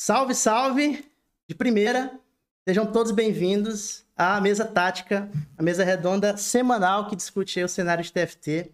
[0.00, 1.12] Salve, salve!
[1.48, 2.20] De primeira,
[2.64, 8.12] sejam todos bem-vindos à mesa tática, a mesa redonda semanal que discute o cenário de
[8.12, 8.72] TFT.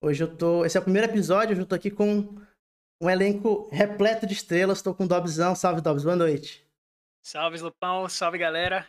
[0.00, 0.64] Hoje eu tô.
[0.64, 2.40] Esse é o primeiro episódio, hoje eu tô aqui com
[3.02, 4.78] um elenco repleto de estrelas.
[4.78, 5.56] Estou com o Dobzão.
[5.56, 6.64] Salve, Dobs, boa noite.
[7.26, 8.86] Salve, Lupão, salve galera.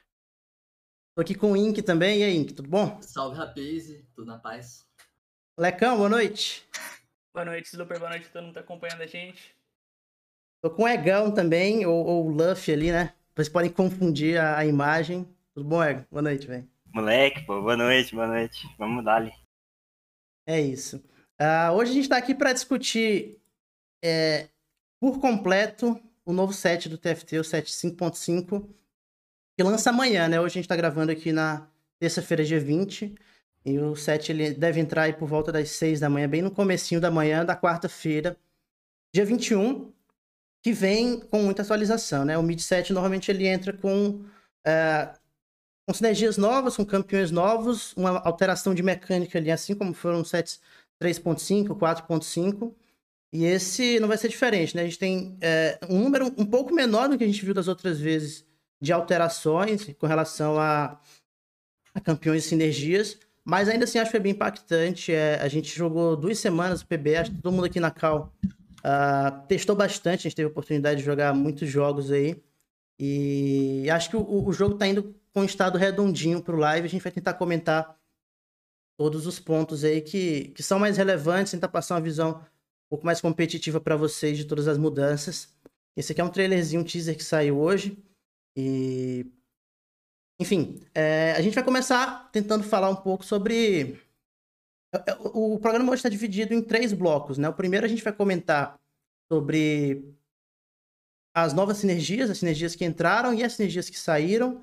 [1.16, 2.20] Tô aqui com o Ink também.
[2.20, 3.02] E aí, Ink, tudo bom?
[3.02, 4.86] Salve, Rapaze, tudo na paz.
[5.60, 6.70] Lecão, boa noite.
[7.34, 9.56] Boa noite, Super, boa noite, todo mundo tá acompanhando a gente.
[10.64, 13.14] Tô com o Egão também, ou, ou o Luffy ali, né?
[13.36, 15.28] Vocês podem confundir a, a imagem.
[15.54, 16.06] Tudo bom, Ego?
[16.10, 16.66] Boa noite, velho.
[16.94, 18.66] Moleque, pô, boa noite, boa noite.
[18.78, 19.34] Vamos dar ali.
[20.48, 21.04] É isso.
[21.38, 23.42] Uh, hoje a gente tá aqui para discutir
[24.02, 24.48] é,
[25.02, 28.66] por completo o novo set do TFT, o set 5.5,
[29.58, 30.40] que lança amanhã, né?
[30.40, 31.68] Hoje a gente tá gravando aqui na
[32.00, 33.14] terça-feira, dia 20.
[33.66, 36.52] E o set ele deve entrar aí por volta das 6 da manhã, bem no
[36.52, 38.38] comecinho da manhã da quarta-feira,
[39.14, 39.92] dia 21
[40.64, 42.38] que vem com muita atualização, né?
[42.38, 44.24] O Mid 7 normalmente ele entra com,
[44.66, 45.14] é,
[45.86, 50.62] com sinergias novas, com campeões novos, uma alteração de mecânica ali, assim como foram sets
[51.02, 52.74] 3.5, 4.5.
[53.34, 54.84] E esse não vai ser diferente, né?
[54.84, 57.68] A gente tem é, um número um pouco menor do que a gente viu das
[57.68, 58.46] outras vezes
[58.82, 60.98] de alterações com relação a,
[61.94, 65.12] a campeões e sinergias, mas ainda assim acho que foi bem impactante.
[65.12, 68.32] É, a gente jogou duas semanas o PB, acho que todo mundo aqui na Cal
[68.86, 72.42] Uh, testou bastante, a gente teve a oportunidade de jogar muitos jogos aí.
[73.00, 76.86] E acho que o, o jogo está indo com um estado redondinho para o live.
[76.88, 77.98] A gente vai tentar comentar
[78.98, 83.06] todos os pontos aí que, que são mais relevantes, tentar passar uma visão um pouco
[83.06, 85.54] mais competitiva para vocês de todas as mudanças.
[85.96, 87.98] Esse aqui é um trailerzinho, um teaser que saiu hoje.
[88.56, 89.26] E.
[90.40, 94.00] Enfim, é, a gente vai começar tentando falar um pouco sobre
[95.34, 97.50] o programa hoje está dividido em três blocos, né?
[97.50, 98.80] O primeiro a gente vai comentar
[99.32, 100.04] sobre
[101.34, 104.62] as novas sinergias, as sinergias que entraram e as sinergias que saíram.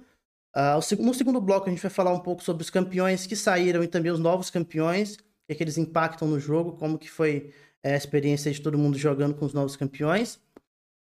[0.54, 3.82] Uh, no segundo bloco a gente vai falar um pouco sobre os campeões que saíram
[3.82, 5.18] e também os novos campeões, o
[5.48, 8.98] que, é eles impactam no jogo, como que foi é, a experiência de todo mundo
[8.98, 10.38] jogando com os novos campeões.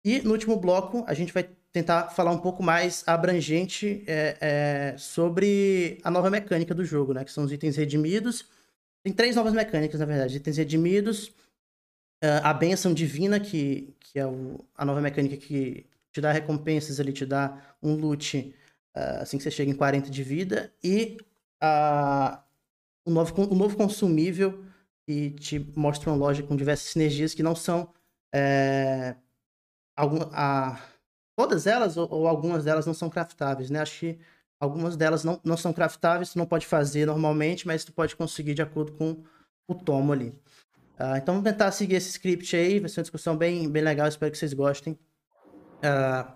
[0.06, 4.98] E no último bloco a gente vai tentar falar um pouco mais abrangente é, é,
[4.98, 7.26] sobre a nova mecânica do jogo, né?
[7.26, 8.46] Que são os itens redimidos
[9.08, 10.36] tem três novas mecânicas, na verdade.
[10.36, 11.28] Itens redimidos,
[12.24, 17.00] uh, a benção divina, que, que é o, a nova mecânica que te dá recompensas
[17.00, 18.54] ali, te dá um loot
[18.96, 21.18] uh, assim que você chega em 40 de vida, e
[21.64, 22.38] uh,
[23.06, 24.66] o, novo, o novo consumível
[25.06, 27.94] que te mostra uma loja com diversas sinergias que não são.
[28.36, 29.16] É,
[29.96, 30.82] algum, a,
[31.34, 33.80] todas elas, ou, ou, algumas delas, não são craftáveis, né?
[33.80, 34.20] Acho que
[34.60, 38.56] Algumas delas não, não são craftáveis, tu não pode fazer normalmente, mas tu pode conseguir
[38.56, 39.24] de acordo com
[39.68, 40.30] o tomo ali.
[41.00, 44.08] Uh, então vamos tentar seguir esse script aí, vai ser uma discussão bem, bem legal,
[44.08, 44.98] espero que vocês gostem.
[45.78, 46.32] Uh,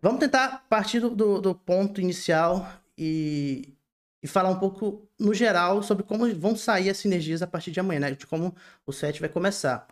[0.00, 3.74] vamos tentar partir do, do, do ponto inicial e,
[4.22, 7.80] e, falar um pouco, no geral, sobre como vão sair as sinergias a partir de
[7.80, 8.10] amanhã, né?
[8.12, 8.54] De como
[8.86, 9.88] o set vai começar.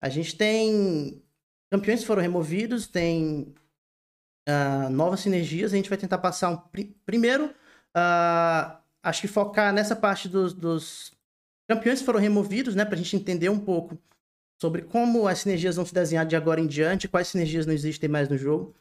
[0.00, 1.22] A gente tem
[1.70, 3.54] campeões que foram removidos, tem
[4.48, 5.72] uh, novas sinergias.
[5.72, 6.58] A gente vai tentar passar um.
[7.04, 11.12] Primeiro, uh, acho que focar nessa parte dos, dos
[11.68, 12.84] campeões que foram removidos, né?
[12.84, 13.98] Para a gente entender um pouco
[14.60, 18.08] sobre como as sinergias vão se desenhar de agora em diante, quais sinergias não existem
[18.08, 18.74] mais no jogo.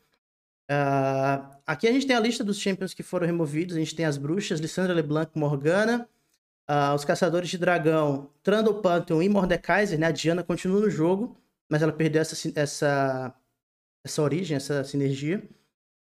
[0.69, 3.75] Uh, aqui a gente tem a lista dos champions que foram removidos.
[3.75, 6.07] A gente tem as bruxas, Lissandra LeBlanc, Morgana.
[6.69, 10.05] Uh, os caçadores de dragão, Trundle Pantheon e Mordekaiser, né?
[10.07, 11.35] A Diana continua no jogo,
[11.67, 13.33] mas ela perdeu essa, essa,
[14.03, 15.43] essa origem, essa sinergia.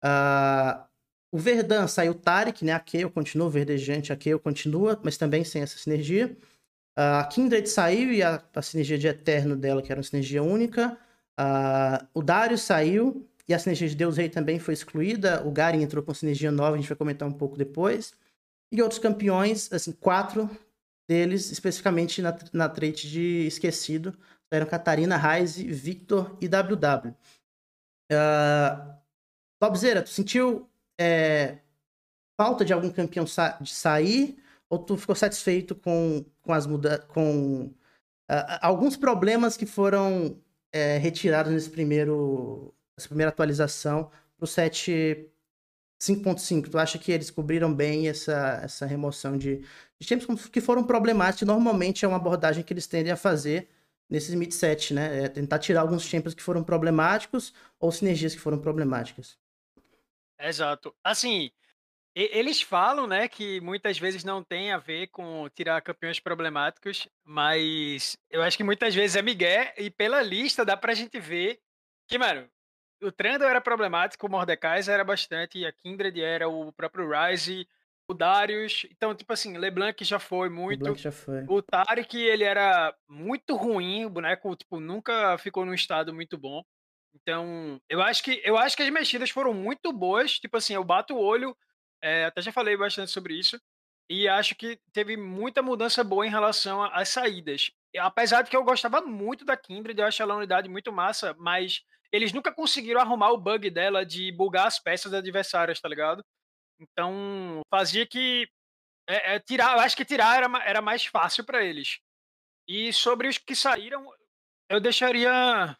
[0.03, 0.83] Uh,
[1.31, 2.73] o Verdun saiu Tarek, né?
[2.73, 6.35] A Kayle continua, Verdejante, a continua, mas também sem essa sinergia.
[6.97, 10.43] Uh, a Kindred saiu e a, a, sinergia de Eterno dela, que era uma sinergia
[10.43, 10.97] única.
[11.39, 15.45] Uh, o Darius saiu e a sinergia de Deus Rei também foi excluída.
[15.45, 18.13] O Garen entrou com sinergia nova, a gente vai comentar um pouco depois.
[18.71, 20.49] E outros campeões, assim, quatro
[21.07, 24.17] deles, especificamente na, na trait de Esquecido,
[24.49, 27.15] eram Catarina, Ryze, Victor e WW.
[28.11, 30.69] Uh, tu sentiu
[30.99, 31.59] é,
[32.39, 34.37] falta de algum campeão sa de sair?
[34.69, 37.65] Ou tu ficou satisfeito com, com as mudanças, com
[38.29, 40.37] uh, alguns problemas que foram
[40.71, 45.29] é, retirados nesse primeiro, nessa primeira atualização para o set
[46.01, 46.69] 5.5?
[46.69, 49.63] Tu acha que eles cobriram bem essa, essa remoção de,
[49.99, 50.17] de
[50.51, 51.47] que foram problemáticos?
[51.47, 53.69] Normalmente é uma abordagem que eles tendem a fazer
[54.11, 55.23] nesses mid set, né?
[55.23, 59.39] É tentar tirar alguns champions que foram problemáticos ou sinergias que foram problemáticas.
[60.37, 60.93] Exato.
[61.03, 61.49] Assim,
[62.13, 68.17] eles falam, né, que muitas vezes não tem a ver com tirar campeões problemáticos, mas
[68.29, 71.59] eu acho que muitas vezes é migué e pela lista dá pra gente ver
[72.07, 72.49] que, mano,
[73.01, 77.67] o Trando era problemático, o Mordecai era bastante, a Kindred era o próprio Ryze,
[78.11, 78.85] o Darius.
[78.91, 80.79] Então, tipo assim, LeBlanc já foi muito.
[80.79, 81.43] LeBlanc já foi.
[81.47, 86.63] O Tarek, ele era muito ruim, o boneco, tipo, nunca ficou num estado muito bom.
[87.13, 90.39] Então, eu acho que eu acho que as mexidas foram muito boas.
[90.39, 91.55] Tipo assim, eu bato o olho,
[92.01, 93.59] é, até já falei bastante sobre isso.
[94.09, 97.71] E acho que teve muita mudança boa em relação às saídas.
[97.97, 101.35] Apesar de que eu gostava muito da Kindred, eu acho ela uma unidade muito massa,
[101.37, 101.81] mas
[102.11, 106.23] eles nunca conseguiram arrumar o bug dela de bugar as peças adversárias, tá ligado?
[106.81, 108.49] Então, fazia que.
[109.07, 111.99] É, é, tirar, eu acho que tirar era, era mais fácil para eles.
[112.67, 114.11] E sobre os que saíram,
[114.69, 115.77] eu deixaria.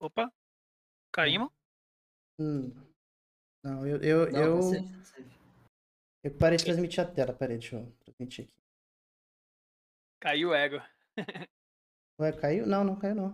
[0.00, 0.32] Opa,
[1.12, 1.50] caímos?
[2.38, 2.70] Hum.
[3.64, 4.00] Não, eu.
[4.02, 5.24] Eu, Não, eu, você- você-
[6.24, 7.32] eu parei de transmitir a tela.
[7.32, 8.54] Peraí, deixa eu transmitir aqui.
[10.20, 10.80] Caiu o ego.
[12.20, 12.64] Ué, caiu?
[12.66, 13.32] Não, não caiu, não.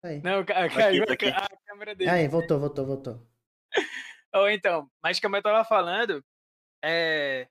[0.00, 0.20] Tá aí.
[0.20, 1.30] Não, ca- caiu tá a aqui.
[1.30, 2.10] ca- a câmera dele.
[2.10, 3.34] Aí, voltou, voltou, voltou.
[4.34, 6.24] Ou então, mas como eu tava falando,
[6.84, 7.48] é...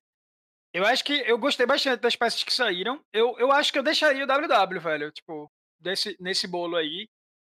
[0.73, 3.03] eu acho que eu gostei bastante das peças que saíram.
[3.13, 7.09] Eu, eu acho que eu deixaria o WW, velho, tipo, desse, nesse bolo aí.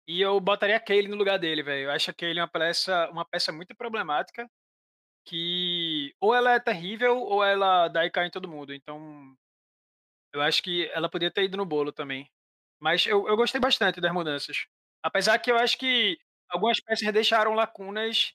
[0.08, 1.86] E eu botaria Kaylee no lugar dele, velho.
[1.86, 4.50] Eu acho a Kaylee uma peça, uma peça muito problemática.
[5.26, 8.74] Que ou ela é terrível ou ela dá e cai em todo mundo.
[8.74, 9.36] Então,
[10.34, 12.30] eu acho que ela podia ter ido no bolo também.
[12.80, 14.68] Mas eu, eu gostei bastante das mudanças.
[15.04, 16.18] Apesar que eu acho que
[16.50, 18.34] algumas peças deixaram lacunas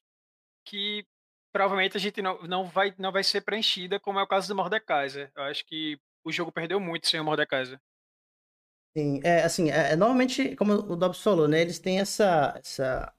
[0.64, 1.04] que
[1.52, 4.54] provavelmente a gente não, não, vai, não vai ser preenchida, como é o caso do
[4.54, 5.30] Mordekaiser.
[5.36, 7.78] Eu acho que o jogo perdeu muito sem o Mordekaiser.
[8.96, 11.60] Sim, é assim, é, é, normalmente, como o Dobbs falou, né?
[11.62, 13.12] Eles têm essa, essa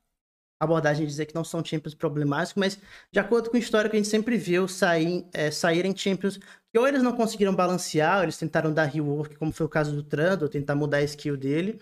[0.60, 2.80] abordagem de dizer que não são champions problemáticos, mas
[3.12, 6.88] de acordo com o histórico, a gente sempre viu sair, é, saírem champions que ou
[6.88, 10.50] eles não conseguiram balancear, ou eles tentaram dar rework, como foi o caso do Trando,
[10.50, 11.80] tentar mudar a skill dele.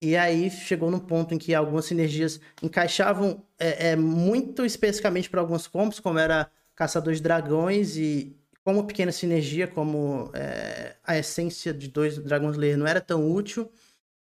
[0.00, 5.40] E aí chegou num ponto em que algumas sinergias encaixavam é, é, muito especificamente para
[5.40, 11.72] alguns combos, como era Caçador de Dragões e como pequena sinergia, como é, a essência
[11.72, 13.70] de dois dragões ler não era tão útil.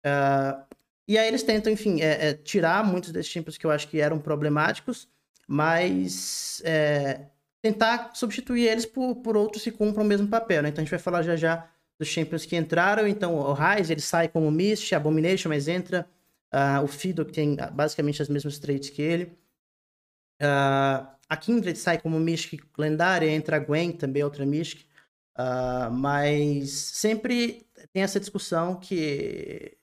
[0.05, 0.77] Uh,
[1.09, 4.01] e aí eles tentam, enfim, é, é, tirar muitos desses champions que eu acho que
[4.01, 5.09] eram problemáticos,
[5.49, 7.27] mas é,
[7.63, 10.63] tentar substituir eles por, por outros que cumpram o mesmo papel.
[10.63, 10.69] Né?
[10.69, 13.07] Então a gente vai falar já já dos champions que entraram.
[13.07, 16.09] Então o Ryze ele sai como Mist, Abomination, mas entra.
[16.55, 19.25] Uh, o Fido, que tem basicamente as mesmas traits que ele.
[20.41, 24.87] Uh, a Kindred sai como Mystic lendária, entra a Gwen, também outra Mystic.
[25.37, 29.77] Uh, mas sempre tem essa discussão que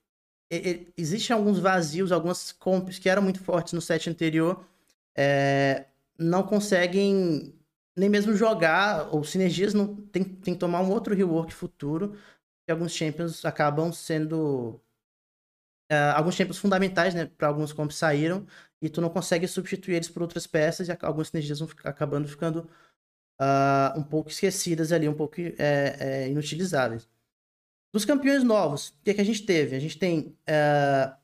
[0.95, 4.63] existem alguns vazios, algumas comps que eram muito fortes no set anterior,
[5.15, 5.85] é,
[6.17, 7.55] não conseguem
[7.95, 12.15] nem mesmo jogar, ou sinergias não tem, tem que tomar um outro rework futuro,
[12.67, 14.79] e alguns champions acabam sendo
[15.91, 18.47] Uh, alguns champions fundamentais, né, para alguns comps saíram
[18.81, 22.27] e tu não consegue substituir eles por outras peças e algumas sinergias vão ficar, acabando
[22.27, 22.69] ficando
[23.39, 27.07] uh, um pouco esquecidas ali, um pouco é, é, inutilizáveis.
[27.93, 29.75] Dos campeões novos, o que, é que a gente teve?
[29.75, 31.15] A gente tem uh,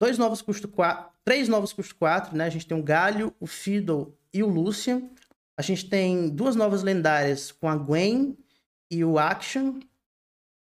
[0.00, 2.46] dois novos custo 4, três novos custo 4, né?
[2.46, 5.08] A gente tem o Galho, o Fiddle e o Lucian.
[5.60, 8.34] A gente tem duas novas lendárias com a Gwen
[8.90, 9.78] e o Action.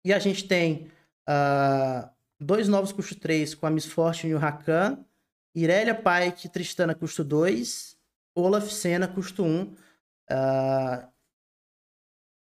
[0.05, 0.93] E a gente tem
[1.27, 5.03] uh, dois novos custo 3 com a Miss Fortune e o Rakan.
[5.55, 7.97] Irelia Pike, Tristana custo 2.
[8.37, 9.63] Olaf Senna custo 1.
[9.63, 9.75] Uh,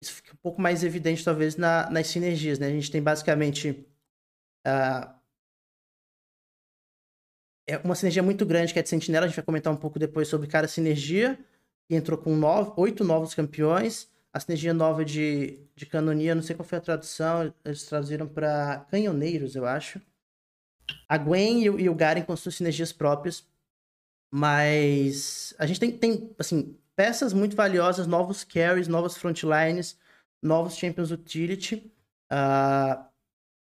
[0.03, 2.59] isso fica um pouco mais evidente, talvez, na, nas sinergias.
[2.59, 2.67] Né?
[2.67, 3.87] A gente tem basicamente
[4.67, 5.15] uh,
[7.69, 9.27] é uma sinergia muito grande que é de Sentinela.
[9.27, 11.39] A gente vai comentar um pouco depois sobre cada sinergia.
[11.89, 14.09] Que entrou com nove, oito novos campeões.
[14.33, 18.85] A sinergia nova de, de canonia, não sei qual foi a tradução, eles traduziram para
[18.91, 20.01] canhoneiros, eu acho.
[21.09, 23.47] A Gwen e e o Garen suas sinergias próprias.
[24.33, 29.97] Mas a gente tem, tem assim, peças muito valiosas, novos carries, novas frontlines,
[30.43, 31.93] novos Champions Utility.
[32.33, 33.07] Uh, o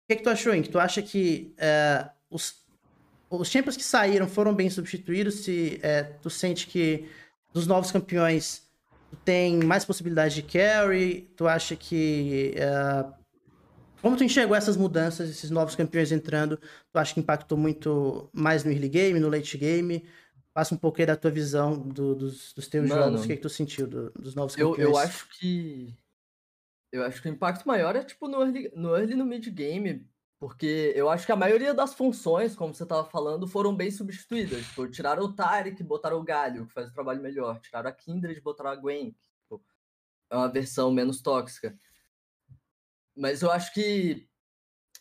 [0.09, 0.69] que, que tu achou, Ink?
[0.69, 2.65] Tu acha que uh, os,
[3.29, 5.43] os Champions que saíram foram bem substituídos?
[5.43, 7.07] Se uh, tu sente que
[7.53, 8.67] dos novos campeões
[9.09, 11.21] tu tem mais possibilidade de carry?
[11.35, 12.55] Tu acha que.
[12.57, 13.13] Uh,
[14.01, 16.57] como tu enxergou essas mudanças, esses novos campeões entrando?
[16.57, 20.07] Tu acha que impactou muito mais no early game, no late game?
[20.53, 23.23] Passa um pouco aí da tua visão do, dos, dos teus Mano, jogos.
[23.23, 24.89] O que, que tu sentiu do, dos novos Eu, campeões?
[24.89, 25.93] eu acho que.
[26.91, 29.45] Eu acho que o impacto maior é tipo no early, no early e no mid
[29.49, 30.07] game.
[30.39, 34.65] Porque eu acho que a maioria das funções, como você estava falando, foram bem substituídas.
[34.67, 37.59] Tipo, tiraram o Tarek, botaram o Galho, que faz o trabalho melhor.
[37.59, 39.65] Tiraram a Kindred, botaram a Gwen, que tipo,
[40.29, 41.77] é uma versão menos tóxica.
[43.15, 44.29] Mas eu acho que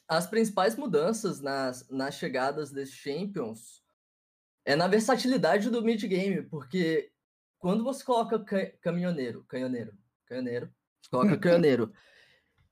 [0.09, 3.83] as principais mudanças nas, nas chegadas desses Champions
[4.65, 7.13] é na versatilidade do mid-game, porque
[7.59, 10.75] quando você coloca ca caminhoneiro, canhoneiro, canhoneiro,
[11.11, 11.93] coloca canhoneiro,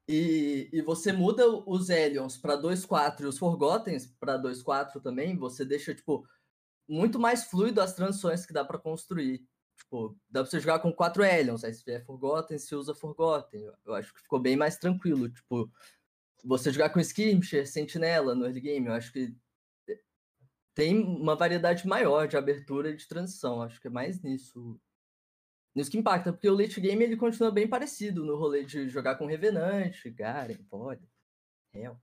[0.09, 5.65] e, e você muda os Elions para 2-4 e os Forgottens para 2-4 também, você
[5.65, 6.27] deixa, tipo,
[6.89, 9.47] muito mais fluido as transições que dá para construir.
[9.77, 13.71] Tipo, dá pra você jogar com quatro Elions, aí se vier Forgotten, você usa Forgotten.
[13.85, 15.29] Eu acho que ficou bem mais tranquilo.
[15.29, 15.71] Tipo,
[16.45, 19.35] você jogar com Skirmisher, Sentinela no early game, eu acho que
[20.75, 23.63] tem uma variedade maior de abertura e de transição.
[23.63, 24.79] Acho que é mais nisso.
[25.75, 29.17] Nisso que impacta, porque o late game ele continua bem parecido no rolê de jogar
[29.17, 31.03] com Revenante, Garen, Void,
[31.75, 31.97] Hell.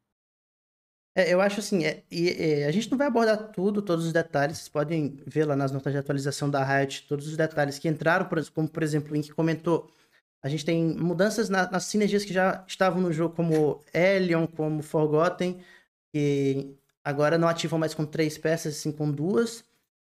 [1.15, 4.57] É, eu acho assim, é, é, a gente não vai abordar tudo, todos os detalhes,
[4.57, 8.29] vocês podem ver lá nas notas de atualização da Riot, todos os detalhes que entraram,
[8.53, 9.93] como por exemplo o Ink comentou,
[10.41, 14.81] a gente tem mudanças na, nas sinergias que já estavam no jogo, como Elion, como
[14.81, 15.63] Forgotten,
[16.13, 19.61] que agora não ativam mais com três peças, sim com duas.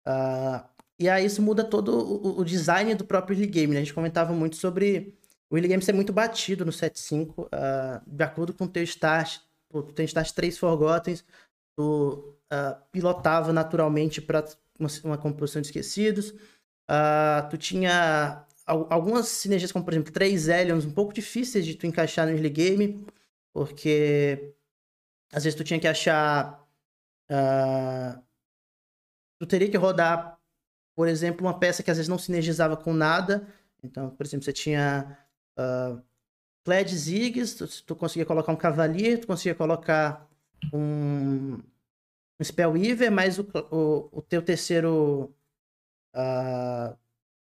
[0.07, 0.67] Uh,
[0.99, 3.79] e aí isso muda todo o, o, design do próprio early game, né?
[3.79, 5.13] A gente comentava muito sobre
[5.49, 8.83] o early game ser muito batido no 7.5, uh, ah, de acordo com o teu
[8.83, 11.17] start, tu tens as três Forgotten,
[11.75, 14.45] tu uh, pilotava naturalmente para
[14.79, 16.29] uma, uma, composição de esquecidos.
[16.89, 21.85] Uh, tu tinha algumas sinergias, como por exemplo, três Elions, um pouco difíceis de tu
[21.85, 23.05] encaixar no early game,
[23.53, 24.53] porque
[25.31, 26.63] às vezes tu tinha que achar.
[27.29, 28.21] Uh,
[29.39, 30.34] tu teria que rodar,
[30.95, 33.47] por exemplo, uma peça que às vezes não sinergizava com nada.
[33.83, 35.17] Então, por exemplo, você tinha
[35.59, 36.01] uh,
[36.63, 40.27] Pledge Ziggs, tu, tu conseguia colocar um Cavalier, tu conseguia colocar
[40.73, 41.59] um,
[42.39, 45.33] um Spellweaver, mas o, o, o teu terceiro.
[46.15, 46.95] Uh,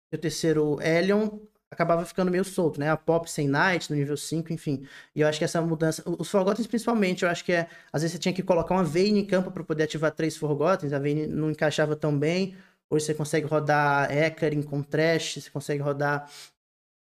[0.10, 1.40] teu terceiro Elion
[1.74, 2.90] acabava ficando meio solto, né?
[2.90, 4.86] A Pop sem Knight no nível 5, enfim.
[5.14, 6.04] E eu acho que essa mudança.
[6.06, 7.68] Os Forgotten, principalmente, eu acho que é.
[7.92, 10.94] Às vezes você tinha que colocar uma Vayne em campo para poder ativar três Forgotten,
[10.94, 12.56] a Vayne não encaixava tão bem.
[12.94, 16.30] Hoje você consegue rodar Ekarin com Trash, você consegue rodar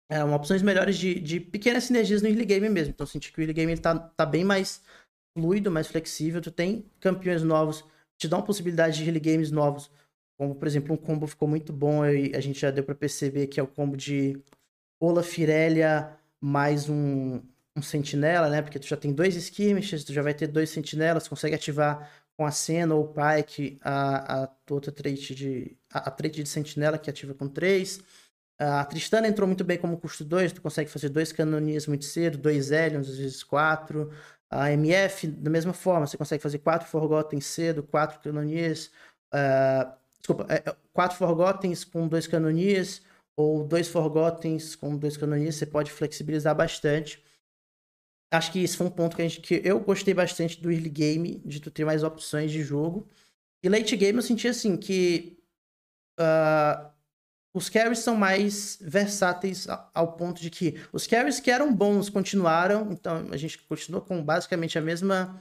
[0.09, 2.93] é, uma opções melhores de, de pequenas sinergias no early game mesmo.
[2.95, 4.81] Então, senti que o early game ele tá, bem mais
[5.37, 6.41] fluido, mais flexível.
[6.41, 7.85] Tu tem campeões novos,
[8.17, 9.91] te dão possibilidade de early games novos.
[10.39, 13.49] Como, por exemplo, um combo ficou muito bom e a gente já deu para perceber
[13.49, 14.41] que é o combo de
[15.01, 17.43] Olaf Irelia mais um,
[17.77, 18.63] um sentinela, né?
[18.63, 22.09] Porque tu já tem dois skirmishes, tu já vai ter dois sentinelas, consegue ativar
[22.43, 25.77] com a Senna ou o Pike a, a outra trait de.
[25.93, 28.01] A, a trait de sentinela que ativa com três.
[28.59, 32.39] A Tristana entrou muito bem como custo 2, tu consegue fazer dois canonias muito cedo,
[32.39, 34.11] dois Elions, às vezes quatro.
[34.51, 38.91] A MF, da mesma forma, você consegue fazer quatro Forgotten cedo, quatro canonias.
[39.33, 43.03] Uh, desculpa, é, é, quatro Forgottens com dois canonias,
[43.37, 47.23] ou dois Forgottens com dois canonias, você pode flexibilizar bastante.
[48.33, 51.43] Acho que isso foi um ponto que, gente, que eu gostei bastante do early game,
[51.45, 53.07] de tu ter mais opções de jogo.
[53.63, 55.39] E late game eu senti assim que.
[56.19, 56.91] Uh,
[57.55, 62.91] os carries são mais versáteis ao ponto de que os carries que eram bons continuaram,
[62.91, 65.39] então a gente continua com basicamente a mesma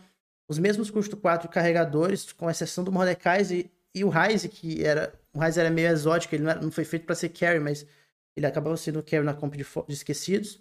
[0.49, 5.13] os mesmos custo 4 carregadores, com exceção do Mordecai e, e o Ryze, que era
[5.33, 7.85] o Ryze era meio exótico, ele não, era, não foi feito para ser carry, mas
[8.35, 10.59] ele acabou sendo carry na comp de, de esquecidos.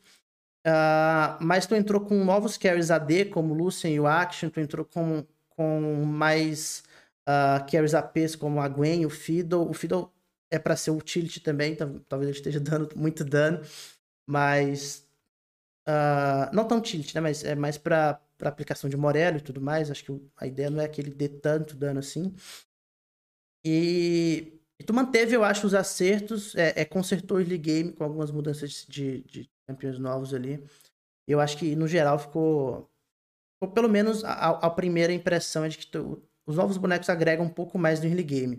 [0.67, 4.85] Uh, mas tu entrou com novos carries AD, como Lucian e o Action, tu entrou
[4.85, 6.83] com, com mais
[7.29, 9.69] uh, carries APs, como a Gwen, o Fiddle.
[9.69, 10.13] O Fiddle
[10.51, 13.61] é para ser utility também, então, talvez ele esteja dando muito dano,
[14.27, 15.07] mas
[15.89, 17.21] uh, não tão utility, né?
[17.21, 19.91] Mas é mais para aplicação de Morello e tudo mais.
[19.91, 22.35] Acho que a ideia não é que ele dê tanto dano assim.
[23.65, 28.03] E, e tu manteve, eu acho, os acertos, é, é consertou o early game com
[28.03, 30.65] algumas mudanças de, de campeões novos ali.
[31.29, 32.91] Eu acho que no geral ficou,
[33.55, 37.45] ficou pelo menos a, a primeira impressão é de que tu, os novos bonecos agregam
[37.45, 38.57] um pouco mais no early game.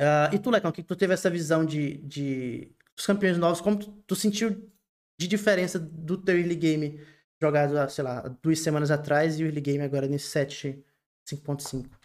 [0.00, 3.78] Uh, e tu, Lecão, que tu teve essa visão de, de dos campeões novos, como
[3.78, 4.68] tu, tu, sentiu
[5.20, 7.00] de diferença do teu early game
[7.40, 10.84] jogado, sei lá, duas semanas atrás e o early game agora nesse set
[11.30, 12.01] 5.5?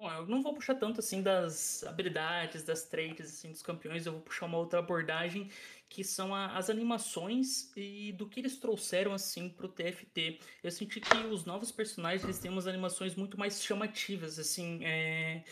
[0.00, 4.12] Bom, eu não vou puxar tanto assim das habilidades, das trades assim dos campeões, eu
[4.12, 5.50] vou puxar uma outra abordagem
[5.90, 10.38] que são a, as animações e do que eles trouxeram assim pro TFT.
[10.62, 15.44] Eu senti que os novos personagens eles têm umas animações muito mais chamativas, assim, é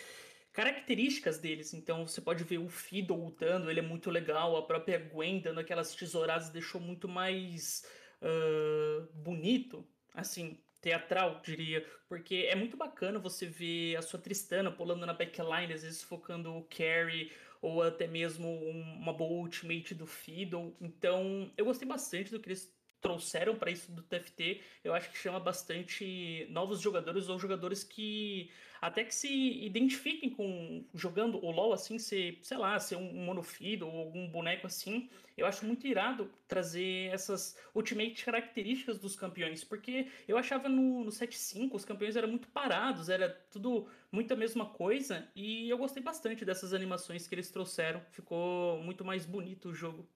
[0.50, 1.74] características deles.
[1.74, 4.56] Então você pode ver o Fiddle lutando, ele é muito legal.
[4.56, 7.84] A própria Gwen dando aquelas tesouradas deixou muito mais
[8.22, 11.84] uh, bonito, assim, teatral, diria.
[12.08, 16.54] Porque é muito bacana você ver a sua Tristana pulando na backline, às vezes focando
[16.54, 17.30] o carry
[17.60, 20.76] ou até mesmo uma boa ultimate do Fiddle.
[20.80, 25.18] Então eu gostei bastante do que eles trouxeram para isso do TFT, eu acho que
[25.18, 29.28] chama bastante novos jogadores ou jogadores que até que se
[29.64, 34.66] identifiquem com jogando o LoL assim, ser, sei lá, ser um monofido ou algum boneco
[34.66, 35.08] assim.
[35.36, 41.10] Eu acho muito irado trazer essas ultimate características dos campeões, porque eu achava no, no
[41.10, 46.02] 7.5 os campeões eram muito parados, era tudo muito a mesma coisa, e eu gostei
[46.02, 48.00] bastante dessas animações que eles trouxeram.
[48.10, 50.08] Ficou muito mais bonito o jogo.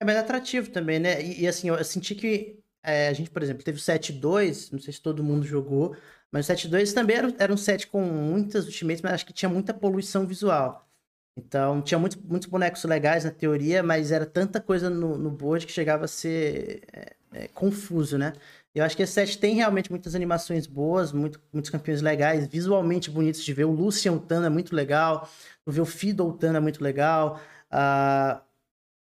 [0.00, 1.22] É mais atrativo também, né?
[1.22, 4.78] E, e assim, eu senti que é, a gente, por exemplo, teve o 7.2, não
[4.78, 5.96] sei se todo mundo jogou,
[6.30, 9.48] mas o 7.2 também era, era um set com muitas ultimates, mas acho que tinha
[9.48, 10.88] muita poluição visual.
[11.36, 15.66] Então, tinha muitos, muitos bonecos legais na teoria, mas era tanta coisa no, no board
[15.66, 18.32] que chegava a ser é, é, confuso, né?
[18.74, 23.10] Eu acho que esse set tem realmente muitas animações boas, muito, muitos campeões legais, visualmente
[23.10, 23.64] bonitos de ver.
[23.64, 25.28] O Lucian Tana é muito legal,
[25.66, 27.40] o ver o Fiddle Tana é muito legal.
[27.72, 28.40] Uh,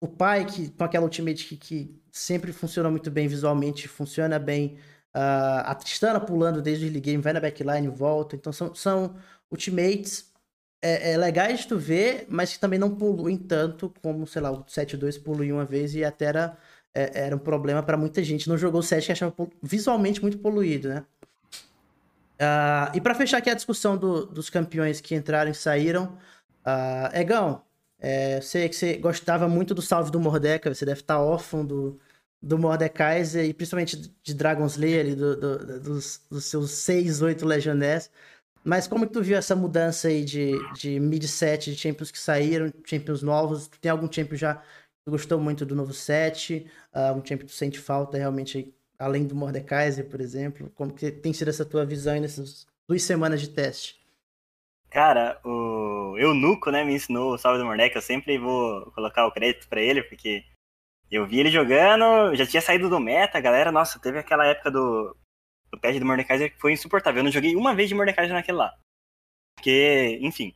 [0.02, 4.78] o pai, que, com aquela ultimate que, que sempre funciona muito bem visualmente, funciona bem
[5.16, 8.36] Uh, a Tristana pulando desde o early game, vai na backline volta.
[8.36, 9.16] Então são, são
[9.50, 10.32] ultimates
[10.82, 14.52] é, é, legais de tu ver, mas que também não poluem tanto como, sei lá,
[14.52, 16.58] o 7-2 polui uma vez e até era,
[16.94, 18.48] é, era um problema para muita gente.
[18.48, 21.06] Não jogou o 7 que achava visualmente muito poluído, né?
[22.42, 26.18] Uh, e para fechar aqui a discussão do, dos campeões que entraram e saíram,
[26.66, 27.62] uh, Egão,
[28.00, 32.00] é, sei que você gostava muito do salve do Mordeca, você deve estar órfão do,
[32.42, 37.46] do Mordekaiser e principalmente de Dragon Slayer, ali, do, do, dos, dos, seus 6, 8
[37.46, 38.10] Legionnaires.
[38.64, 42.72] Mas como que tu viu essa mudança aí de, de mid-set, de Champions que saíram,
[42.86, 43.68] Champions novos?
[43.68, 46.68] Tu tem algum Champion já que gostou muito do novo set?
[46.94, 50.72] Uh, um Champion que tu sente falta realmente, além do Mordekaiser, por exemplo?
[50.76, 53.99] Como que tem sido essa tua visão aí nessas duas semanas de teste?
[54.90, 57.98] Cara, o Eunuco, né, me ensinou o Salve do Mordecai.
[57.98, 60.44] Eu sempre vou colocar o crédito para ele, porque
[61.12, 63.72] eu vi ele jogando, já tinha saído do meta, galera.
[63.72, 65.16] Nossa, teve aquela época do,
[65.72, 67.20] do pad do Mordekaiser que foi insuportável.
[67.20, 68.76] Eu não joguei uma vez de Mordekaiser naquele lá.
[69.56, 70.56] Porque, enfim,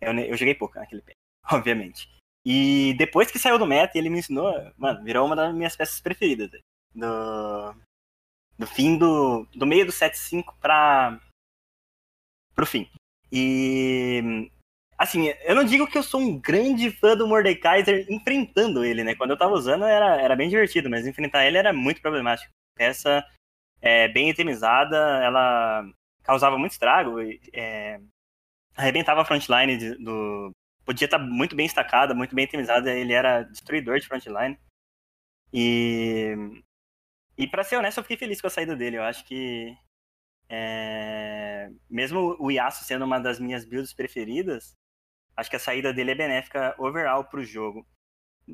[0.00, 1.16] eu, eu joguei pouco naquele pad,
[1.52, 2.08] obviamente.
[2.44, 6.00] E depois que saiu do meta, ele me ensinou, mano, virou uma das minhas peças
[6.00, 6.50] preferidas.
[6.94, 7.74] Do,
[8.58, 9.46] do fim do.
[9.54, 11.20] Do meio do 7.5 pra.
[12.54, 12.88] pro fim.
[13.36, 14.50] E
[14.96, 19.14] Assim, eu não digo que eu sou um grande fã do Mordekaiser enfrentando ele, né?
[19.14, 22.52] Quando eu tava usando era, era bem divertido, mas enfrentar ele era muito problemático.
[22.78, 23.26] Essa
[23.82, 25.84] é bem itemizada, ela
[26.22, 27.16] causava muito estrago,
[27.52, 28.00] é,
[28.76, 30.52] arrebentava a frontline do.
[30.84, 34.58] Podia estar tá muito bem estacada, muito bem itemizada, ele era destruidor de frontline.
[35.52, 36.34] E.
[37.36, 38.98] E pra ser honesto, eu fiquei feliz com a saída dele.
[38.98, 39.76] Eu acho que.
[40.56, 44.72] É, mesmo o Yasuo sendo uma das minhas builds preferidas,
[45.36, 47.84] acho que a saída dele é benéfica overall para o jogo.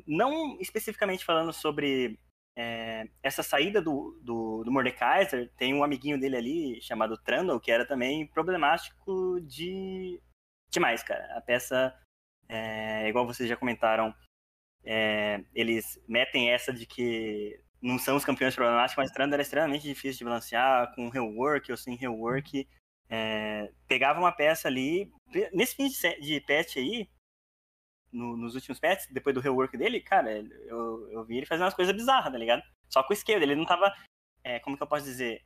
[0.07, 2.17] Não especificamente falando sobre
[2.57, 7.71] é, essa saída do, do, do Mordekaiser, tem um amiguinho dele ali chamado Trundle, que
[7.71, 10.19] era também problemático de
[10.71, 11.37] demais, cara.
[11.37, 11.95] A peça,
[12.49, 14.11] é, igual vocês já comentaram,
[14.83, 19.83] é, eles metem essa de que não são os campeões problemáticos, mas Trundle era extremamente
[19.83, 22.67] difícil de balancear, com rework ou sem rework.
[23.09, 25.11] É, pegava uma peça ali.
[25.51, 27.09] Nesse fim de, de patch aí,
[28.11, 31.73] no, nos últimos patches, depois do rework dele, cara, eu, eu vi ele fazendo umas
[31.73, 32.61] coisas bizarras, tá ligado?
[32.89, 33.93] Só com o esquerdo, ele não tava,
[34.43, 35.43] é, como que eu posso dizer,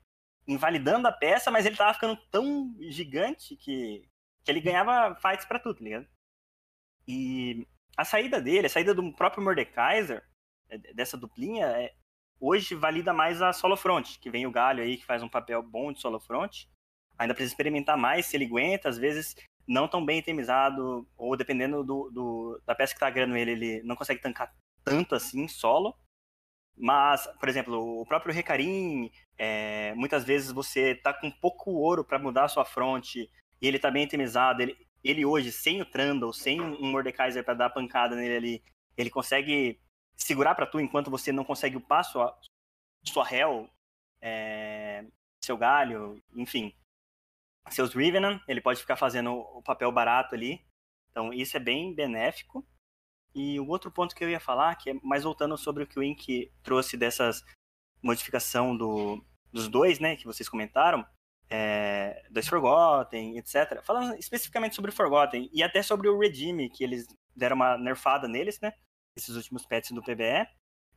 [0.48, 4.08] invalidando a peça, mas ele tava ficando tão gigante que,
[4.44, 6.08] que ele ganhava fights pra tudo, tá ligado?
[7.08, 10.28] E a saída dele, a saída do próprio Mordekaiser,
[10.70, 11.96] é, dessa duplinha, é,
[12.40, 15.62] hoje valida mais a solo front, que vem o Galho aí, que faz um papel
[15.64, 16.66] bom de solo front,
[17.18, 19.36] ainda precisa experimentar mais se ele aguenta, às vezes
[19.68, 23.84] não tão bem itemizado, ou dependendo do, do da peça que tá ganhando ele, ele
[23.84, 25.96] não consegue tancar tanto assim solo.
[26.78, 32.20] Mas, por exemplo, o próprio Recarim, é, muitas vezes você tá com pouco ouro para
[32.20, 33.30] mudar a sua fronte,
[33.62, 37.54] e ele tá bem itemizado, ele, ele hoje, sem o Trundle, sem um Mordekaiser para
[37.54, 38.64] dar pancada nele ali,
[38.98, 39.80] ele consegue
[40.16, 42.38] segurar para tu enquanto você não consegue o passo a
[43.04, 43.70] sua Hell,
[44.22, 45.06] é,
[45.44, 46.74] seu galho, enfim
[47.72, 50.64] seus Revenant, ele pode ficar fazendo o papel barato ali.
[51.10, 52.66] Então, isso é bem benéfico.
[53.34, 56.00] E o outro ponto que eu ia falar, que é mais voltando sobre o que
[56.00, 57.44] o Ink trouxe dessas
[58.02, 61.06] modificação do, dos dois, né, que vocês comentaram,
[61.50, 63.84] é, dois Forgotten, etc.
[63.84, 68.28] Falando especificamente sobre o Forgotten e até sobre o Redeem, que eles deram uma nerfada
[68.28, 68.74] neles, né,
[69.18, 70.48] esses últimos pets do PBE,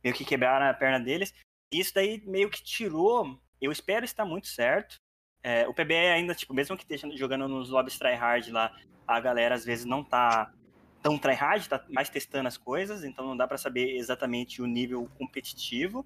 [0.03, 1.33] meio que quebraram a perna deles.
[1.71, 4.97] Isso daí meio que tirou, eu espero estar muito certo,
[5.41, 8.75] é, o PBE ainda, tipo, mesmo que esteja jogando nos lobbies tryhard lá,
[9.07, 10.53] a galera às vezes não tá
[11.01, 15.09] tão tryhard, tá mais testando as coisas, então não dá para saber exatamente o nível
[15.17, 16.05] competitivo.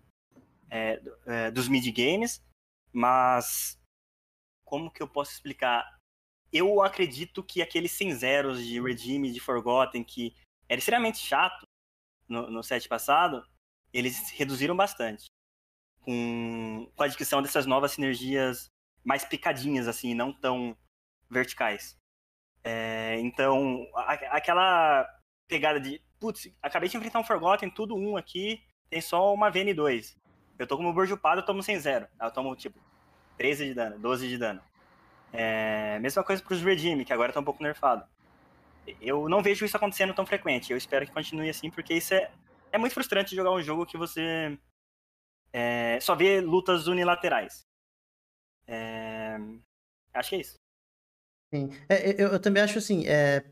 [0.69, 2.43] é, é, dos mid-games,
[2.91, 3.79] mas
[4.65, 5.99] como que eu posso explicar?
[6.51, 10.35] Eu acredito que aqueles 100 zeros de Redeem, de Forgotten, que
[10.67, 11.63] era extremamente chato
[12.27, 13.45] no, no set passado,
[13.93, 15.31] eles reduziram bastante.
[16.01, 18.69] Com, com a adquisição dessas novas sinergias
[19.03, 20.75] mais picadinhas, assim, não tão
[21.29, 21.97] verticais.
[22.63, 25.07] É, então, a, aquela
[25.47, 30.15] pegada de, putz, acabei de enfrentar um Forgotten, tudo um aqui, tem só uma VN2.
[30.57, 32.07] Eu tô como Burjo Upado, eu tomo sem zero.
[32.21, 32.79] Eu tomo, tipo,
[33.37, 34.61] 13 de dano, 12 de dano.
[35.31, 38.05] É, mesma coisa pros Redeem, que agora tá um pouco nerfado.
[39.01, 40.71] Eu não vejo isso acontecendo tão frequente.
[40.71, 42.31] Eu espero que continue assim, porque isso é,
[42.71, 44.57] é muito frustrante jogar um jogo que você
[45.51, 47.65] é, só vê lutas unilaterais.
[48.67, 49.37] É,
[50.13, 50.59] acho que é isso.
[51.53, 51.69] Sim.
[51.87, 53.45] É, eu, eu, também acho assim, é,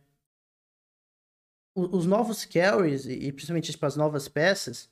[1.76, 4.92] os novos carries, e principalmente tipo, as novas peças,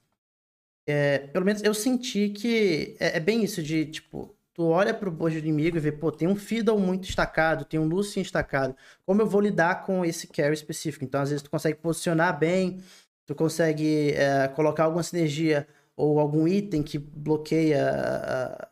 [0.87, 5.09] é, pelo menos eu senti que é, é, bem isso de, tipo, tu olha pro
[5.09, 8.75] board inimigo e vê, pô, tem um Fiddle muito destacado, tem um Lucian destacado.
[9.05, 11.05] Como eu vou lidar com esse carry específico?
[11.05, 12.83] Então, às vezes, tu consegue posicionar bem,
[13.25, 18.69] tu consegue é, colocar alguma sinergia ou algum item que bloqueia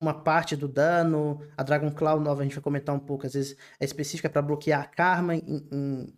[0.00, 1.42] uma parte do dano.
[1.56, 4.40] A Dragon Claw nova a gente vai comentar um pouco, às vezes é específica para
[4.40, 6.14] bloquear a Karma em, em,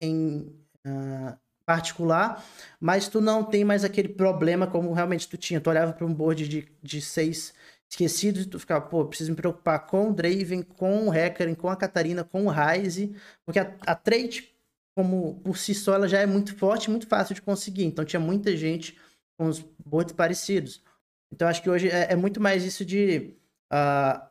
[0.00, 0.38] em
[0.86, 2.44] uh, particular,
[2.78, 5.60] mas tu não tem mais aquele problema como realmente tu tinha.
[5.60, 7.52] Tu olhava para um board de, de seis
[7.92, 11.68] esquecidos e tu ficava, pô, preciso me preocupar com o Draven, com o Hecarim, com
[11.68, 14.50] a Catarina, com o Ryze, porque a, a trade,
[14.96, 17.84] como por si só, ela já é muito forte muito fácil de conseguir.
[17.84, 18.98] Então tinha muita gente
[19.38, 20.82] com os boards parecidos.
[21.30, 23.36] Então acho que hoje é, é muito mais isso de.
[23.70, 24.26] Uh,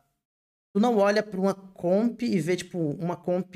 [0.74, 3.54] tu não olha para uma comp e vê, tipo, uma comp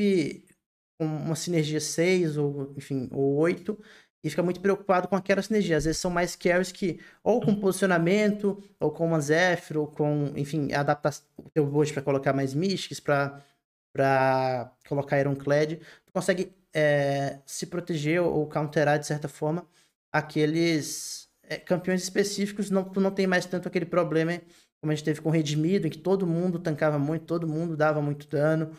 [0.98, 3.76] com uma sinergia 6 ou, enfim, ou 8
[4.22, 5.76] e fica muito preocupado com aquela sinergia.
[5.76, 10.32] Às vezes são mais carries que, ou com posicionamento, ou com uma Zephyr, ou com,
[10.36, 15.74] enfim, adaptar o teu bot para colocar mais Mystics, para colocar Ironclad.
[15.74, 19.66] Tu consegue é, se proteger ou counterar, de certa forma,
[20.12, 24.40] aqueles é, campeões específicos, não, tu não tem mais tanto aquele problema
[24.80, 27.76] como a gente teve com o Redimido, em que todo mundo tancava muito, todo mundo
[27.76, 28.70] dava muito dano.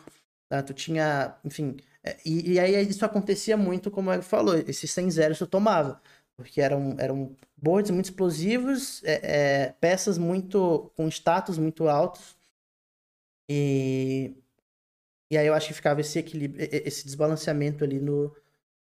[0.48, 0.62] Tá?
[0.62, 1.76] Tu tinha, enfim.
[2.08, 6.00] É, e, e, aí isso acontecia muito, como ele falou, esses 100 zeros tu tomava.
[6.36, 10.92] Porque eram, eram boards muito explosivos, é, é, peças muito.
[10.96, 12.36] com status muito altos.
[13.48, 14.34] E.
[15.30, 18.34] E aí eu acho que ficava esse equilíbrio, esse desbalanceamento ali no,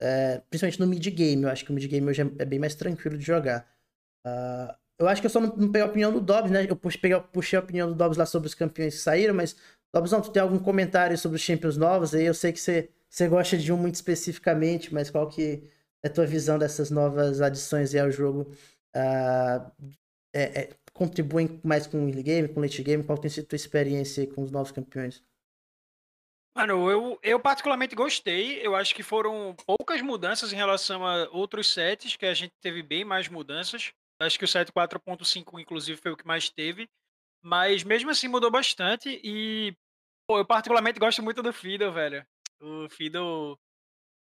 [0.02, 1.44] é, principalmente no mid-game.
[1.44, 3.68] Eu acho que o mid-game hoje é, é bem mais tranquilo de jogar.
[4.26, 6.66] Uh, eu acho que eu só não, não, peguei a opinião do Dobbs, né?
[6.70, 9.56] Eu puxei, puxei a opinião do Dobbs lá sobre os campeões que saíram, mas,
[9.94, 12.14] Dobbs, não, tu tem algum comentário sobre os Champions novos?
[12.14, 15.64] Aí eu sei que você, você gosta de um muito especificamente, mas qual que
[16.04, 18.42] é a tua visão dessas novas adições ao jogo?
[18.94, 19.72] Uh,
[20.34, 23.06] é, é, contribuem mais com o early game, com o late game?
[23.06, 25.24] Qual tem sido a tua experiência com os novos campeões?
[26.58, 28.60] Mano, eu, eu particularmente gostei.
[28.62, 32.84] Eu acho que foram poucas mudanças em relação a outros sets, que a gente teve
[32.84, 33.94] bem mais mudanças.
[34.20, 36.90] Acho que o set 4.5, inclusive, foi o que mais teve.
[37.42, 39.22] Mas mesmo assim mudou bastante.
[39.24, 39.74] E
[40.28, 42.26] pô, eu particularmente gosto muito do Fiddle, velho.
[42.60, 43.58] O Fiddle,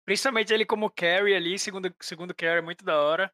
[0.05, 3.33] principalmente ele como carry ali, segundo, segundo carry, é muito da hora.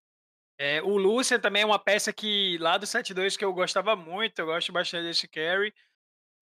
[0.60, 4.40] É, o Lucian também é uma peça que lá do 7.2 que eu gostava muito,
[4.40, 5.74] eu gosto bastante desse carry.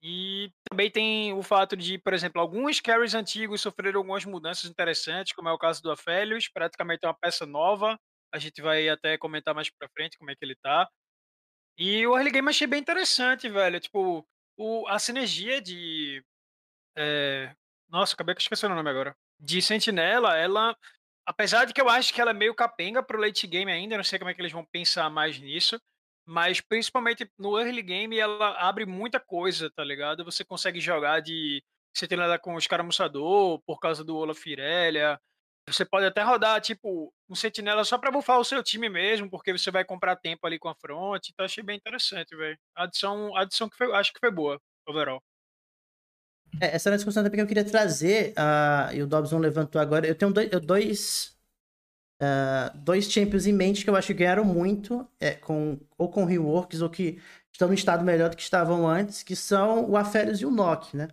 [0.02, 5.34] E também tem o fato de, por exemplo, alguns carries antigos sofreram algumas mudanças interessantes,
[5.34, 8.00] como é o caso do Aphelios, praticamente é uma peça nova.
[8.34, 10.90] A gente vai até comentar mais pra frente como é que ele tá.
[11.78, 13.80] E o early game achei bem interessante, velho.
[13.80, 16.24] Tipo, o, a sinergia de.
[16.98, 17.56] É...
[17.90, 19.16] Nossa, acabei de esquecer o nome agora.
[19.40, 20.76] De Sentinela, ela.
[21.26, 24.04] Apesar de que eu acho que ela é meio capenga pro late game ainda, não
[24.04, 25.80] sei como é que eles vão pensar mais nisso
[26.30, 30.24] mas principalmente no early game ela abre muita coisa, tá ligado?
[30.24, 35.20] Você consegue jogar de sentinela com os escaramuçador por causa do Olaf Irelia.
[35.68, 39.52] Você pode até rodar, tipo, um sentinela só pra bufar o seu time mesmo, porque
[39.52, 41.30] você vai comprar tempo ali com a front.
[41.30, 42.58] Então achei bem interessante, velho.
[42.76, 45.24] Adição, adição que foi, acho que foi boa, overall.
[46.60, 49.80] É, essa era a discussão também que eu queria trazer, uh, e o Dobson levantou
[49.80, 50.08] agora.
[50.08, 51.40] Eu tenho dois, dois
[52.22, 56.26] uh, dois champions em mente que eu acho que ganharam muito, é, com, ou com
[56.26, 57.20] reworks, ou que
[57.52, 60.96] estão no estado melhor do que estavam antes, que são o Aphelios e o Nock,
[60.96, 61.08] né?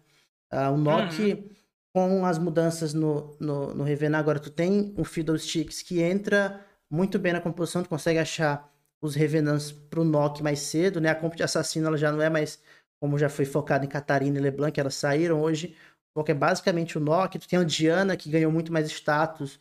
[0.52, 1.48] Uh, o Nock, uhum.
[1.92, 7.18] com as mudanças no, no, no Revenar, agora tu tem um Fiddlesticks que entra muito
[7.18, 11.10] bem na composição, tu consegue achar os Revenants pro Nock mais cedo, né?
[11.10, 12.60] A comp de assassino ela já não é mais
[13.00, 15.76] como já foi focado em Catarina e LeBlanc, elas saíram hoje.
[16.14, 17.38] Porque é basicamente o Nock.
[17.38, 19.60] Tu tem a Diana, que ganhou muito mais status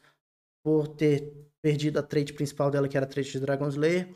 [0.64, 4.10] por ter perdido a trade principal dela, que era a trade de Dragon Slayer.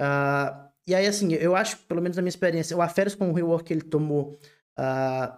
[0.00, 3.32] Uh, e aí, assim, eu acho, pelo menos na minha experiência, o Aferes com o
[3.32, 4.38] rework que ele tomou,
[4.78, 5.36] uh,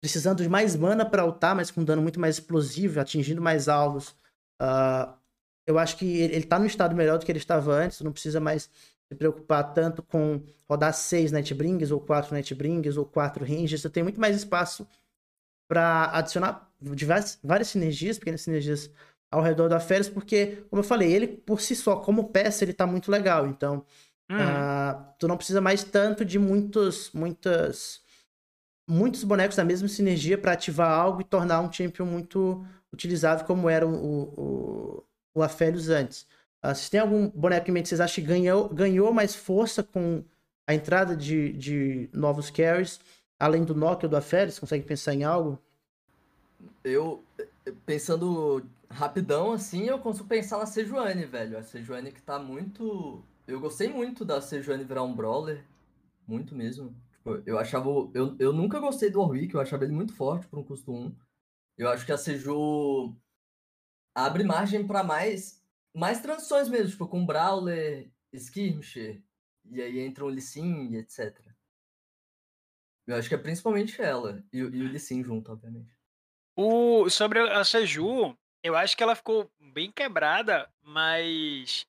[0.00, 4.10] precisando de mais mana para ultar, mas com dano muito mais explosivo, atingindo mais alvos,
[4.62, 5.12] uh,
[5.66, 8.12] eu acho que ele, ele tá no estado melhor do que ele estava antes, não
[8.12, 8.70] precisa mais
[9.10, 14.02] se preocupar tanto com rodar seis Nightbringers, ou quatro Nightbringers, ou quatro Ranges, você tem
[14.02, 14.86] muito mais espaço
[15.68, 18.90] para adicionar diversas, várias sinergias, pequenas sinergias
[19.30, 22.72] ao redor da Férias, porque, como eu falei, ele por si só, como peça, ele
[22.72, 23.46] tá muito legal.
[23.46, 23.84] Então,
[24.30, 24.36] hum.
[24.36, 28.02] uh, tu não precisa mais tanto de muitos, muitas,
[28.88, 33.68] muitos bonecos da mesma sinergia para ativar algo e tornar um champion muito utilizável como
[33.68, 36.26] era o, o, o antes.
[36.64, 40.24] Uh, se tem algum boneco que vocês acham que ganhou, ganhou mais força com
[40.66, 43.00] a entrada de, de novos carries,
[43.38, 45.58] além do Nokia ou do Afélios, consegue pensar em algo?
[46.82, 47.24] Eu,
[47.86, 51.56] pensando rapidão, assim, eu consigo pensar na Sejuani, velho.
[51.56, 53.22] A Sejuani que tá muito.
[53.46, 55.64] Eu gostei muito da Sejuani virar um brawler.
[56.26, 56.94] Muito mesmo.
[57.12, 57.88] Tipo, eu achava.
[58.12, 61.14] Eu, eu nunca gostei do Warwick, eu achava ele muito forte por um custo 1.
[61.76, 63.14] Eu acho que a Seju
[64.14, 65.57] abre margem para mais
[65.98, 69.22] mais transições mesmo, tipo, com Brawler, Skirmisher,
[69.64, 71.36] e aí entra o Lissin etc.
[73.06, 75.96] Eu acho que é principalmente ela, e, e o Lissin junto, obviamente.
[76.54, 81.86] O, sobre a Seju, eu acho que ela ficou bem quebrada, mas.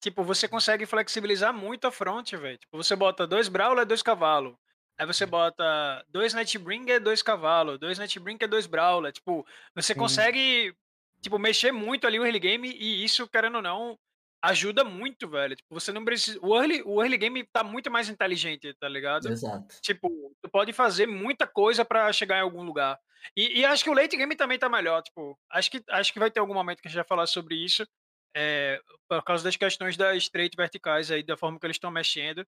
[0.00, 2.58] Tipo, você consegue flexibilizar muito a front, velho.
[2.58, 4.56] Tipo, você bota dois Brawler, dois cavalos.
[4.98, 7.78] Aí você bota dois Nightbringer, dois cavalos.
[7.78, 9.12] Dois Nightbringer, dois Brawler.
[9.12, 9.98] Tipo, você Sim.
[9.98, 10.74] consegue,
[11.22, 13.98] tipo, mexer muito ali o early game e isso, querendo ou não,
[14.42, 15.54] ajuda muito, velho.
[15.54, 16.38] Tipo, você não precisa.
[16.42, 19.28] O early, o early game tá muito mais inteligente, tá ligado?
[19.28, 19.74] Exato.
[19.82, 20.08] Tipo,
[20.42, 22.98] tu pode fazer muita coisa para chegar em algum lugar.
[23.36, 25.02] E, e, acho que o late game também tá melhor.
[25.02, 27.54] Tipo, acho que, acho que vai ter algum momento que a gente vai falar sobre
[27.54, 27.86] isso.
[28.34, 32.46] É, por causa das questões das straight verticais aí, da forma que eles estão mexendo.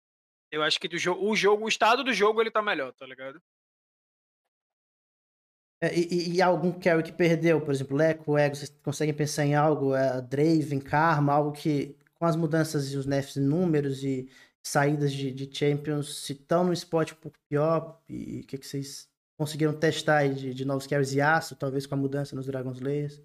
[0.50, 3.06] Eu acho que do jogo, o jogo, o estado do jogo, ele tá melhor, tá
[3.06, 3.40] ligado?
[5.82, 9.56] É, e, e, algum carry que perdeu, por exemplo, Leco, Ego, vocês conseguem pensar em
[9.56, 9.96] algo?
[9.96, 14.30] É, Draven, Karma, algo que com as mudanças e os nerfs números e
[14.62, 19.10] saídas de, de Champions, se estão no spot pouco pior, e o que, que vocês
[19.36, 23.20] conseguiram testar de, de novos carries e aço, talvez com a mudança nos Dragon Slayers?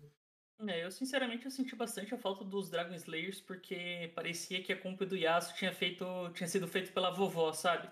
[0.67, 4.81] É, eu sinceramente eu senti bastante a falta dos Dragon Slayers porque parecia que a
[4.81, 7.87] compra do Yasuo tinha feito tinha sido feito pela vovó, sabe?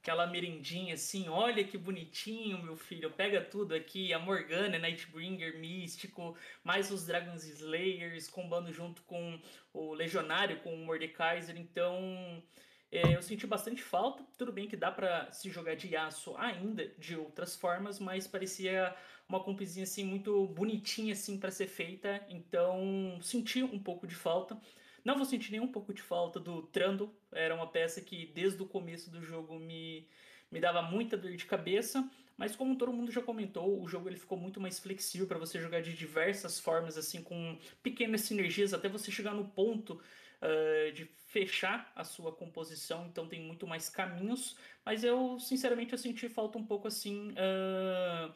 [0.00, 6.36] Aquela merendinha assim, olha que bonitinho, meu filho, pega tudo aqui, a Morgana, Nightbringer, Místico,
[6.64, 9.38] mais os Dragon's Slayers, combando junto com
[9.74, 12.42] o Legionário, com o Mordekaiser, então
[12.90, 16.88] é, eu senti bastante falta, tudo bem que dá para se jogar de aço ainda
[16.98, 18.96] de outras formas, mas parecia
[19.28, 24.58] uma compizinha assim muito bonitinha assim para ser feita, então senti um pouco de falta.
[25.04, 28.62] Não vou sentir nem um pouco de falta do Trando, era uma peça que desde
[28.62, 30.08] o começo do jogo me,
[30.50, 34.16] me dava muita dor de cabeça, mas como todo mundo já comentou, o jogo ele
[34.16, 38.88] ficou muito mais flexível para você jogar de diversas formas, assim, com pequenas sinergias, até
[38.88, 40.00] você chegar no ponto
[40.40, 45.98] uh, de fechar a sua composição, então tem muito mais caminhos, mas eu, sinceramente, eu
[45.98, 47.30] senti falta um pouco, assim...
[47.32, 48.32] Uh,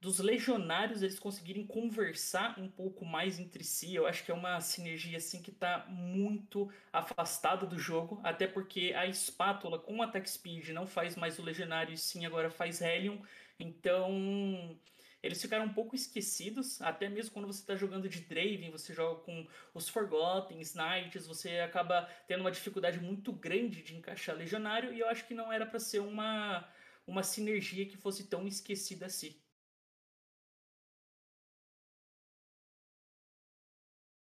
[0.00, 3.94] dos legionários eles conseguirem conversar um pouco mais entre si.
[3.94, 8.92] Eu acho que é uma sinergia assim que está muito afastada do jogo, até porque
[8.94, 13.18] a espátula com attack speed não faz mais o legionário e sim agora faz Helion.
[13.58, 14.78] Então,
[15.20, 19.20] eles ficaram um pouco esquecidos, até mesmo quando você está jogando de Draven, você joga
[19.22, 25.00] com os Forgotten, Knights, você acaba tendo uma dificuldade muito grande de encaixar Legionário, e
[25.00, 26.68] eu acho que não era para ser uma,
[27.04, 29.34] uma sinergia que fosse tão esquecida assim.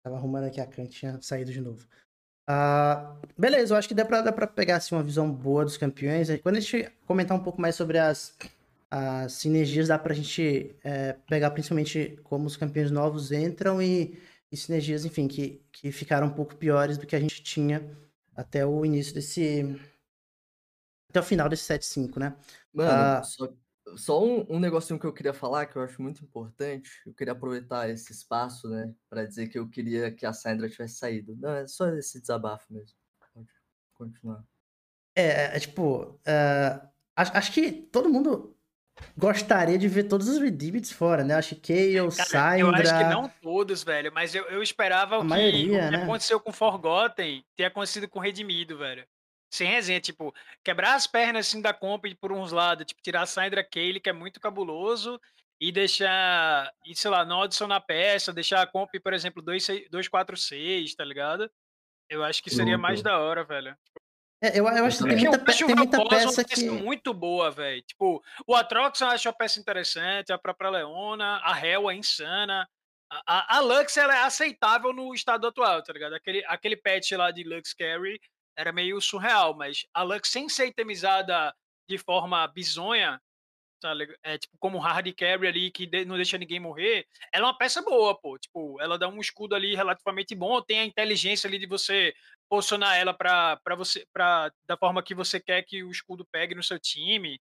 [0.06, 1.84] Tava arrumando aqui a cancha, tinha saído de novo.
[2.48, 5.76] Uh, beleza, eu acho que dá pra, dá pra pegar assim, uma visão boa dos
[5.76, 6.28] campeões.
[6.44, 8.32] Quando a gente comentar um pouco mais sobre as,
[8.88, 14.16] as sinergias, dá pra gente é, pegar principalmente como os campeões novos entram e,
[14.52, 17.82] e, sinergias, enfim, que, que ficaram um pouco piores do que a gente tinha
[18.36, 19.76] até o início desse.
[21.10, 22.36] Até o final desse 7-5, né?
[22.72, 23.48] Mano, uh, só,
[23.94, 27.32] só um, um negocinho que eu queria falar, que eu acho muito importante, eu queria
[27.32, 31.36] aproveitar esse espaço, né, para dizer que eu queria que a Sandra tivesse saído.
[31.36, 32.96] Não, é só esse desabafo mesmo.
[33.32, 33.48] Pode
[33.94, 34.42] continuar.
[35.14, 38.56] É, é tipo, uh, acho, acho, que todo mundo
[39.16, 41.34] gostaria de ver todos os Redeemeds fora, né?
[41.34, 42.58] Acho que Kayle, Syndra...
[42.60, 45.84] Eu acho que não todos, velho, mas eu, eu esperava a o que, maioria, o
[45.84, 46.02] que né?
[46.02, 49.06] aconteceu com Forgotten ter acontecido com Redimido, velho.
[49.56, 53.26] Sem resenha, tipo, quebrar as pernas assim da comp por uns lados, tipo, tirar a
[53.26, 55.18] Sandra Kaylee, que é muito cabuloso,
[55.60, 61.04] e deixar, e sei lá, não adicionar peça, deixar a comp, por exemplo, 246, tá
[61.04, 61.50] ligado?
[62.08, 63.76] Eu acho que seria mais da hora, velho.
[64.42, 66.68] É, eu, eu acho que tem muita, pe- tem muita uma peça que.
[66.70, 67.82] muito boa, velho.
[67.82, 72.68] Tipo, o Atrox eu acho uma peça interessante, a própria Leona, a Hell é insana.
[73.10, 76.14] A, a, a Lux ela é aceitável no estado atual, tá ligado?
[76.14, 78.20] Aquele, aquele patch lá de Lux Carry
[78.56, 81.54] era meio surreal, mas a Lux sem ser itemizada
[81.88, 83.20] de forma bizonha,
[83.80, 83.92] tá?
[84.22, 87.58] É tipo como hard carry ali que de- não deixa ninguém morrer, ela é uma
[87.58, 88.38] peça boa, pô.
[88.38, 92.14] Tipo, ela dá um escudo ali relativamente bom, tem a inteligência ali de você
[92.48, 96.62] posicionar ela para você para da forma que você quer que o escudo pegue no
[96.62, 97.38] seu time.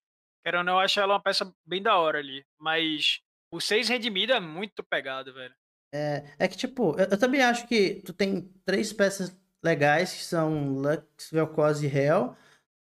[0.44, 3.20] Querendo ou não, eu acho ela uma peça bem da hora ali, mas
[3.52, 5.54] o 6 redimido é muito pegado, velho.
[5.92, 10.24] É, é que, tipo, eu, eu também acho que tu tem três peças legais que
[10.24, 12.34] são Lux, Vel'Koz e Hell.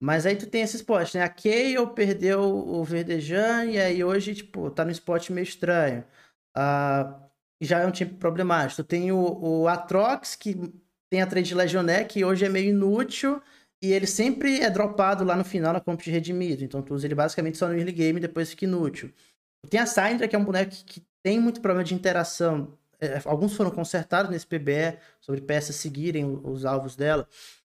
[0.02, 1.24] Mas aí tu tem esse spot, né?
[1.24, 6.04] A Kayle perdeu o Verdejan e aí hoje, tipo, tá no spot meio estranho.
[6.56, 7.30] Ah,
[7.62, 8.84] já é um time problemático.
[8.84, 10.56] Tu tem o, o Atrox, que
[11.12, 13.42] tem a trade Legionnaire, que hoje é meio inútil.
[13.84, 16.64] E ele sempre é dropado lá no final na comp de redimido.
[16.64, 19.12] Então tu usa ele basicamente só no early game e depois fica inútil.
[19.70, 22.78] Tem a Syndra, que é um boneco que, que tem muito problema de interação.
[23.02, 27.28] É, alguns foram consertados nesse PBE, sobre peças seguirem os alvos dela.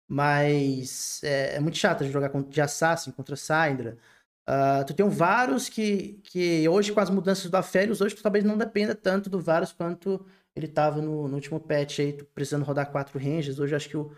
[0.07, 3.97] Mas é, é muito chato jogar de Assassin contra Syndra.
[4.45, 8.21] Ah, tu tem o Varus, que, que hoje, com as mudanças do Aphelios, hoje tu
[8.21, 12.25] talvez não dependa tanto do Varus quanto ele tava no, no último patch aí, tu
[12.25, 13.59] precisando rodar quatro ranges.
[13.59, 14.11] Hoje eu acho que o,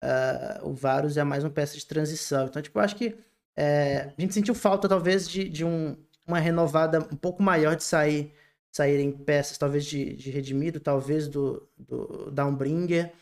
[0.00, 2.46] ah, o Varus é mais uma peça de transição.
[2.46, 3.16] Então, tipo, eu acho que
[3.56, 5.96] é, a gente sentiu falta, talvez, de, de um,
[6.26, 8.32] uma renovada um pouco maior de sair
[8.72, 13.12] saírem peças, talvez de, de Redimido, talvez do, do Downbringer.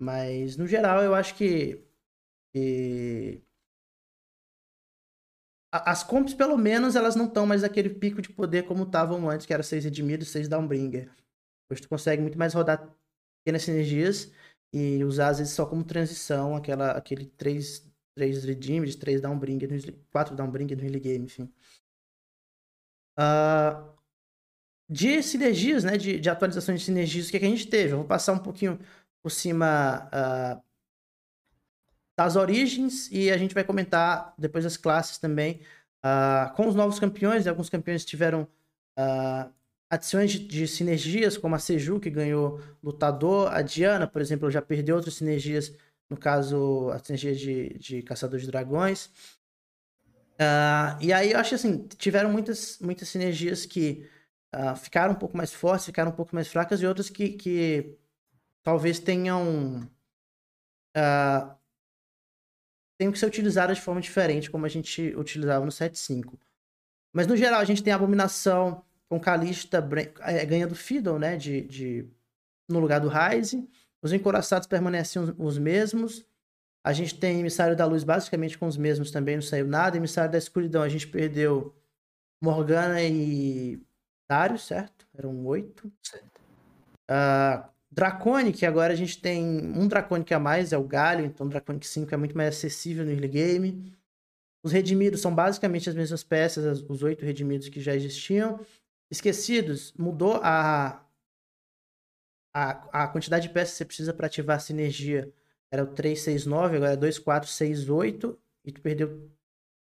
[0.00, 1.82] Mas, no geral, eu acho que,
[2.54, 3.42] que
[5.72, 9.46] as comps, pelo menos, elas não estão mais naquele pico de poder como estavam antes,
[9.46, 11.10] que era 6 Redimido e 6 Downbringer.
[11.70, 12.88] Hoje tu consegue muito mais rodar
[13.44, 14.32] pequenas sinergias
[14.72, 19.74] e usar, às vezes, só como transição, aquela, aquele 3, 3 Redeemed, 3 Downbringer, no
[19.76, 21.52] early- 4 Downbringer no early game, enfim.
[23.16, 23.97] Ah,
[24.88, 25.96] de sinergias, né?
[25.96, 27.92] De, de atualizações de sinergias, o que, é que a gente teve?
[27.92, 28.78] Eu vou passar um pouquinho
[29.22, 30.60] por cima ah,
[32.16, 35.60] das origens e a gente vai comentar depois as classes também.
[36.02, 38.48] ah, com os novos campeões, né, alguns campeões tiveram
[38.96, 39.50] ah,
[39.90, 44.62] adições de, de sinergias, como a Seju, que ganhou lutador, a Diana, por exemplo, já
[44.62, 45.72] perdeu outras sinergias,
[46.10, 49.10] no caso, a sinergia de, de Caçador de Dragões.
[50.38, 54.08] Ah, e aí eu acho assim, tiveram muitas, muitas sinergias que
[54.52, 57.98] ah, ficaram um pouco mais fortes, ficaram um pouco mais fracas, e outras que, que
[58.62, 59.88] talvez tenham.
[60.96, 61.56] ah,
[62.98, 66.36] tenham que ser utilizadas de forma diferente, como a gente utilizava no 7.5.
[67.12, 69.78] Mas no geral, a gente tem a Abominação com Calista
[70.20, 71.36] é, ganhando Fiddle, né?
[71.36, 72.08] De, de,
[72.68, 73.68] no lugar do Ryze.
[74.02, 76.24] Os encoraçados permanecem os, os mesmos.
[76.84, 79.96] A gente tem Emissário da Luz basicamente com os mesmos também, não saiu nada.
[79.96, 81.74] Emissário da Escuridão, a gente perdeu
[82.42, 83.80] Morgana e
[84.28, 85.06] Darius, certo?
[85.16, 85.90] Eram oito.
[86.02, 86.40] Certo.
[87.08, 91.86] Ah, Draconic, agora a gente tem um Draconic a mais, é o Galho, então Draconic
[91.86, 93.92] 5 é muito mais acessível no early game.
[94.62, 98.60] Os redimidos são basicamente as mesmas peças, as- os oito redimidos que já existiam.
[99.10, 101.02] Esquecidos, mudou a,
[102.54, 105.32] a, a quantidade de peças que você precisa para ativar a sinergia.
[105.70, 108.38] Era o 369, agora é 2468.
[108.64, 109.30] E tu perdeu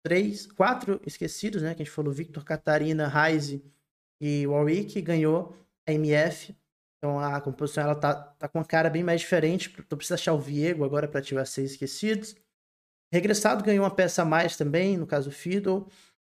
[0.03, 1.75] três, quatro esquecidos, né?
[1.75, 3.61] Que a gente falou, Victor, Catarina, Ryze
[4.19, 5.01] e Warwick.
[5.01, 5.55] Ganhou
[5.87, 6.55] a MF.
[6.97, 9.69] Então a composição ela tá, tá com uma cara bem mais diferente.
[9.69, 12.35] Tu precisa achar o Viego agora para ativar seis esquecidos.
[13.11, 15.87] Regressado ganhou uma peça a mais também, no caso o Fiddle.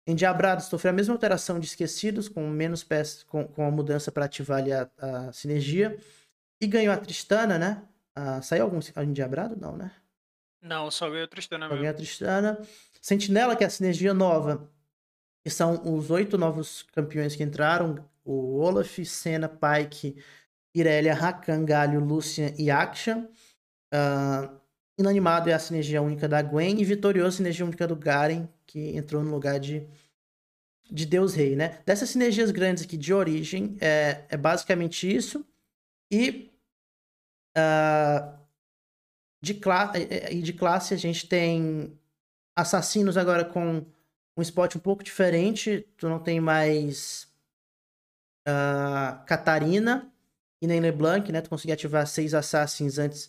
[0.07, 4.25] Endiabrado sofreu a mesma alteração de esquecidos, com menos peças, com, com a mudança para
[4.25, 5.97] ativar ali a, a sinergia.
[6.61, 7.83] E ganhou a Tristana, né?
[8.15, 9.55] Ah, saiu algum endiabrado?
[9.55, 9.91] Não, né?
[10.61, 11.93] Não, só veio o Tristana Só ganhou mesmo.
[11.93, 12.67] a Tristana.
[13.01, 14.69] Sentinela, que é a sinergia nova.
[15.45, 18.03] Que são os oito novos campeões que entraram.
[18.23, 20.17] O Olaf, Senna, Pike,
[20.73, 23.29] Irelia, Rakan, Galio, Lucian e Akshan.
[23.93, 24.51] Ah,
[24.97, 26.81] Inanimado é a sinergia única da Gwen.
[26.81, 29.87] E Vitorioso, a sinergia única do Garen, que entrou no lugar de,
[30.89, 31.79] de Deus Rei, né?
[31.85, 35.45] Dessas sinergias grandes aqui de origem, é, é basicamente isso.
[36.11, 36.51] E
[37.55, 38.39] ah,
[39.45, 41.97] de, eh, eh, e de classe a gente tem
[42.55, 43.85] assassinos agora com
[44.37, 45.87] um spot um pouco diferente.
[45.97, 47.27] Tu não tem mais
[48.47, 50.11] ah, Catarina
[50.61, 51.41] e nem LeBlanc, né?
[51.41, 53.27] Tu conseguia ativar seis assassins antes,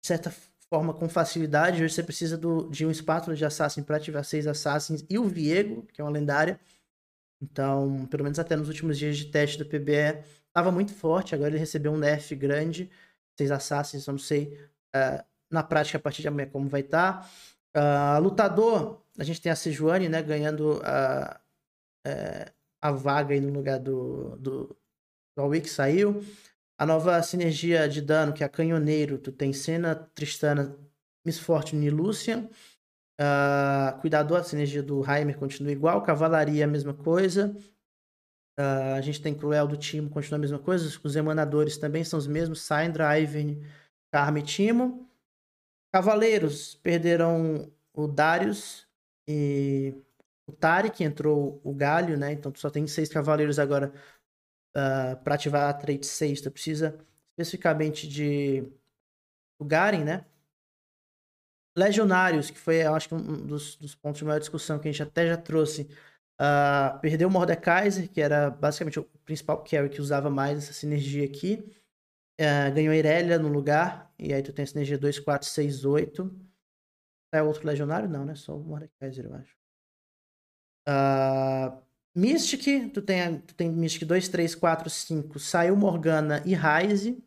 [0.00, 0.32] de certa
[0.68, 1.82] forma, com facilidade.
[1.82, 5.24] Hoje você precisa do, de um espátula de assassin para ativar seis assassins e o
[5.28, 6.58] Viego, que é uma lendária.
[7.42, 11.34] Então, pelo menos até nos últimos dias de teste do PBE, estava muito forte.
[11.34, 12.90] Agora ele recebeu um nerf grande.
[13.36, 14.58] Seis assassins, não sei
[14.94, 17.30] ah, na prática a partir de amanhã como vai estar.
[17.76, 21.40] Uh, lutador, a gente tem a Sejuani, né, ganhando a,
[22.06, 24.76] é, a vaga aí no lugar do, do,
[25.36, 26.24] do Aui que saiu.
[26.78, 30.76] A nova sinergia de dano, que é a Canhoneiro, tu tem Senna, Tristana,
[31.24, 32.48] Miss Fortune e Lucian.
[33.20, 36.02] Uh, cuidador, a sinergia do Heimer continua igual.
[36.02, 37.54] Cavalaria, a mesma coisa.
[38.58, 40.98] Uh, a gente tem Cruel do Timo, continua a mesma coisa.
[41.02, 42.62] Os emanadores também são os mesmos.
[42.62, 43.62] Syndra, Ivern,
[44.12, 45.08] Karma e Timo.
[45.94, 48.86] Cavaleiros perderam o Darius
[49.32, 49.94] e
[50.46, 52.32] o que entrou o Galho, né?
[52.32, 53.92] Então tu só tem seis cavaleiros agora
[54.76, 56.40] uh, para ativar a trade 6.
[56.40, 56.98] Tu precisa
[57.30, 58.64] especificamente de
[59.58, 60.26] o Garen, né?
[61.76, 64.92] Legionários, que foi, eu acho que um dos, dos pontos de maior discussão que a
[64.92, 65.88] gente até já trouxe.
[66.40, 71.24] Uh, perdeu o Mordekaiser, que era basicamente o principal carry que usava mais essa sinergia
[71.24, 71.64] aqui.
[72.38, 74.12] Uh, ganhou Irelia no lugar.
[74.18, 76.51] E aí tu tem a sinergia 2, 4, 6, 8.
[77.32, 78.08] É outro legionário?
[78.08, 78.34] Não, né?
[78.34, 79.56] Só o Mordekaiser, eu acho.
[80.86, 81.82] Uh,
[82.14, 85.38] Mystic, tu tem, tu tem Mystic 2, 3, 4, 5.
[85.38, 87.24] Saiu Morgana e Ryze.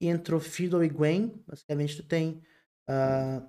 [0.00, 1.42] E entrou Fiddle e Gwen.
[1.46, 2.42] Basicamente tu tem.
[2.88, 3.46] Uh,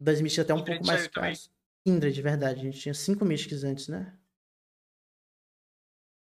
[0.00, 1.50] das Mystics até um Kindred pouco mais fácil.
[1.84, 2.60] Kindred, de verdade.
[2.60, 4.16] A gente tinha 5 Mystics antes, né?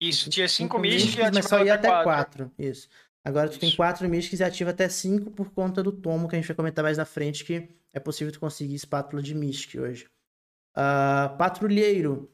[0.01, 2.53] Isso, tinha 5 Mystics, Mystics mas só ia até 4.
[2.59, 2.89] Isso.
[3.25, 3.61] Agora tu Isso.
[3.61, 6.55] tem 4 Mystics e ativa até 5 por conta do tomo que a gente vai
[6.55, 10.07] comentar mais na frente, que é possível tu conseguir espátula de Mystic hoje.
[10.77, 12.31] Uh, patrulheiro.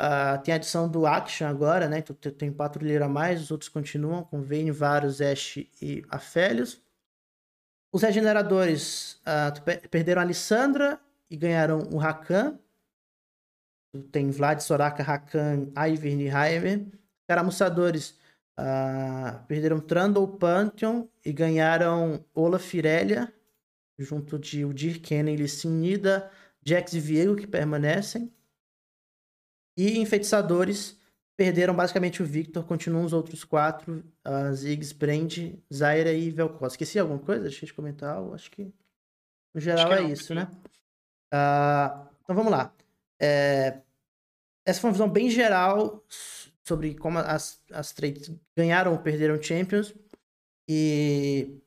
[0.00, 1.98] Uh, tem a adição do Action agora, né?
[1.98, 6.80] Então tem patrulheiro a mais, os outros continuam com Vayne, Varus, Ashe e Afélios.
[7.90, 12.58] Os regeneradores uh, perderam a Alessandra e ganharam o Rakan.
[14.12, 16.86] Tem Vlad, Soraka, Rakan, Ivern e Heimer.
[17.26, 18.17] Caramuçadores
[18.58, 23.32] uh, perderam Trundle, Pantheon e ganharam Olaf Irelia,
[23.98, 26.30] junto de Udir, Kennen, Lissin, Nida,
[26.64, 28.32] Jax e Viego, que permanecem.
[29.76, 30.98] E enfeitiçadores
[31.36, 36.72] perderam basicamente o Victor, continuam os outros quatro, uh, Ziggs, Brand, Zaira e Velkos.
[36.72, 37.44] Esqueci alguma coisa?
[37.44, 38.72] Deixa eu te comentar, acho que
[39.54, 40.48] no geral é isso, né?
[41.32, 42.74] Uh, então vamos lá.
[43.20, 43.80] É...
[44.66, 46.04] Essa foi uma visão bem geral
[46.68, 49.94] sobre como as, as trades ganharam ou perderam Champions.
[50.68, 51.60] E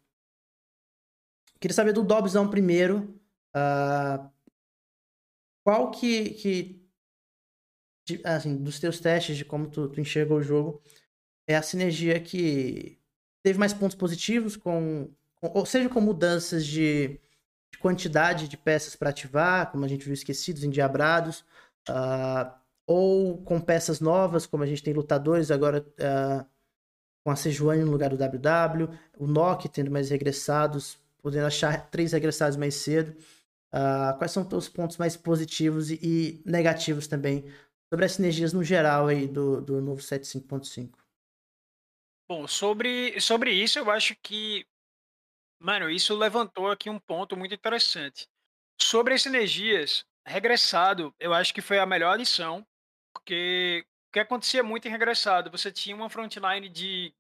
[1.60, 3.20] queria saber do Dobzão primeiro.
[3.56, 4.30] Uh,
[5.64, 6.82] qual que, que
[8.08, 10.82] de, assim, dos teus testes de como tu, tu enxerga o jogo
[11.47, 12.99] é a sinergia que
[13.43, 17.20] teve mais pontos positivos com, com ou seja com mudanças de,
[17.72, 21.43] de quantidade de peças para ativar como a gente viu esquecidos endiabrados
[21.89, 22.61] uh,
[22.92, 26.46] ou com peças novas como a gente tem lutadores agora uh,
[27.24, 32.14] com a Sejuani no lugar do WW o Nock tendo mais regressados podendo achar três
[32.14, 33.16] regressados mais cedo
[33.74, 37.46] Uh, quais são os pontos mais positivos e, e, negativos também
[37.89, 40.92] sobre as sinergias no geral aí do, do novo 75.5?
[42.30, 44.66] Bom, sobre, sobre isso eu acho que,
[45.58, 48.28] mano, isso levantou aqui um ponto muito interessante.
[48.80, 52.68] Sobre as sinergias, regressado, eu acho que foi a melhor adição,
[53.24, 57.13] porque o que acontecia muito em regressado, você tinha uma frontline de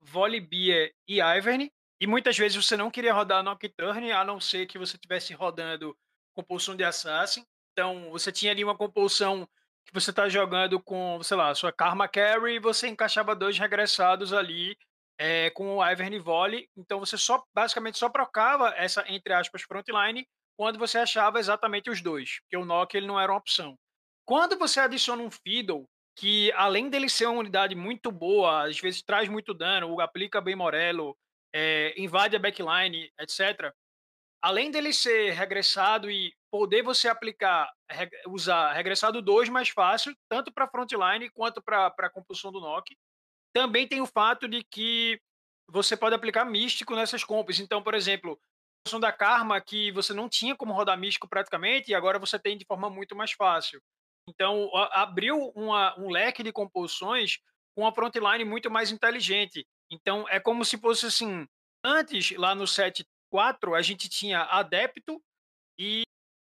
[0.00, 1.70] Volibear e Ivern,
[2.00, 5.96] e muitas vezes você não queria rodar Nocturne, a não ser que você estivesse rodando
[6.34, 7.44] compulsão de Assassin.
[7.72, 9.48] Então, você tinha ali uma compulsão
[9.84, 14.32] que você está jogando com, sei lá, sua Karma Carry e você encaixava dois regressados
[14.32, 14.76] ali
[15.18, 16.68] é, com o Ivern Volley.
[16.76, 20.26] Então, você só basicamente só trocava essa, entre aspas, frontline
[20.56, 23.78] quando você achava exatamente os dois, porque o Nock ele não era uma opção.
[24.28, 29.02] Quando você adiciona um Fiddle, que além dele ser uma unidade muito boa, às vezes
[29.02, 31.16] traz muito dano, aplica bem Morello,
[31.50, 33.72] é, invade a backline, etc.
[34.42, 37.72] Além dele ser regressado e poder você aplicar,
[38.28, 42.94] usar regressado 2 mais fácil, tanto para frontline quanto para a compulsão do knock,
[43.54, 45.18] também tem o fato de que
[45.70, 47.60] você pode aplicar místico nessas compras.
[47.60, 48.38] Então, por exemplo,
[48.92, 52.58] a da karma que você não tinha como rodar místico praticamente e agora você tem
[52.58, 53.80] de forma muito mais fácil.
[54.28, 57.38] Então, abriu uma, um leque de compulsões
[57.74, 59.66] com a frontline muito mais inteligente.
[59.90, 61.48] Então, é como se fosse assim,
[61.82, 65.22] antes, lá no 7.4, a gente tinha Adepto
[65.78, 66.02] e,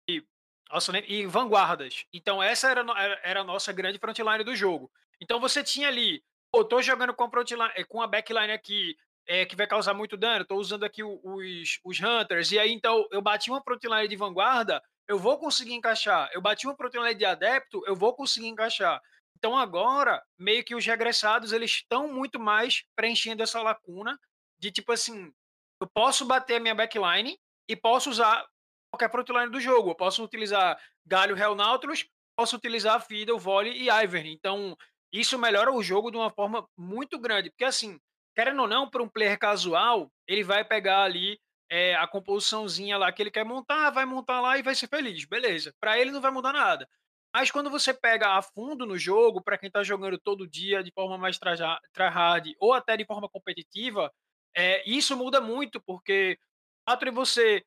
[0.08, 0.24] e,
[0.70, 2.04] nossa, e Vanguardas.
[2.12, 2.84] Então, essa era,
[3.24, 4.90] era a nossa grande frontline do jogo.
[5.20, 6.22] Então, você tinha ali,
[6.52, 10.16] pô, tô jogando com a, frontline, com a backline aqui, é, que vai causar muito
[10.16, 14.16] dano, tô usando aqui os, os Hunters, e aí, então, eu bati uma frontline de
[14.16, 16.30] Vanguarda, eu vou conseguir encaixar.
[16.32, 19.00] Eu bati uma frontline de Adepto, eu vou conseguir encaixar.
[19.36, 24.18] Então agora, meio que os regressados, eles estão muito mais preenchendo essa lacuna
[24.58, 25.32] de tipo assim,
[25.80, 27.36] eu posso bater a minha backline
[27.68, 28.46] e posso usar
[28.92, 29.90] qualquer frontline do jogo.
[29.90, 34.30] Eu posso utilizar Galho, Hell Nautilus, posso utilizar Fiddle, Volley e Ivern.
[34.30, 34.76] Então,
[35.12, 37.50] isso melhora o jogo de uma forma muito grande.
[37.50, 37.98] Porque, assim,
[38.36, 41.38] querendo ou não, para um player casual, ele vai pegar ali
[41.72, 45.24] é, a composiçãozinha lá que ele quer montar, vai montar lá e vai ser feliz.
[45.24, 45.74] Beleza.
[45.80, 46.86] Para ele não vai mudar nada.
[47.34, 50.92] Mas quando você pega a fundo no jogo, para quem está jogando todo dia de
[50.92, 54.12] forma mais tryhard ou até de forma competitiva,
[54.54, 56.38] é, isso muda muito, porque
[56.86, 57.64] o fato de você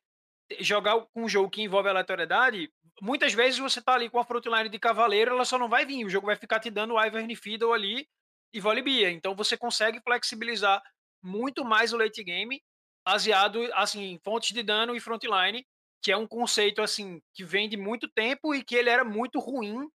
[0.60, 2.70] jogar com um jogo que envolve aleatoriedade,
[3.02, 6.04] muitas vezes você tá ali com a frontline de cavaleiro, ela só não vai vir,
[6.04, 8.06] o jogo vai ficar te dando Ivern Fiddle ali
[8.54, 9.10] e Volibear.
[9.10, 10.80] Então você consegue flexibilizar
[11.20, 12.62] muito mais o late game
[13.06, 15.64] baseado assim em fontes de dano e frontline,
[16.02, 19.38] que é um conceito assim que vem de muito tempo e que ele era muito
[19.38, 19.88] ruim,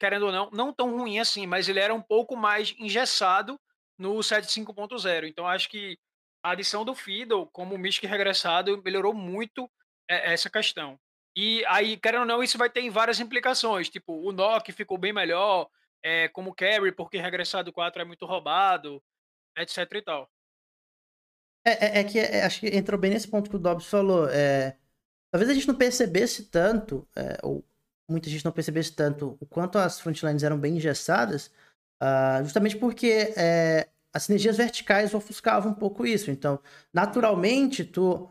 [0.00, 3.58] querendo ou não, não tão ruim assim, mas ele era um pouco mais engessado
[3.96, 5.28] no 7.5.0.
[5.28, 5.96] Então acho que
[6.42, 9.70] a adição do Fiddle como Mystic regressado melhorou muito
[10.10, 10.98] é, essa questão.
[11.36, 13.88] E aí, querendo ou não, isso vai ter várias implicações.
[13.90, 15.68] Tipo, o Nock ficou bem melhor,
[16.02, 19.02] é, como carry, porque regressado 4 é muito roubado,
[19.56, 20.30] etc e tal.
[21.66, 24.28] É, é, é que é, acho que entrou bem nesse ponto que o Dobbs falou.
[24.28, 24.76] É,
[25.32, 27.64] talvez a gente não percebesse tanto, é, ou
[28.08, 31.50] muita gente não percebesse tanto, o quanto as frontlines eram bem engessadas,
[32.00, 36.30] uh, justamente porque é, as sinergias verticais ofuscavam um pouco isso.
[36.30, 36.60] Então,
[36.92, 38.30] naturalmente, tu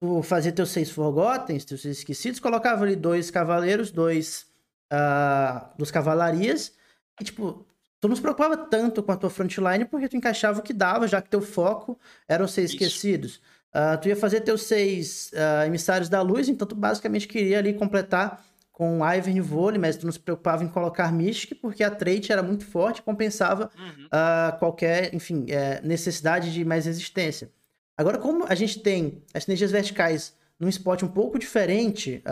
[0.00, 4.46] tu fazia teus seis forgotten, teus seis esquecidos, colocava ali dois cavaleiros, dois
[4.92, 6.72] uh, dos cavalarias,
[7.20, 7.64] e tipo,
[8.02, 11.06] tu não se preocupava tanto com a tua frontline porque tu encaixava o que dava,
[11.06, 11.96] já que teu foco
[12.26, 12.82] eram seis Isso.
[12.82, 13.36] esquecidos.
[13.72, 17.72] Uh, tu ia fazer teus seis uh, emissários da luz, então tu basicamente queria ali
[17.72, 21.90] completar com Ivern e Vole, mas tu não se preocupava em colocar Mystic, porque a
[21.92, 24.06] trait era muito forte, compensava uhum.
[24.06, 27.52] uh, qualquer, enfim, é, necessidade de mais resistência.
[27.96, 32.22] Agora, como a gente tem as sinergias verticais num spot um pouco diferente,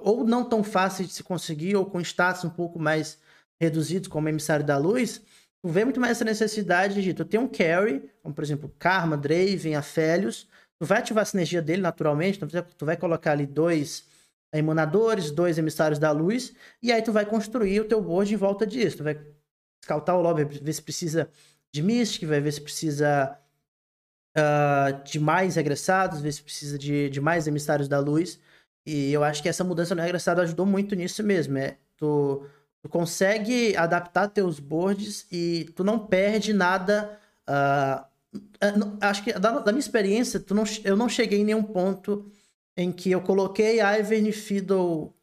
[0.00, 3.18] ou não tão fácil de se conseguir, ou com status um pouco mais
[3.60, 5.22] reduzidos, como emissário da luz,
[5.62, 9.16] tu vê muito mais essa necessidade de tu ter um carry, como por exemplo Karma,
[9.16, 10.48] Draven, Aphelios,
[10.78, 14.10] tu vai ativar a sinergia dele naturalmente, então tu vai colocar ali dois
[14.52, 18.66] emanadores, dois emissários da luz, e aí tu vai construir o teu board em volta
[18.66, 18.98] disso.
[18.98, 19.18] Tu vai
[19.82, 21.28] scoutar o lobby, ver se precisa
[21.72, 23.38] de Mystic, vai ver se precisa
[24.36, 28.38] uh, de mais regressados, ver se precisa de, de mais emissários da luz.
[28.86, 31.56] E eu acho que essa mudança no regressado ajudou muito nisso mesmo.
[31.56, 32.46] É, tu,
[32.82, 37.18] tu consegue adaptar teus boards e tu não perde nada.
[37.48, 38.04] Uh,
[39.00, 42.30] acho que da, da, minha experiência, tu não, eu não cheguei em nenhum ponto
[42.76, 45.14] em que eu coloquei Ivern, Fiddle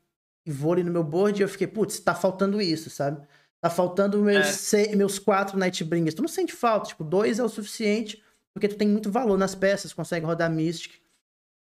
[0.45, 3.21] e Vôlei no meu board e eu fiquei, putz, tá faltando isso, sabe?
[3.61, 4.51] Tá faltando meus, é.
[4.51, 6.13] seis, meus quatro Nightbringers.
[6.13, 9.53] Tu não sente falta, tipo, dois é o suficiente porque tu tem muito valor nas
[9.53, 10.93] peças, consegue rodar Mystic.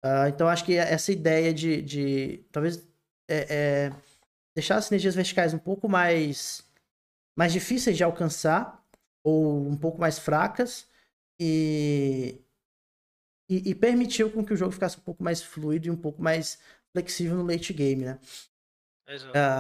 [0.05, 2.78] Uh, então acho que essa ideia de, de talvez
[3.28, 3.93] é, é,
[4.55, 6.64] deixar as sinergias verticais um pouco mais,
[7.36, 8.84] mais difíceis de alcançar,
[9.24, 10.88] ou um pouco mais fracas,
[11.40, 12.40] e,
[13.48, 16.22] e, e, permitiu com que o jogo ficasse um pouco mais fluido e um pouco
[16.22, 16.61] mais
[16.92, 18.18] flexível no late game, né?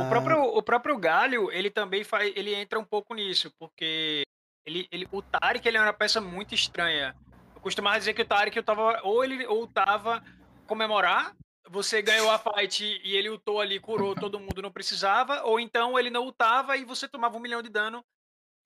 [0.06, 4.22] O, próprio, o próprio Galho, ele também faz, ele entra um pouco nisso, porque
[4.64, 7.14] ele, ele, o Tarek ele é uma peça muito estranha.
[7.54, 10.22] Eu costumava dizer que o Tarek eu tava, ou ele ou tava
[10.66, 11.34] comemorar,
[11.68, 15.98] você ganhou a fight e ele ultou ali, curou todo mundo, não precisava, ou então
[15.98, 18.04] ele não ultava e você tomava um milhão de dano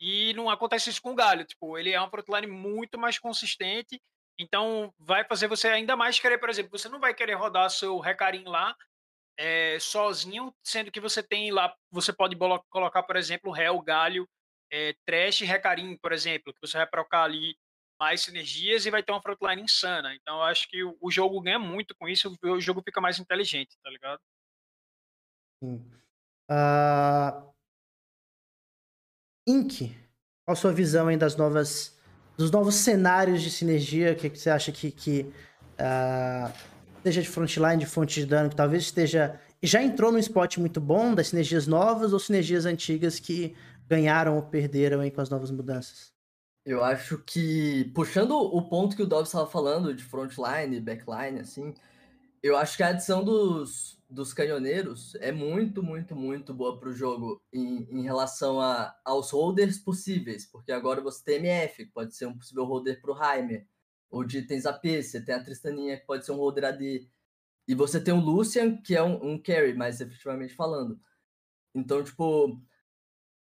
[0.00, 1.44] e não acontece isso com o Galho.
[1.44, 4.00] Tipo, ele é um frontline muito mais consistente,
[4.38, 7.98] então vai fazer você ainda mais querer, por exemplo, você não vai querer rodar seu
[7.98, 8.74] Recarim lá
[9.38, 12.36] é, sozinho, sendo que você tem lá, você pode
[12.70, 14.28] colocar, por exemplo, Hell, Galho
[14.70, 17.56] é, Trash Recarim, por exemplo, que você vai procar ali
[17.98, 20.14] mais sinergias e vai ter uma frontline insana.
[20.14, 23.76] Então eu acho que o, jogo ganha muito com isso, o jogo fica mais inteligente,
[23.82, 24.20] tá ligado?
[25.62, 25.76] Sim.
[26.50, 27.54] Uh...
[29.48, 29.96] Ink,
[30.44, 31.98] qual a sua visão aí das novas,
[32.36, 34.12] dos novos cenários de sinergia?
[34.12, 35.22] O que, que você acha que, que
[35.80, 36.52] uh...
[37.02, 40.80] seja de frontline, de fonte de dano, que talvez esteja já entrou num spot muito
[40.80, 43.56] bom das sinergias novas ou sinergias antigas que
[43.88, 46.15] ganharam ou perderam aí com as novas mudanças?
[46.66, 51.72] Eu acho que, puxando o ponto que o Dobbs estava falando de frontline, backline, assim,
[52.42, 56.92] eu acho que a adição dos, dos canhoneiros é muito, muito, muito boa para o
[56.92, 62.16] jogo em, em relação a, aos holders possíveis, porque agora você tem MF, que pode
[62.16, 63.64] ser um possível holder para o Heimer,
[64.10, 67.08] ou de itens AP, você tem a Tristaninha, que pode ser um holder AD,
[67.68, 71.00] e você tem o Lucian, que é um, um carry, mais efetivamente falando.
[71.72, 72.60] Então, tipo,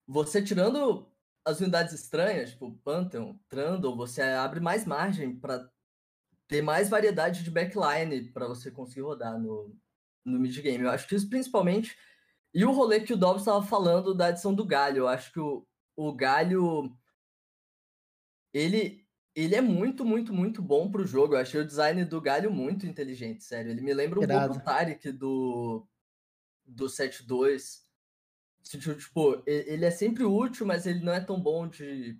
[0.06, 1.13] você tirando
[1.46, 5.70] as unidades estranhas, tipo Pantheon, Trundle, você abre mais margem para
[6.48, 9.76] ter mais variedade de backline para você conseguir rodar no,
[10.24, 10.84] no mid-game.
[10.84, 11.98] Eu acho que isso principalmente.
[12.54, 15.00] E o rolê que o Dobbs estava falando da adição do Galho.
[15.00, 15.66] Eu acho que o,
[15.96, 16.96] o Galho.
[18.54, 19.04] Ele,
[19.36, 21.34] ele é muito, muito, muito bom pro jogo.
[21.34, 23.72] Eu achei o design do Galho muito inteligente, sério.
[23.72, 24.54] Ele me lembra um Irado.
[24.54, 25.88] pouco o Tarek do,
[26.64, 27.83] do 7-2.
[28.64, 32.18] Tipo, ele é sempre útil, mas ele não é tão bom de,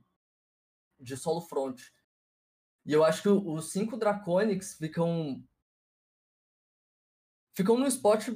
[1.00, 1.82] de solo front.
[2.86, 5.42] E eu acho que os cinco Draconics ficam.
[7.56, 8.30] ficam num spot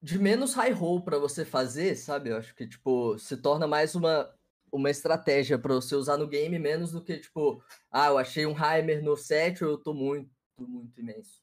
[0.00, 2.30] de menos high roll pra você fazer, sabe?
[2.30, 4.32] Eu acho que, tipo, se torna mais uma,
[4.70, 8.56] uma estratégia pra você usar no game, menos do que, tipo, ah, eu achei um
[8.56, 11.41] Heimer no set, eu tô muito, muito imenso.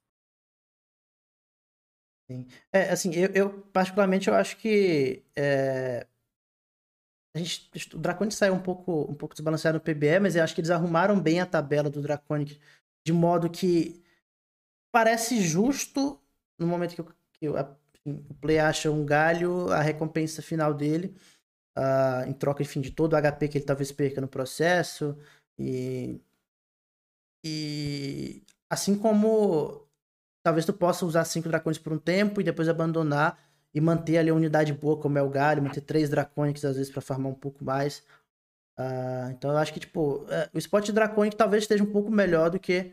[2.72, 6.06] É, assim, eu, eu, particularmente eu acho que é,
[7.36, 10.54] a gente, o Draconic saiu um pouco, um pouco desbalanceado no PBE, mas eu acho
[10.56, 12.60] que eles arrumaram bem a tabela do Draconic
[13.06, 14.04] de modo que
[14.92, 16.22] parece justo
[16.60, 21.16] no momento que, o- que enfim, o play acha um galho, a recompensa final dele,
[21.76, 25.18] ah, em troca, enfim, de todo o HP que ele talvez perca no processo,
[25.58, 26.22] e,
[27.44, 29.89] e assim como
[30.50, 33.38] talvez tu possa usar cinco dracões por um tempo e depois abandonar
[33.72, 36.92] e manter ali a unidade boa, como é o galho, manter três dracônicos às vezes
[36.92, 38.04] pra farmar um pouco mais.
[38.76, 42.50] Ah, então eu acho que, tipo, é, o spot dracônico talvez esteja um pouco melhor
[42.50, 42.92] do que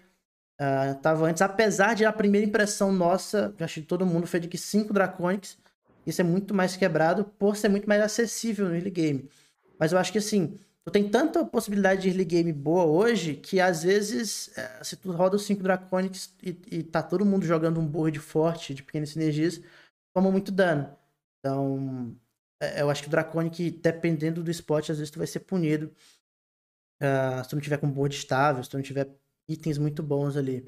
[0.58, 4.48] ah, tava antes, apesar de a primeira impressão nossa, acho que todo mundo foi de
[4.48, 5.56] que cinco dracônicos,
[6.06, 9.30] isso é muito mais quebrado por ser muito mais acessível no early game.
[9.78, 13.60] Mas eu acho que assim, tu tem tanta possibilidade de early game boa hoje que
[13.60, 17.80] às vezes, é, se tu roda os 5 Draconics e, e tá todo mundo jogando
[17.80, 19.60] um board forte de pequenas sinergias,
[20.14, 20.96] toma muito dano.
[21.40, 22.16] Então,
[22.62, 25.92] é, eu acho que o Draconic, dependendo do spot, às vezes tu vai ser punido.
[27.00, 29.08] ah, se tu não tiver com board estável, se tu não tiver
[29.48, 30.64] itens muito bons ali.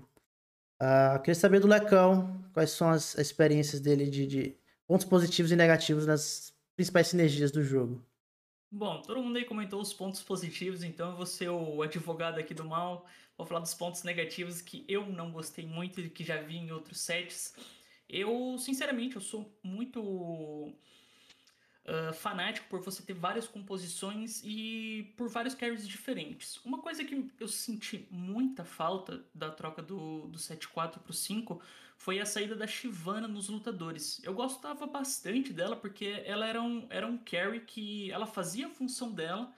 [0.81, 5.57] Ah, queria saber do Lecão, quais são as experiências dele de, de pontos positivos e
[5.57, 8.05] negativos nas principais sinergias do jogo.
[8.71, 12.53] Bom, todo mundo aí comentou os pontos positivos, então eu vou ser o advogado aqui
[12.53, 13.07] do mal.
[13.37, 16.71] Vou falar dos pontos negativos que eu não gostei muito e que já vi em
[16.71, 17.55] outros sets.
[18.09, 20.75] Eu, sinceramente, eu sou muito
[21.89, 26.59] ah, fanático por você ter várias composições e por vários carries diferentes.
[26.63, 31.63] Uma coisa que eu senti muita falta da troca do, do 7-4 pro 5
[31.99, 34.23] foi a saída da Shivana nos lutadores.
[34.23, 38.71] Eu gostava bastante dela porque ela era um, era um carry que ela fazia a
[38.71, 39.53] função dela.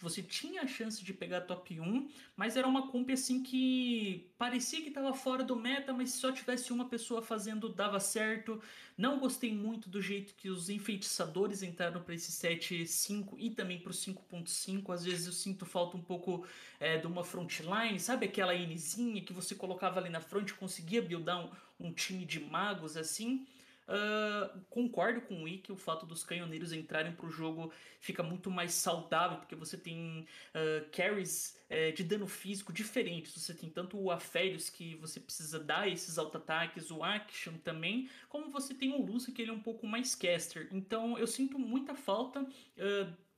[0.00, 4.80] Você tinha a chance de pegar top 1, mas era uma comp assim que parecia
[4.82, 8.60] que estava fora do meta, mas se só tivesse uma pessoa fazendo dava certo.
[8.96, 13.78] Não gostei muito do jeito que os enfeitiçadores entraram para esse set 5 e também
[13.78, 14.92] para o 5.5.
[14.92, 16.46] Às vezes eu sinto falta um pouco
[16.80, 21.44] é, de uma frontline, sabe aquela Nzinha que você colocava ali na frente conseguia buildar
[21.44, 23.46] um, um time de magos assim.
[23.90, 28.74] Ah, concordo com o Wiki, o fato dos canhoneiros entrarem pro jogo fica muito mais
[28.74, 33.32] saudável, porque você tem ah, carries eh, de dano físico diferentes.
[33.32, 38.50] Você tem tanto o Aphelios, que você precisa dar esses auto-ataques, o Action também, como
[38.50, 40.68] você tem o Lucy, que ele é um pouco mais caster.
[40.70, 42.46] Então eu sinto muita falta,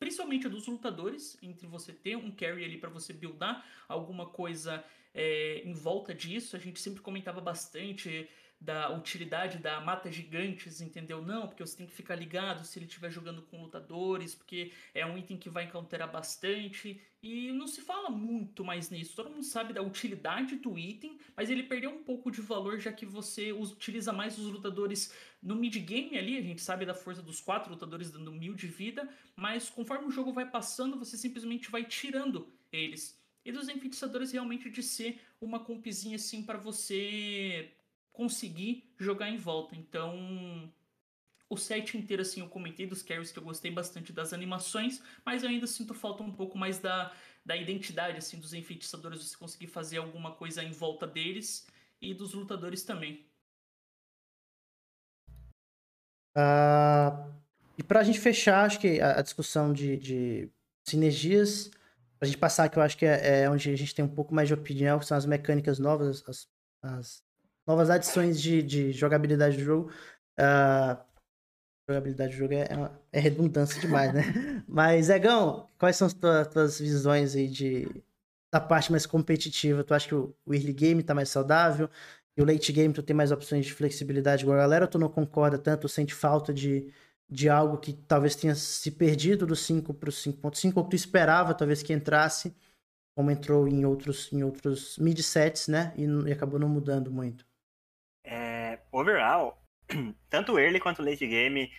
[0.00, 4.84] principalmente dos lutadores, entre você ter um carry ali para você buildar alguma coisa
[5.14, 6.56] eh, em volta disso.
[6.56, 8.28] A gente sempre comentava bastante
[8.60, 11.22] da utilidade da mata gigantes, entendeu?
[11.22, 15.06] Não, porque você tem que ficar ligado se ele estiver jogando com lutadores, porque é
[15.06, 17.00] um item que vai counterar bastante.
[17.22, 19.16] E não se fala muito mais nisso.
[19.16, 22.92] Todo mundo sabe da utilidade do item, mas ele perdeu um pouco de valor já
[22.92, 26.36] que você utiliza mais os lutadores no mid-game ali.
[26.36, 30.10] A gente sabe da força dos quatro lutadores dando mil de vida, mas conforme o
[30.10, 33.18] jogo vai passando, você simplesmente vai tirando eles.
[33.42, 37.72] E dos enfeitiçadores realmente de ser uma compzinha assim para você
[38.20, 39.74] conseguir jogar em volta.
[39.74, 40.70] Então,
[41.48, 45.42] o set inteiro, assim, eu comentei dos carries que eu gostei bastante das animações, mas
[45.42, 47.10] eu ainda sinto falta um pouco mais da,
[47.46, 51.66] da identidade, assim, dos enfeitiçadores, você conseguir fazer alguma coisa em volta deles
[51.98, 53.24] e dos lutadores também.
[56.36, 57.26] Ah,
[57.78, 60.50] e pra gente fechar, acho que a, a discussão de, de
[60.84, 61.70] sinergias,
[62.18, 64.34] pra gente passar, que eu acho que é, é onde a gente tem um pouco
[64.34, 66.46] mais de opinião, que são as mecânicas novas, as,
[66.82, 67.29] as
[67.70, 69.92] novas adições de, de jogabilidade do jogo.
[70.36, 71.04] Ah,
[71.88, 74.22] jogabilidade do jogo é, é, é redundância demais, né?
[74.66, 77.88] Mas, Egão, quais são as tuas, tuas visões aí de,
[78.52, 79.84] da parte mais competitiva?
[79.84, 81.88] Tu acha que o, o early game tá mais saudável?
[82.36, 84.98] E o late game tu tem mais opções de flexibilidade igual a galera, ou tu
[84.98, 86.92] não concorda tanto, sente falta de,
[87.28, 91.54] de algo que talvez tenha se perdido do 5 pro 5.5, ou que tu esperava
[91.54, 92.54] talvez que entrasse,
[93.14, 95.92] como entrou em outros, em outros mid-sets, né?
[95.96, 97.49] E, e, acabou não mudando muito.
[98.92, 99.62] Overall,
[100.28, 101.72] tanto early quanto late game,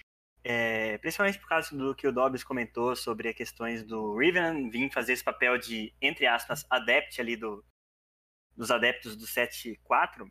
[0.44, 4.92] é, principalmente por causa do que o Dobbs comentou sobre as questões do Riven vir
[4.92, 7.64] fazer esse papel de, entre aspas, adept ali do,
[8.56, 10.30] dos adeptos do 7-4,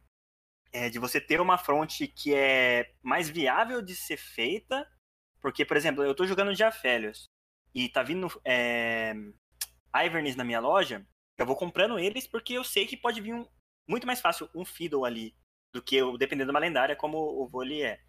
[0.72, 4.88] é, de você ter uma front que é mais viável de ser feita,
[5.40, 7.24] porque, por exemplo, eu estou jogando Diafélios
[7.74, 9.14] e tá vindo é,
[10.36, 11.06] na minha loja,
[11.38, 13.46] eu vou comprando eles porque eu sei que pode vir um,
[13.88, 15.34] muito mais fácil um Fiddle ali
[15.72, 18.00] do que dependendo de uma lendária como o Voli é.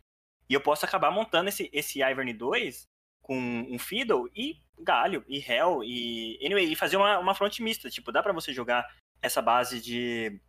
[0.50, 2.84] E eu posso acabar montando esse, esse Ivern 2
[3.22, 6.40] com um Fiddle e Galho, e Hell, e.
[6.44, 7.90] Anyway, e fazer uma, uma front mista.
[7.90, 8.88] Tipo, dá para você jogar
[9.22, 10.42] essa base de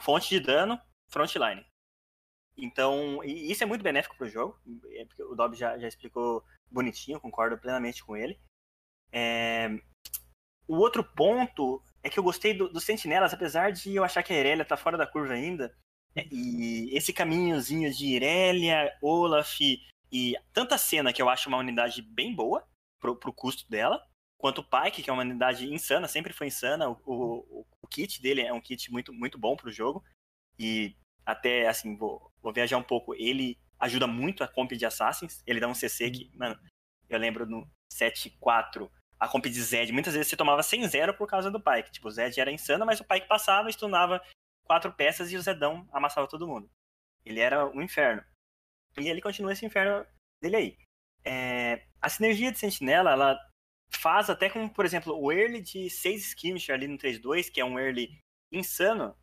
[0.00, 1.64] fonte de dano frontline.
[2.56, 4.58] Então, isso é muito benéfico para o jogo.
[4.90, 8.38] É o Dob já, já explicou bonitinho, concordo plenamente com ele.
[9.12, 9.68] É...
[10.66, 14.32] O outro ponto é que eu gostei dos do Sentinelas, apesar de eu achar que
[14.32, 15.74] a Irelia tá fora da curva ainda.
[16.30, 19.60] E esse caminhozinho de Irelia, Olaf
[20.10, 22.66] e tanta cena que eu acho uma unidade bem boa
[22.98, 24.02] pro, pro custo dela,
[24.38, 26.88] quanto o Pike, que é uma unidade insana, sempre foi insana.
[26.88, 30.02] O, o, o kit dele é um kit muito, muito bom pro jogo.
[30.58, 30.96] E
[31.26, 33.14] até, assim, vou, vou viajar um pouco.
[33.14, 35.42] Ele ajuda muito a comp de Assassins.
[35.46, 36.58] Ele dá um CC que, mano,
[37.08, 41.50] eu lembro no 7-4, a comp de Zed, muitas vezes você tomava 100-0 por causa
[41.50, 41.90] do Pike.
[41.90, 44.22] Tipo, o Zed era insano, mas o Pike passava, stunava
[44.68, 46.70] quatro peças e o Zedão amassava todo mundo.
[47.24, 48.22] Ele era um inferno.
[48.98, 50.06] E ele continua esse inferno
[50.42, 50.78] dele aí.
[51.24, 53.50] É, a sinergia de Sentinela, ela
[53.90, 57.64] faz até com, por exemplo, o early de 6 skirmisher ali no 3-2, que é
[57.64, 58.18] um early
[58.52, 59.16] insano,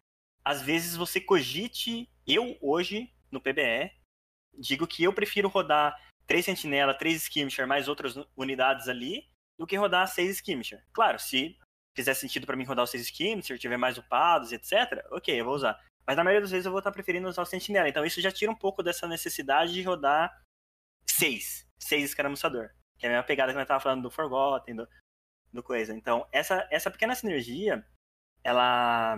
[0.43, 3.91] às vezes você cogite, eu hoje, no PBE,
[4.57, 5.95] digo que eu prefiro rodar
[6.27, 10.83] 3 sentinela, 3 skirmisher, mais outras unidades ali, do que rodar 6 skirmisher.
[10.93, 11.57] Claro, se
[11.95, 15.55] fizer sentido para mim rodar os 6 skirmisher, tiver mais upados, etc, ok, eu vou
[15.55, 15.81] usar.
[16.05, 18.31] Mas na maioria das vezes eu vou estar preferindo usar o sentinela, então isso já
[18.31, 20.43] tira um pouco dessa necessidade de rodar
[21.09, 22.69] 6, 6 escaramuçador.
[22.97, 24.87] Que é a mesma pegada que nós estávamos falando do Forgotten, do,
[25.51, 25.93] do coisa.
[25.93, 27.85] Então, essa, essa pequena sinergia,
[28.43, 29.17] ela.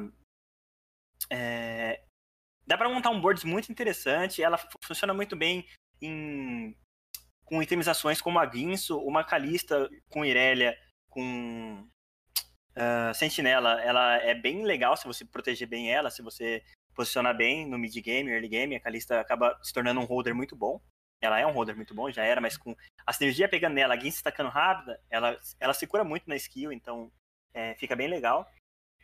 [1.30, 2.04] É,
[2.66, 4.42] dá para montar um board muito interessante.
[4.42, 5.68] Ela funciona muito bem
[6.02, 6.76] em,
[7.46, 10.78] com itemizações como a Guinso, uma Calista com Irelia,
[11.10, 11.88] com
[12.78, 13.82] uh, Sentinela.
[13.82, 16.64] Ela é bem legal se você proteger bem ela, se você
[16.94, 18.76] posicionar bem no mid game, early game.
[18.76, 20.80] A Calista acaba se tornando um holder muito bom.
[21.20, 22.76] Ela é um holder muito bom, já era, mas com
[23.06, 26.72] a sinergia pegando nela, a se tacando rápida, ela, ela se cura muito na skill,
[26.72, 27.12] então
[27.54, 28.48] é, fica bem legal.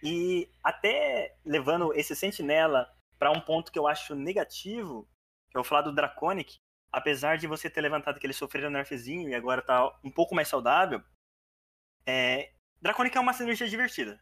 [0.01, 5.07] E até levando esse sentinela para um ponto que eu acho negativo,
[5.49, 6.57] que eu vou falar do Draconic,
[6.91, 10.35] apesar de você ter levantado que ele sofreu um nerfzinho e agora tá um pouco
[10.35, 11.01] mais saudável,
[12.05, 12.51] é,
[12.83, 14.21] Draconic é uma sinergia divertida.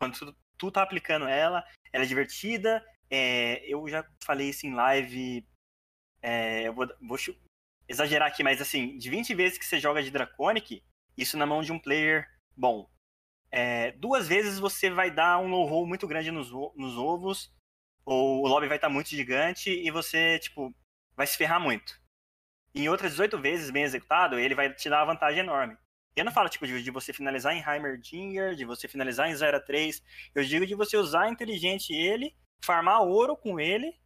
[0.00, 2.84] Quando tu, tu tá aplicando ela, ela é divertida.
[3.10, 5.46] É, eu já falei isso em live
[6.22, 7.18] é, eu vou, vou,
[7.88, 10.82] exagerar aqui, mas assim, de 20 vezes que você joga de Draconic,
[11.16, 12.88] isso na mão de um player bom.
[13.50, 17.52] É, duas vezes você vai dar um low roll muito grande nos, nos ovos,
[18.04, 20.74] ou o lobby vai estar muito gigante e você, tipo,
[21.16, 21.98] vai se ferrar muito.
[22.74, 25.76] Em outras 18 vezes bem executado, ele vai te dar uma vantagem enorme.
[26.18, 29.64] Eu não falo, tipo, de, de você finalizar em Heimerdinger, de você finalizar em 0
[29.64, 30.02] 3.
[30.34, 33.96] Eu digo de você usar inteligente ele, farmar ouro com ele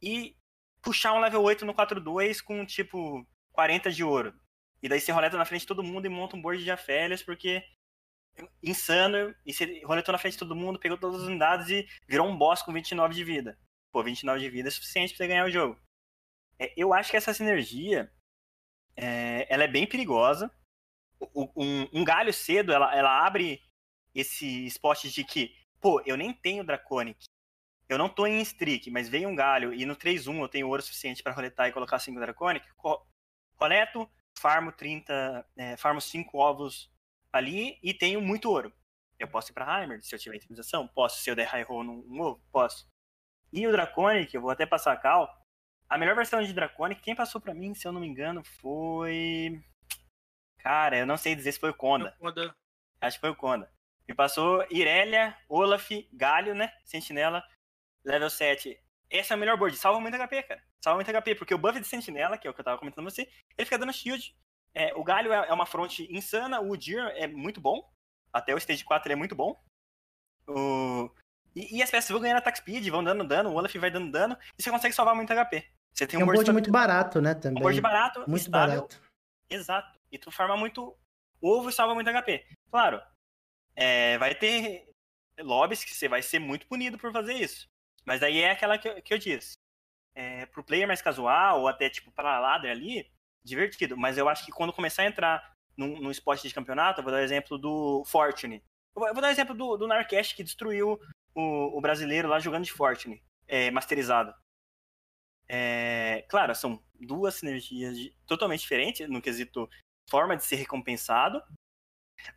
[0.00, 0.36] e
[0.82, 4.34] puxar um level 8 no 4-2 com, tipo, 40 de ouro.
[4.82, 7.22] E daí você roleta na frente de todo mundo e monta um board de afélias,
[7.22, 7.64] porque
[8.62, 12.26] insano, e você roletou na frente de todo mundo, pegou todas as unidades e virou
[12.26, 13.58] um boss com 29 de vida.
[13.92, 15.78] Pô, 29 de vida é suficiente pra você ganhar o jogo.
[16.58, 18.10] É, eu acho que essa sinergia,
[18.96, 20.50] é, ela é bem perigosa.
[21.34, 23.62] Um, um, galho cedo, ela, ela abre
[24.14, 27.24] esse spot de que, pô, eu nem tenho Draconic,
[27.88, 30.82] eu não tô em streak, mas veio um galho e no 3-1 eu tenho ouro
[30.82, 32.66] suficiente para roletar e colocar 5 Draconic,
[33.54, 36.90] roleto, farmo 30, é, farmo 5 ovos
[37.32, 38.72] ali e tenho muito ouro.
[39.18, 40.88] Eu posso ir pra Heimer se eu tiver intimidação?
[40.88, 41.22] Posso.
[41.22, 42.42] Se eu der high roll num ovo?
[42.50, 42.88] Posso.
[43.52, 45.30] E o Draconic, eu vou até passar a cal.
[45.88, 49.62] A melhor versão de Draconic, quem passou para mim, se eu não me engano, foi.
[50.62, 52.16] Cara, eu não sei dizer se foi o Conda.
[53.00, 53.70] Acho que foi o Conda.
[54.08, 56.72] Me passou Irelia, Olaf, Galho, né?
[56.84, 57.42] Sentinela,
[58.04, 58.78] level 7.
[59.10, 59.76] Essa é a melhor board.
[59.76, 60.62] Salva muito HP, cara.
[60.82, 63.04] Salva muito HP, porque o buff de sentinela, que é o que eu tava comentando
[63.04, 63.22] com você,
[63.56, 64.34] ele fica dando shield.
[64.74, 67.86] É, o Galho é, é uma front insana, o Deer é muito bom.
[68.32, 69.60] Até o stage 4 ele é muito bom.
[70.48, 71.10] O...
[71.54, 74.10] E, e as peças vão ganhando attack speed, vão dando dano, o Olaf vai dando
[74.10, 75.66] dano, e você consegue salvar muito HP.
[75.92, 77.60] Você tem um, é um board, board muito barato, né, também.
[77.60, 79.01] Um board barato, muito estável, barato.
[79.52, 79.98] Exato.
[80.10, 80.96] E tu farma muito
[81.40, 82.44] ovo e salva muito HP.
[82.70, 83.02] Claro,
[83.74, 84.88] é, vai ter
[85.40, 87.68] lobbies que você vai ser muito punido por fazer isso.
[88.04, 89.56] Mas daí é aquela que, eu, que eu disse.
[90.14, 93.10] É, pro player mais casual, ou até tipo para ladder ali,
[93.42, 93.96] divertido.
[93.96, 97.12] Mas eu acho que quando começar a entrar num, num esporte de campeonato, eu vou
[97.12, 98.62] dar o exemplo do Fortune.
[98.94, 101.00] Eu vou, eu vou dar o exemplo do, do Narcast que destruiu
[101.34, 104.34] o, o brasileiro lá jogando de Fortune, é, masterizado.
[105.54, 109.68] É, claro, são duas sinergias de, totalmente diferentes no quesito
[110.08, 111.42] forma de ser recompensado,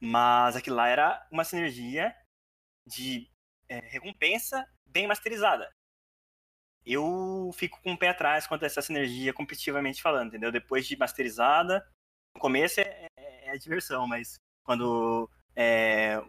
[0.02, 2.14] mas aquilo lá era uma sinergia
[2.86, 3.32] de
[3.70, 5.72] é, recompensa bem masterizada.
[6.86, 10.52] Eu fico com o pé atrás quanto a essa sinergia competitivamente falando, entendeu?
[10.52, 11.90] Depois de masterizada,
[12.36, 14.36] no começo é, é, é diversão, mas
[14.66, 16.22] quando é,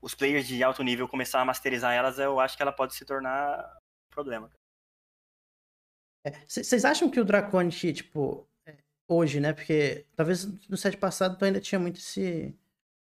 [0.00, 3.04] os players de alto nível começar a masterizar elas, eu acho que ela pode se
[3.04, 3.62] tornar
[4.10, 4.50] um problema.
[6.46, 8.74] Vocês é, acham que o Draconic, tipo, é,
[9.08, 9.52] hoje, né?
[9.52, 12.54] Porque talvez no set passado tu ainda tinha muito esse,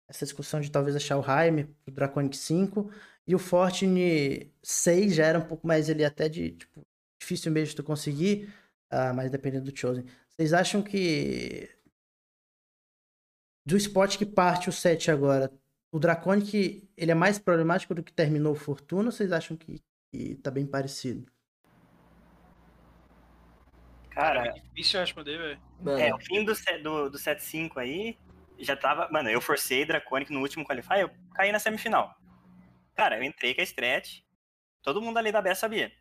[0.07, 2.91] essa discussão de talvez achar o Jaime pro Draconic 5
[3.27, 6.81] e o Fortune 6 já era um pouco mais ele até de, tipo,
[7.21, 8.53] difícil mesmo de tu conseguir,
[8.91, 10.05] uh, mas dependendo do Chosen.
[10.29, 11.69] Vocês acham que
[13.65, 15.51] do spot que parte o set agora,
[15.91, 19.81] o Draconic ele é mais problemático do que terminou o Fortuna ou vocês acham que,
[20.11, 21.31] que tá bem parecido?
[24.11, 25.99] Cara, é difícil responder, velho.
[25.99, 26.53] É, o fim do,
[26.83, 28.17] do, do 7-5 aí,
[28.59, 29.09] já tava.
[29.09, 32.13] Mano, eu forcei Draconic no último Qualify, eu caí na semifinal.
[32.93, 34.19] Cara, eu entrei com a stretch,
[34.83, 35.91] todo mundo ali da B sabia.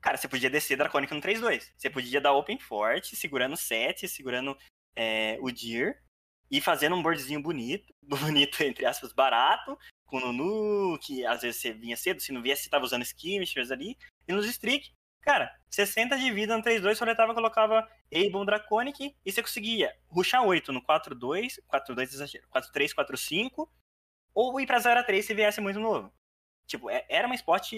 [0.00, 1.70] Cara, você podia descer Draconic no 3-2.
[1.76, 4.56] Você podia dar open forte, segurando o 7, segurando
[4.96, 6.02] é, o Deer,
[6.50, 11.60] e fazendo um boardzinho bonito, bonito, entre aspas, barato, com o Nunu, que às vezes
[11.60, 13.96] você vinha cedo, se não viesse, você tava usando skirmishers ali,
[14.26, 14.90] e nos streak,
[15.22, 20.72] Cara, 60 de vida no 3-2, soletava, colocava Abel Draconic e você conseguia ruxar 8
[20.72, 23.68] no 4-2, 4-2 exagero, 4-3, 4-5,
[24.34, 26.12] ou ir pra 0-3 se viesse muito novo.
[26.66, 27.72] Tipo, é, era uma spot.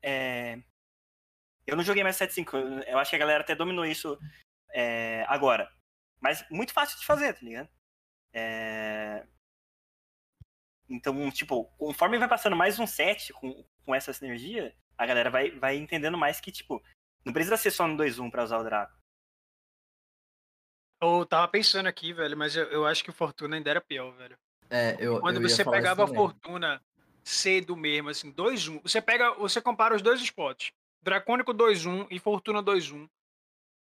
[0.00, 0.62] É...
[1.66, 4.16] Eu não joguei mais 7-5, eu acho que a galera até dominou isso
[4.70, 5.68] é, agora.
[6.20, 7.68] Mas muito fácil de fazer, tá ligado?
[8.32, 9.26] É...
[10.88, 15.50] Então, tipo, conforme vai passando mais um set com, com essa sinergia, a galera vai,
[15.50, 16.82] vai entendendo mais que, tipo,
[17.24, 18.96] não precisa ser só no 2-1 pra usar o Draco.
[21.00, 24.12] Eu tava pensando aqui, velho, mas eu, eu acho que o Fortuna ainda era pior,
[24.12, 24.38] velho.
[24.70, 25.20] É, eu.
[25.20, 26.82] Quando eu você pegava a Fortuna
[27.22, 29.34] cedo mesmo, assim, 2-1, você pega.
[29.34, 30.72] Você compara os dois spots.
[31.02, 33.08] Dracônico 2-1 e Fortuna 2-1.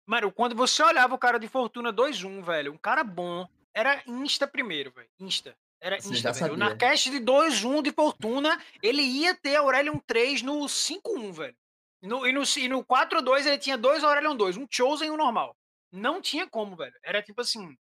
[0.07, 4.47] Mano, quando você olhava o cara de Fortuna 2-1, velho, um cara bom, era Insta
[4.47, 5.09] primeiro, velho.
[5.20, 5.57] Insta.
[5.80, 6.54] Era Você velho.
[6.54, 11.56] O Narcast de 2-1 de Fortuna, ele ia ter Aurelion 3 no 5-1, velho.
[12.02, 15.16] No, e no, e no 4-2 ele tinha dois Aurelion 2, um Chosen e um
[15.16, 15.56] normal.
[15.92, 16.94] Não tinha como, velho.
[17.02, 17.74] Era tipo assim.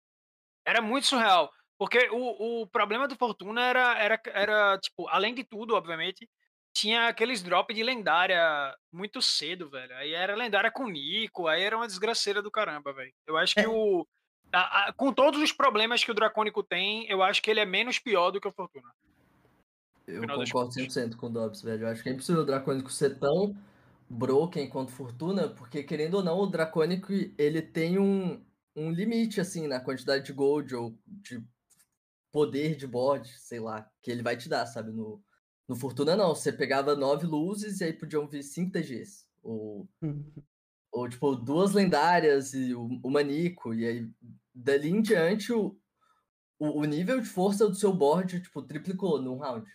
[0.65, 1.51] Era muito surreal.
[1.77, 6.29] Porque o, o problema do Fortuna era, era, era, tipo, além de tudo, obviamente,
[6.73, 9.95] tinha aqueles drop de lendária muito cedo, velho.
[9.97, 13.13] Aí era lendária com Nico, aí era uma desgraceira do caramba, velho.
[13.27, 13.67] Eu acho que é.
[13.67, 14.07] o,
[14.54, 17.66] a, a, com todos os problemas que o Dracônico tem, eu acho que ele é
[17.66, 18.89] menos pior do que o Fortuna.
[20.08, 21.84] Eu concordo 100% com o Dobbs, velho.
[21.84, 23.56] Eu acho que é impossível o Dracônico ser tão
[24.10, 28.43] broken quanto Fortuna, porque querendo ou não, o Dracônico ele tem um,
[28.76, 31.43] um limite, assim, na quantidade de gold ou de
[32.32, 34.91] poder de board, sei lá, que ele vai te dar, sabe?
[34.91, 35.24] No,
[35.68, 39.26] no Fortuna não, você pegava nove luzes e aí podiam vir cinco TGs.
[39.41, 40.32] Ou, uhum.
[40.91, 44.10] ou tipo, duas lendárias e o, o Manico, e aí
[44.54, 45.76] dali em diante, o,
[46.60, 49.66] o, o, nível de força do seu board, tipo, triplicou num round.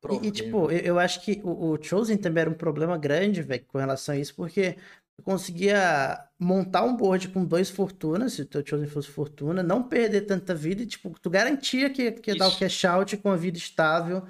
[0.00, 2.96] Pronto, e, e, tipo, eu, eu, acho que o, o Chosen também era um problema
[2.96, 4.76] grande, velho, com relação a isso, porque
[5.18, 9.82] eu conseguia montar um board com dois fortunas, se o teu Chosen fosse fortuna, não
[9.82, 13.30] perder tanta vida, e, tipo, tu garantia que, que ia dar o cash out com
[13.30, 14.26] a vida estável.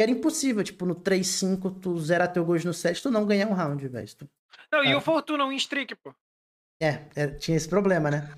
[0.00, 3.52] Era impossível, tipo, no 3-5, tu zerar teu gold no set, tu não ganhar um
[3.52, 4.08] round, velho.
[4.70, 6.14] Não, e o Fortuna um streak, pô.
[6.80, 8.32] É, é, tinha esse problema, né?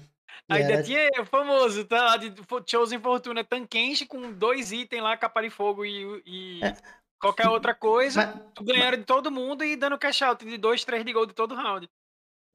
[0.49, 0.83] Ainda era...
[0.83, 2.33] tinha o famoso, tá lá de
[2.67, 6.75] Chosen Fortuna Tankenshi com dois itens lá, capa de fogo e, e é.
[7.21, 8.27] qualquer outra coisa.
[8.27, 9.01] Mas, tu ganharam mas...
[9.01, 11.89] de todo mundo e dando cash out de 2, 3 de gol de todo round.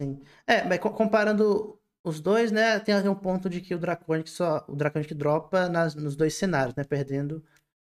[0.02, 0.22] Sim.
[0.46, 4.64] É, mas comparando os dois, né, tem um ponto de que o Draconic só.
[4.68, 6.84] O Draconic dropa nas, nos dois cenários, né?
[6.84, 7.44] Perdendo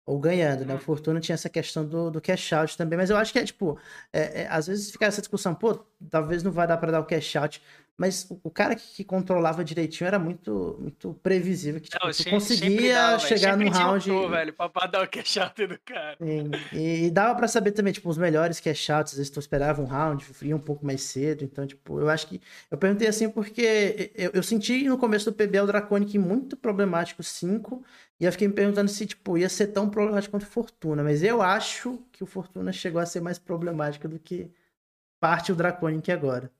[0.07, 0.73] ou ganhando, né?
[0.73, 0.81] O uhum.
[0.81, 3.77] Fortuna tinha essa questão do, do cash out também, mas eu acho que é tipo,
[4.13, 7.05] é, é, às vezes fica essa discussão, pô, talvez não vai dar para dar o
[7.05, 7.61] cash out,
[7.97, 12.15] mas o cara que, que controlava direitinho era muito, muito previsível, que tipo, Não, tu
[12.17, 14.05] sempre- conseguia dava, chegar um round...
[14.05, 16.15] tour, velho, pra, dar o cash out do cara.
[16.71, 19.81] E, e dava pra saber também, tipo, os melhores cash outs, às vezes tu esperava
[19.81, 22.39] um round, ia um pouco mais cedo, então, tipo, eu acho que...
[22.69, 27.23] Eu perguntei assim porque eu, eu senti no começo do PB o Draconic muito problemático
[27.23, 27.83] 5,
[28.19, 31.41] e eu fiquei me perguntando se, tipo, ia ser tão problemático quanto Fortuna, mas eu
[31.41, 34.51] acho que o Fortuna chegou a ser mais problemático do que
[35.19, 36.51] parte o Draconic agora.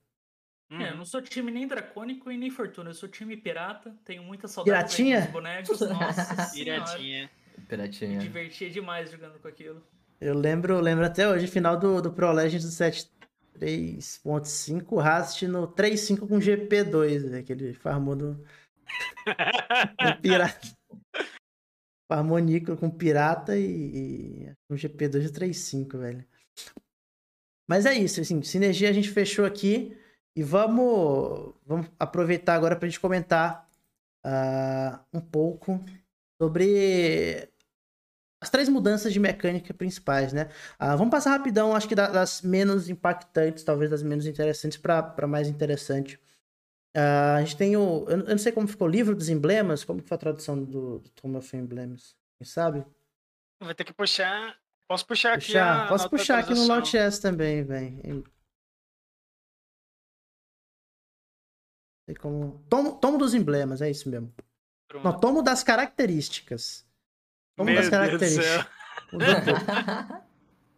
[0.70, 0.82] Uhum.
[0.82, 4.22] É, eu não sou time nem dracônico e nem fortuna, eu sou time pirata, tenho
[4.22, 5.22] muita saudade Piratinha?
[5.22, 6.84] dos bonecos, nossa senhora.
[6.84, 7.30] Piratinha.
[7.56, 8.18] Me Piratinha.
[8.18, 9.82] divertia demais jogando com aquilo.
[10.20, 16.28] Eu lembro, lembro até hoje, final do, do Pro Legends do 7.3.5, Rast no 3.5
[16.28, 18.44] com GP2, né, que ele farmou no, no
[20.20, 20.68] pirata.
[22.10, 26.26] Farmou Nico com pirata e, e um GP2 de 3.5, velho.
[27.66, 29.96] Mas é isso, assim, sinergia a gente fechou aqui
[30.36, 33.68] e vamos, vamos aproveitar agora pra gente comentar
[34.24, 35.80] ah, um pouco
[36.40, 37.48] sobre
[38.40, 40.48] as três mudanças de mecânica principais, né?
[40.78, 45.26] Ah, vamos passar rapidão, acho que da- das menos impactantes, talvez das menos interessantes para
[45.26, 46.20] mais interessante.
[46.96, 48.04] Ah, a gente tem o.
[48.08, 51.00] Eu não sei como ficou o livro dos emblemas, como que foi a tradução do,
[51.00, 52.16] do Tomb of Emblems?
[52.38, 52.84] Quem sabe?
[53.60, 54.56] Vai ter que puxar.
[54.88, 55.84] Posso puxar aqui Puxar.
[55.84, 56.76] a Posso puxar aqui no atualização.
[56.76, 58.24] Launch S também, velho.
[62.08, 62.64] Sei como.
[62.70, 64.32] Tomo, tomo dos emblemas, é isso mesmo.
[65.04, 66.86] Não, tomo das características.
[67.54, 68.66] Tomo Meu das características.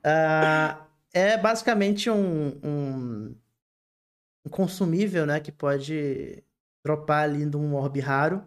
[0.02, 3.36] Ah, é basicamente um, um,
[4.46, 5.38] um consumível, né?
[5.38, 6.42] Que pode
[6.82, 8.42] dropar ali de um orbe raro.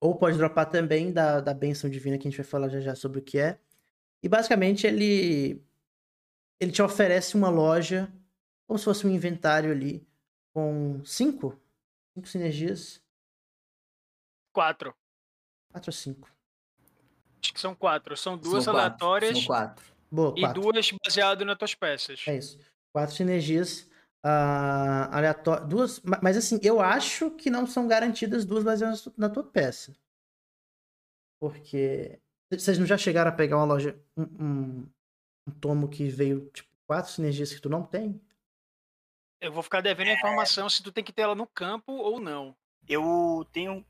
[0.00, 2.94] Ou pode dropar também da, da benção divina, que a gente vai falar já já
[2.94, 3.58] sobre o que é.
[4.22, 5.60] E basicamente ele,
[6.60, 8.08] ele te oferece uma loja,
[8.68, 10.06] como se fosse um inventário ali,
[10.54, 11.60] com cinco,
[12.16, 13.02] cinco sinergias.
[14.54, 14.94] Quatro.
[15.70, 16.30] Quatro ou cinco.
[17.42, 18.16] Acho que são quatro.
[18.16, 19.84] São duas São quatro, aleatórias São quatro.
[20.10, 20.62] Boa, e quatro.
[20.62, 22.24] duas baseadas nas tuas peças.
[22.26, 22.58] É isso.
[22.92, 23.88] Quatro sinergias
[24.24, 25.68] ah, aleatórias.
[25.68, 26.00] Duas.
[26.00, 29.94] ma- Mas assim, eu acho que não são garantidas duas baseadas na tua peça.
[31.38, 32.18] Porque.
[32.50, 34.00] Vocês não já chegaram a pegar uma loja.
[34.16, 34.88] Um, um,
[35.48, 38.20] um tomo que veio, tipo, quatro sinergias que tu não tem?
[39.46, 42.20] Eu vou ficar devendo a informação se tu tem que ter ela no campo ou
[42.20, 42.54] não.
[42.88, 43.84] Eu tenho.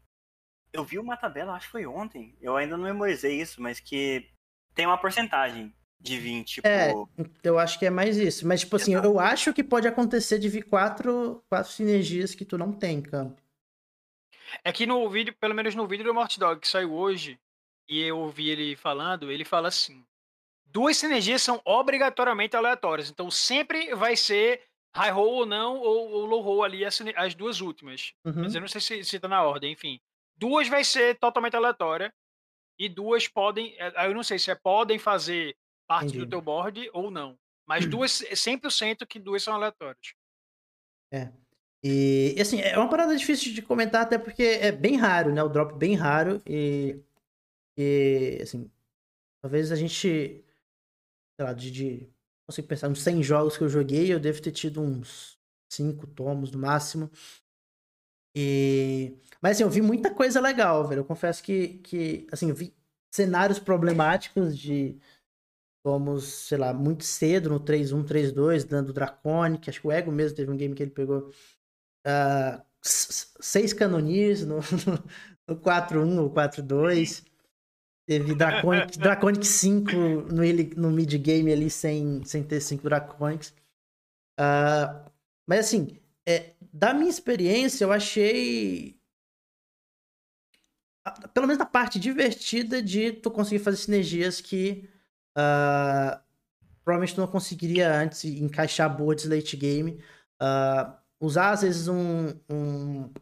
[0.73, 2.37] Eu vi uma tabela, acho que foi ontem.
[2.41, 4.29] Eu ainda não memorizei isso, mas que
[4.75, 6.69] tem uma porcentagem de 20, tipo.
[6.69, 6.93] É.
[7.43, 8.47] Eu acho que é mais isso.
[8.47, 12.59] Mas, tipo assim, eu acho que pode acontecer de vir quatro, quatro sinergias que tu
[12.59, 13.41] não tem em campo.
[14.63, 17.41] É que no vídeo, pelo menos no vídeo do Morty Dog que saiu hoje,
[17.89, 20.05] e eu ouvi ele falando, ele fala assim:
[20.67, 23.09] duas sinergias são obrigatoriamente aleatórias.
[23.09, 24.63] Então sempre vai ser
[24.97, 28.15] high roll ou não, ou, ou low roll ali, as, as duas últimas.
[28.25, 28.43] Uhum.
[28.43, 30.01] Mas eu não sei se, se tá na ordem, enfim.
[30.37, 32.13] Duas vai ser totalmente aleatória.
[32.79, 33.75] E duas podem.
[33.79, 36.25] é, aí Eu não sei se é podem fazer parte Entendi.
[36.25, 37.39] do teu board ou não.
[37.67, 40.15] Mas duas, 100% que duas são aleatórias.
[41.83, 45.43] E, e, assim, é uma parada difícil de comentar, até porque é bem raro, né?
[45.43, 46.43] O drop bem raro.
[46.47, 47.01] E,
[47.77, 48.71] e assim,
[49.43, 50.45] talvez a gente,
[51.35, 52.16] sei lá, de, de
[52.47, 55.39] consigo pensar, uns 100 jogos que eu joguei, eu devo ter tido uns
[55.71, 57.11] 5 tomos no máximo.
[58.35, 61.01] E, mas assim, eu vi muita coisa legal, velho.
[61.01, 62.75] Eu confesso que, que assim, eu vi
[63.11, 64.99] cenários problemáticos de
[65.85, 69.71] tomos, sei lá, muito cedo no 3-1, 3-2, dando Draconic.
[69.71, 71.33] Acho que o Ego mesmo teve um game que ele pegou
[72.85, 75.05] s- seis canoniers no, no,
[75.49, 77.25] no 4-1 ou 4-2.
[78.07, 79.91] Teve Draconic, Draconic 5
[80.33, 83.53] no, ele- no mid-game ali sem, sem ter 5 Draconics.
[84.39, 85.05] Ah,
[85.47, 88.97] mas assim, é, da minha experiência, eu achei.
[91.33, 94.89] Pelo menos a parte divertida de tu conseguir fazer sinergias que
[95.37, 96.21] ah,
[96.85, 100.01] provavelmente tu não conseguiria antes encaixar boards late game.
[100.41, 103.13] Ah, usar às vezes um, um-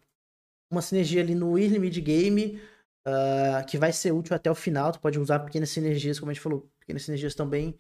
[0.71, 2.61] uma sinergia ali no early mid game
[3.05, 4.93] ah, que vai ser útil até o final.
[4.93, 7.77] Tu pode usar pequenas sinergias, como a gente falou, pequenas sinergias estão bem,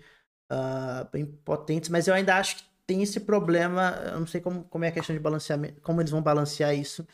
[0.50, 3.92] ah, bem potentes, mas eu ainda acho que tem esse problema.
[4.12, 7.06] Eu não sei como, como é a questão de balanceamento, como eles vão balancear isso.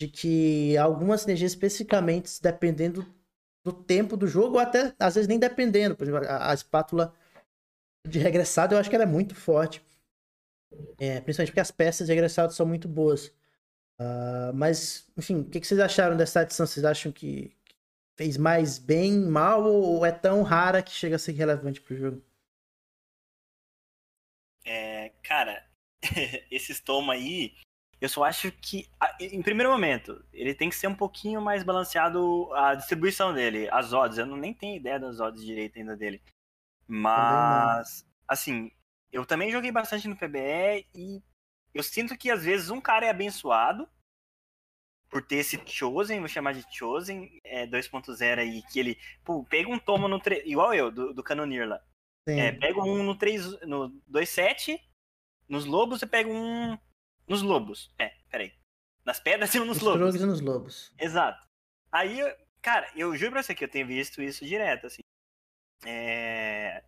[0.00, 3.04] De que algumas sinergias, especificamente, dependendo
[3.64, 5.96] do tempo do jogo, ou até às vezes nem dependendo.
[5.96, 7.12] Por exemplo, a, a espátula
[8.06, 9.84] de regressado eu acho que ela é muito forte.
[10.98, 13.32] É, principalmente porque as peças de regressado são muito boas.
[13.98, 16.66] Ah, mas, enfim, o que, que vocês acharam dessa adição?
[16.66, 17.56] Vocês acham que
[18.16, 22.22] fez mais bem, mal, ou é tão rara que chega a ser relevante pro jogo?
[24.64, 25.66] É, cara,
[26.50, 27.54] esses tomos aí,
[28.00, 28.88] Eu só acho que,
[29.20, 33.92] em primeiro momento, ele tem que ser um pouquinho mais balanceado a distribuição dele, as
[33.92, 34.18] odds.
[34.18, 36.22] Eu não nem tenho ideia das odds direito ainda dele.
[36.86, 38.70] Mas, assim,
[39.12, 41.22] eu também joguei bastante no PBE e
[41.74, 43.88] eu sinto que às vezes um cara é abençoado
[45.08, 49.68] por ter esse Chosen, vou chamar de Chosen é, 2.0 aí, que ele pô, pega
[49.68, 51.82] um tomo no 3, igual eu, do, do Cannoneer lá.
[52.26, 54.78] É, pega um no 3, no 2.7,
[55.48, 56.76] nos lobos e pega um
[57.26, 57.92] nos lobos.
[57.98, 58.52] É, peraí.
[59.04, 60.14] Nas pedras e nos lobos.
[60.14, 60.92] e nos lobos.
[60.98, 61.46] Exato.
[61.90, 62.18] Aí,
[62.60, 65.00] cara, eu juro pra você que eu tenho visto isso direto, assim.
[65.86, 66.84] É...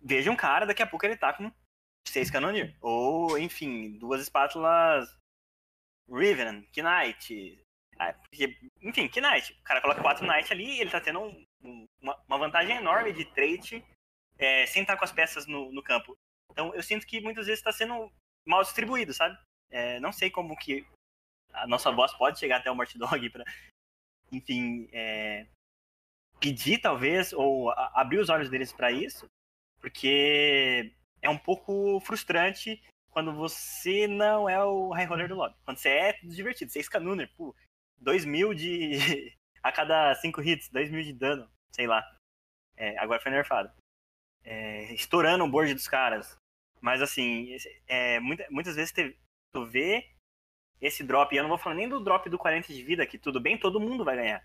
[0.00, 1.50] Veja um cara, daqui a pouco ele tá com
[2.08, 2.74] seis Cannoneer.
[2.80, 5.16] Ou, enfim, duas espátulas
[6.08, 7.62] Riven, Knight.
[7.98, 9.52] Ah, porque, enfim, Knight.
[9.52, 13.12] O cara coloca quatro Knight ali e ele tá tendo um, um, uma, vantagem enorme
[13.12, 13.84] de trade
[14.38, 16.16] é, sem estar com as peças no, no campo.
[16.50, 18.12] Então eu sinto que muitas vezes está sendo
[18.46, 19.38] mal distribuído, sabe?
[19.70, 20.86] É, não sei como que
[21.52, 23.44] a nossa voz pode chegar até o Morty Dog para,
[24.30, 25.46] enfim, é,
[26.40, 29.26] pedir talvez ou a, abrir os olhos deles para isso,
[29.80, 30.92] porque
[31.22, 35.56] é um pouco frustrante quando você não é o high roller do lobby.
[35.64, 37.54] Quando você é divertido, você é Scanuner, pô,
[37.98, 38.92] 2 mil de.
[39.62, 42.04] a cada 5 hits, 2 mil de dano, sei lá.
[42.76, 43.72] É, agora foi nerfado.
[44.44, 46.36] É, estourando o board dos caras.
[46.80, 47.56] Mas assim,
[47.86, 48.92] é, muita, muitas vezes
[49.52, 50.10] tu vê
[50.80, 53.16] esse drop, e eu não vou falar nem do drop do 40 de vida, que
[53.16, 54.44] tudo bem, todo mundo vai ganhar.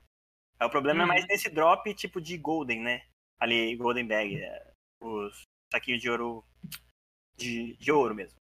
[0.61, 1.03] O problema hum.
[1.03, 1.29] é mais uhum.
[1.29, 3.05] nesse drop tipo de Golden, né?
[3.39, 4.71] Ali, Golden Bag, é,
[5.01, 5.41] os
[5.71, 6.43] saquinhos de ouro.
[7.35, 8.37] De, de ouro mesmo.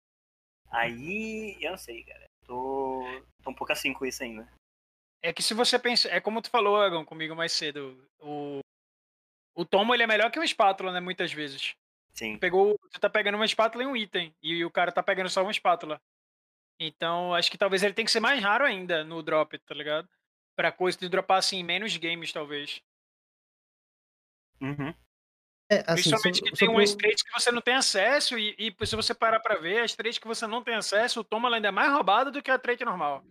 [0.70, 2.26] Aí, eu não sei, cara.
[2.46, 3.04] Tô,
[3.44, 4.48] tô um pouco assim com isso ainda.
[5.22, 6.08] É que se você pensa.
[6.10, 8.08] É como tu falou, Egon, comigo mais cedo.
[8.20, 8.60] O,
[9.56, 11.00] o tomo ele é melhor que o espátula, né?
[11.00, 11.76] Muitas vezes.
[12.14, 12.38] Sim.
[12.38, 15.42] Pegou, você tá pegando uma espátula e um item, e o cara tá pegando só
[15.42, 16.02] uma espátula.
[16.80, 20.08] Então, acho que talvez ele tem que ser mais raro ainda no drop, tá ligado?
[20.56, 22.82] Pra coisa de dropar assim, menos games, talvez.
[24.62, 24.94] Uhum.
[25.78, 28.96] É, assim, Principalmente que tem umas trades que você não tem acesso, e, e, se
[28.96, 31.72] você parar pra ver, as trades que você não tem acesso, o toma ainda é
[31.72, 33.24] mais roubado do que a trade normal.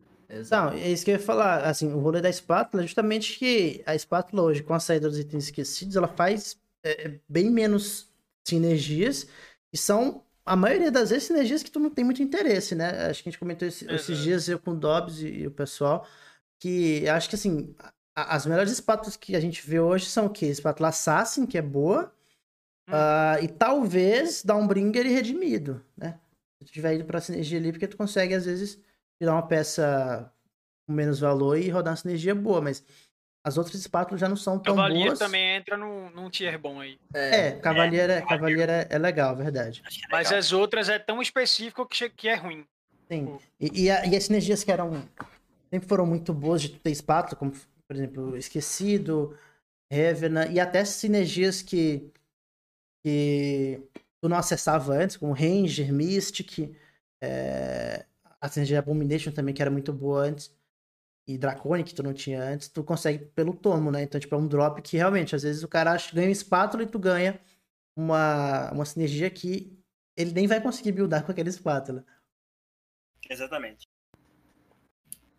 [0.51, 1.65] Não, é isso que eu ia falar.
[1.65, 5.19] Assim, o rolê da espátula é justamente que a espátula hoje, com a saída dos
[5.19, 8.09] itens esquecidos, ela faz é, é bem menos
[8.47, 9.27] sinergias,
[9.73, 13.07] e são, a maioria das vezes, sinergias que tu não tem muito interesse, né?
[13.07, 15.51] Acho que a gente comentou esse, esses dias eu com o Dobbs e, e, o
[15.51, 16.07] pessoal,
[16.61, 17.75] que acho que, assim,
[18.15, 20.47] a, as melhores espátulas que a gente vê hoje são o quê?
[20.47, 22.14] Espátula Assassin, que é boa,
[22.89, 22.93] hum.
[22.93, 26.19] uh, e talvez Downbringer e Redimido, né?
[26.59, 28.79] Se tu tiver ido pra sinergia ali, porque tu consegue, às vezes,
[29.19, 30.33] tirar uma peça
[30.87, 32.85] com menos valor e rodar uma sinergia boa, mas
[33.45, 35.19] as outras espátulas já não são tão Cavaleiro boas.
[35.19, 36.99] também entra num, num tier bom aí.
[37.13, 39.83] É, é Cavaleiro é, é, é legal, verdade.
[39.85, 40.09] É legal.
[40.11, 42.67] Mas as outras é tão específico que, que é ruim.
[43.07, 43.39] Sim.
[43.61, 45.07] E, e, a, e, as sinergias que eram.
[45.71, 49.37] Sempre foram muito boas de ter espátula, como, por exemplo, Esquecido,
[49.91, 52.11] Revena, e até sinergias que.
[53.05, 53.83] Que
[54.21, 56.75] tu não acessava antes, como Ranger, Mystic,
[57.23, 58.07] é,
[58.41, 60.55] a sinergia Abomination também, que era muito boa antes
[61.27, 64.03] e Draconic que tu não tinha antes, tu consegue pelo tomo, né?
[64.03, 66.87] Então, tipo, é um drop que realmente, às vezes o cara ganha uma espátula e
[66.87, 67.41] tu ganha
[67.97, 69.79] uma, uma sinergia que
[70.17, 72.05] ele nem vai conseguir buildar com aquela espátula.
[73.29, 73.87] Exatamente.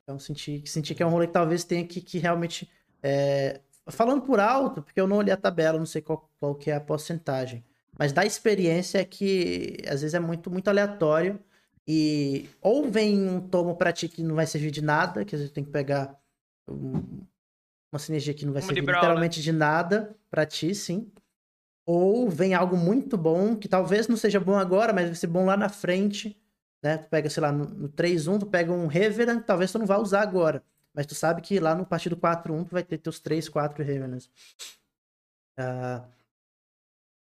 [0.03, 2.70] Então, senti, senti que é um rolê que talvez tenha que, que realmente.
[3.01, 3.61] É...
[3.88, 6.75] Falando por alto, porque eu não olhei a tabela, não sei qual, qual que é
[6.75, 7.63] a porcentagem.
[7.97, 11.39] Mas da experiência é que às vezes é muito, muito aleatório.
[11.88, 15.38] E ou vem um tomo pra ti que não vai servir de nada, que a
[15.38, 16.19] gente tem que pegar
[16.67, 17.21] um,
[17.91, 19.43] uma sinergia que não vai servir Brawl, literalmente né?
[19.43, 21.11] de nada pra ti, sim.
[21.86, 25.45] Ou vem algo muito bom, que talvez não seja bom agora, mas vai ser bom
[25.45, 26.35] lá na frente.
[26.81, 26.97] Né?
[26.97, 29.97] Tu pega, sei lá, no, no 3-1, tu pega um Revenant, talvez tu não vá
[29.97, 30.64] usar agora.
[30.95, 34.30] Mas tu sabe que lá no partido 4-1 tu vai ter teus 3, 4 Revenants.
[35.59, 36.07] Uh,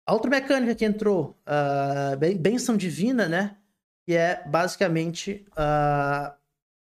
[0.05, 3.57] a outra mecânica que entrou, uh, benção divina, né?
[4.05, 6.35] que é basicamente uh,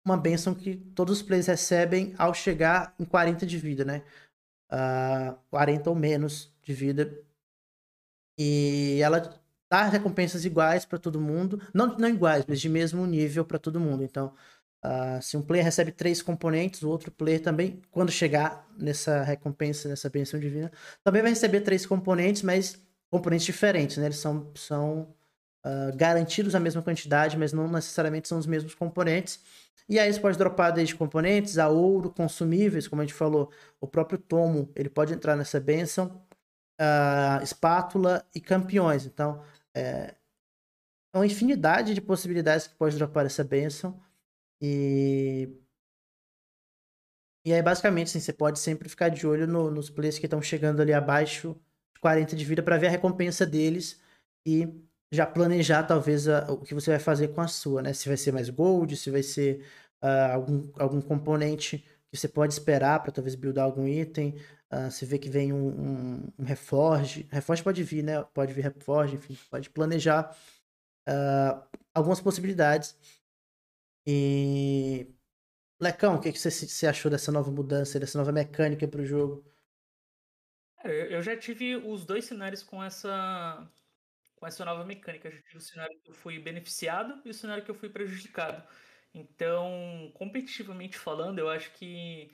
[0.05, 4.03] uma benção que todos os players recebem ao chegar em 40 de vida, né?
[4.71, 7.13] Uh, ah, 40 ou menos de vida.
[8.39, 9.37] E ela
[9.69, 11.61] dá recompensas iguais para todo mundo.
[11.73, 14.03] Não, não iguais, mas de mesmo nível para todo mundo.
[14.03, 14.33] Então,
[14.85, 19.89] uh, se um player recebe três componentes, o outro player também, quando chegar nessa recompensa,
[19.89, 20.71] nessa benção divina,
[21.03, 22.79] também vai receber três componentes, mas
[23.09, 24.05] componentes diferentes, né?
[24.05, 25.13] Eles são, são
[25.65, 29.39] uh, garantidos a mesma quantidade, mas não necessariamente são os mesmos componentes.
[29.89, 33.87] E aí você pode dropar desde componentes a ouro, consumíveis, como a gente falou, o
[33.87, 36.21] próprio tomo, ele pode entrar nessa benção,
[36.79, 39.05] uh, espátula e campeões.
[39.05, 39.41] Então,
[39.73, 40.15] é,
[41.13, 43.99] é uma infinidade de possibilidades que pode dropar essa benção.
[44.61, 45.49] E.
[47.45, 50.41] E aí, basicamente, assim, você pode sempre ficar de olho no, nos players que estão
[50.41, 51.55] chegando ali abaixo
[51.95, 54.01] de 40 de vida para ver a recompensa deles
[54.45, 54.67] e
[55.11, 57.93] já planejar, talvez, a, o que você vai fazer com a sua, né?
[57.93, 59.65] Se vai ser mais gold, se vai ser
[60.03, 61.77] uh, algum, algum componente
[62.11, 64.35] que você pode esperar para talvez buildar algum item.
[64.71, 67.27] Uh, você vê que vem um, um, um Reforge.
[67.31, 68.21] Reforge pode vir, né?
[68.34, 70.35] Pode vir Reforge, enfim, pode planejar
[71.07, 71.61] uh,
[71.93, 72.95] algumas possibilidades.
[74.07, 75.13] E.
[75.79, 79.45] Lecão, o que, você achou dessa nova mudança, dessa nova mecânica para o jogo?
[80.84, 83.69] É, eu já tive os dois cenários com essa
[84.38, 85.27] com essa nova mecânica.
[85.27, 87.89] Eu já tive o cenário que eu fui beneficiado e o cenário que eu fui
[87.89, 88.63] prejudicado.
[89.13, 92.31] Então, competitivamente falando, eu acho que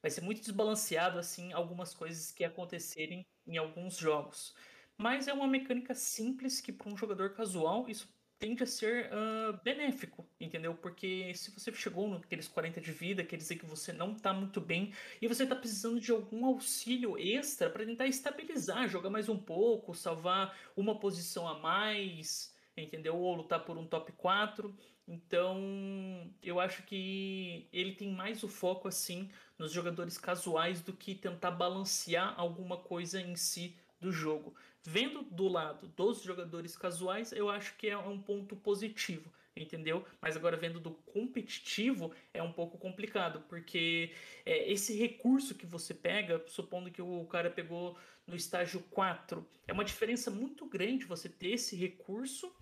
[0.00, 4.54] vai ser muito desbalanceado assim algumas coisas que acontecerem em alguns jogos.
[4.98, 8.08] Mas é uma mecânica simples que para um jogador casual isso
[8.42, 10.74] tende a ser uh, benéfico, entendeu?
[10.74, 14.60] Porque se você chegou naqueles 40 de vida, quer dizer que você não tá muito
[14.60, 19.38] bem e você tá precisando de algum auxílio extra para tentar estabilizar, jogar mais um
[19.38, 23.16] pouco, salvar uma posição a mais, entendeu?
[23.16, 24.76] Ou lutar por um top 4.
[25.06, 31.14] Então, eu acho que ele tem mais o foco assim nos jogadores casuais do que
[31.14, 34.52] tentar balancear alguma coisa em si do jogo.
[34.84, 40.04] Vendo do lado dos jogadores casuais, eu acho que é um ponto positivo, entendeu?
[40.20, 44.10] Mas agora vendo do competitivo é um pouco complicado, porque
[44.44, 47.96] é, esse recurso que você pega, supondo que o cara pegou
[48.26, 52.52] no estágio 4, é uma diferença muito grande você ter esse recurso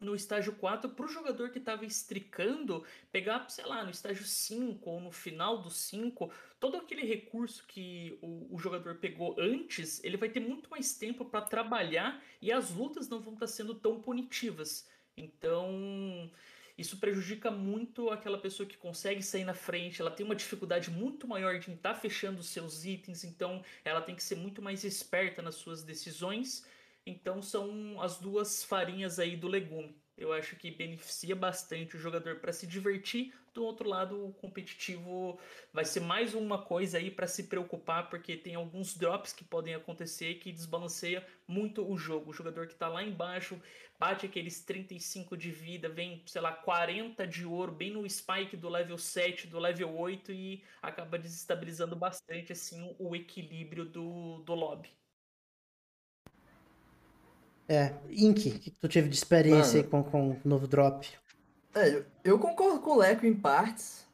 [0.00, 4.88] no estágio 4 para o jogador que estava estricando pegar, sei lá, no estágio 5
[4.88, 10.16] ou no final do 5, todo aquele recurso que o, o, jogador pegou antes, ele
[10.16, 13.74] vai ter muito mais tempo para trabalhar e as lutas não vão estar tá sendo
[13.74, 14.88] tão punitivas.
[15.14, 16.30] Então,
[16.78, 21.28] isso prejudica muito aquela pessoa que consegue sair na frente, ela tem uma dificuldade muito
[21.28, 24.82] maior de estar tá fechando os seus itens, então ela tem que ser muito mais
[24.82, 26.64] esperta nas suas decisões
[27.06, 30.00] então são as duas farinhas aí do legume.
[30.20, 33.32] Eu acho que beneficia bastante o jogador para se divertir.
[33.54, 35.40] Do outro lado, o competitivo
[35.72, 39.74] vai ser mais uma coisa aí para se preocupar, porque tem alguns drops que podem
[39.74, 42.30] acontecer que desbalanceia muito o jogo.
[42.30, 43.60] O jogador que está lá embaixo
[43.98, 48.68] bate aqueles 35 de vida, vem, sei lá, 40 de ouro, bem no spike do
[48.68, 54.99] level 7, do level 8 e acaba desestabilizando bastante assim o equilíbrio do, do lobby.
[57.70, 61.08] É, Ink, o que tu teve de experiência aí com, com o novo drop?
[61.72, 64.04] É, eu concordo com o Leco em partes,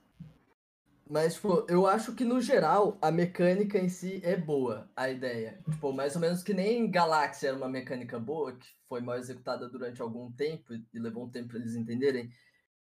[1.08, 5.58] mas, tipo, eu acho que no geral a mecânica em si é boa, a ideia.
[5.70, 9.70] Tipo, mais ou menos que nem Galáxia era uma mecânica boa, que foi mal executada
[9.70, 12.28] durante algum tempo e levou um tempo para eles entenderem.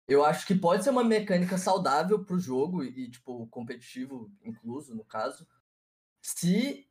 [0.09, 5.05] Eu acho que pode ser uma mecânica saudável pro jogo e, tipo, competitivo incluso, no
[5.05, 5.47] caso,
[6.23, 6.89] se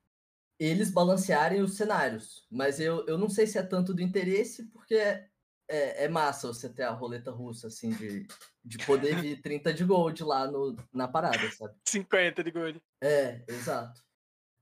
[0.64, 2.46] eles balancearem os cenários.
[2.50, 5.28] Mas eu, eu não sei se é tanto do interesse, porque é,
[5.68, 8.28] é, é massa você ter a roleta russa, assim, de,
[8.64, 11.74] de poder vir 30 de gold lá no, na parada, sabe?
[11.88, 12.82] 50 de gold.
[13.02, 14.00] É, exato.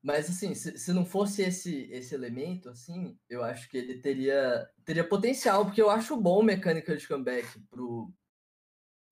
[0.01, 4.69] Mas assim, se, se não fosse esse, esse elemento, assim, eu acho que ele teria,
[4.85, 8.09] teria potencial, porque eu acho bom mecânica de comeback pro,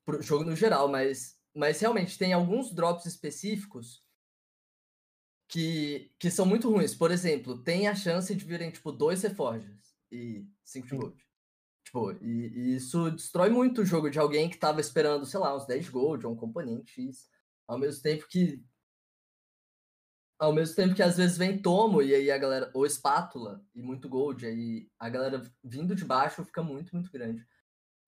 [0.06, 4.07] pro jogo no geral, mas, mas realmente tem alguns drops específicos
[5.48, 6.94] que, que são muito ruins.
[6.96, 11.28] Por exemplo, tem a chance de virem, tipo, dois Reforges e cinco de gold.
[11.86, 15.56] Tipo, e, e, isso destrói muito o jogo de alguém que tava esperando, sei lá,
[15.56, 17.30] uns 10 gold ou um componente X.
[17.68, 18.64] Ao mesmo tempo que.
[20.40, 22.70] Ao mesmo tempo que às vezes vem tomo e aí a galera.
[22.74, 24.46] Ou espátula e muito gold.
[24.46, 27.46] Aí a galera vindo de baixo fica muito, muito grande.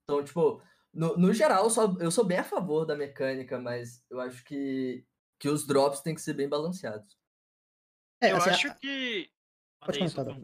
[0.04, 0.62] Então, tipo,
[0.94, 4.44] no, no geral, eu sou, eu sou bem a favor da mecânica, mas eu acho
[4.44, 5.06] que,
[5.40, 7.19] que os drops têm que ser bem balanceados.
[8.22, 8.74] É, eu assim, acho a...
[8.76, 9.30] que.
[9.86, 10.38] Pode contar.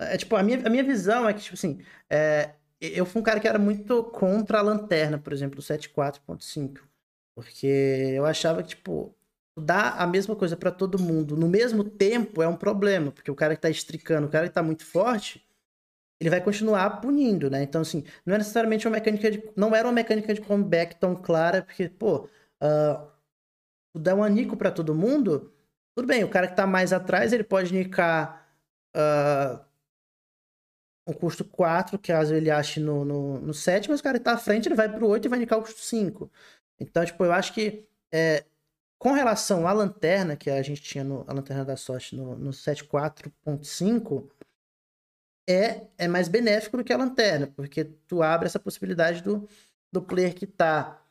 [0.00, 1.80] É, tipo, a minha, a minha visão é que, tipo assim,
[2.10, 6.80] é, eu fui um cara que era muito contra a lanterna, por exemplo, do 7.4.5.
[7.34, 9.14] Porque eu achava que, tipo,
[9.58, 13.10] dar a mesma coisa para todo mundo no mesmo tempo é um problema.
[13.12, 15.46] Porque o cara que tá estricando, o cara que tá muito forte,
[16.20, 17.62] ele vai continuar punindo, né?
[17.62, 19.42] Então, assim, não é necessariamente uma mecânica de.
[19.56, 22.28] Não era uma mecânica de comeback tão clara, porque, pô,
[22.62, 23.08] uh,
[23.96, 25.52] dar um anico para todo mundo
[25.94, 28.46] tudo bem, o cara que tá mais atrás, ele pode nicar
[28.96, 29.62] uh,
[31.06, 34.32] um custo 4, caso ele ache no, no, no 7, mas o cara que tá
[34.32, 36.30] à frente, ele vai pro 8 e vai nicar o custo 5.
[36.80, 38.44] Então, tipo, eu acho que é,
[38.98, 42.50] com relação à lanterna, que a gente tinha no, a lanterna da sorte no, no
[42.50, 44.30] 7.4.5,
[45.48, 49.48] é, é mais benéfico do que a lanterna, porque tu abre essa possibilidade do,
[49.90, 51.02] do player que tá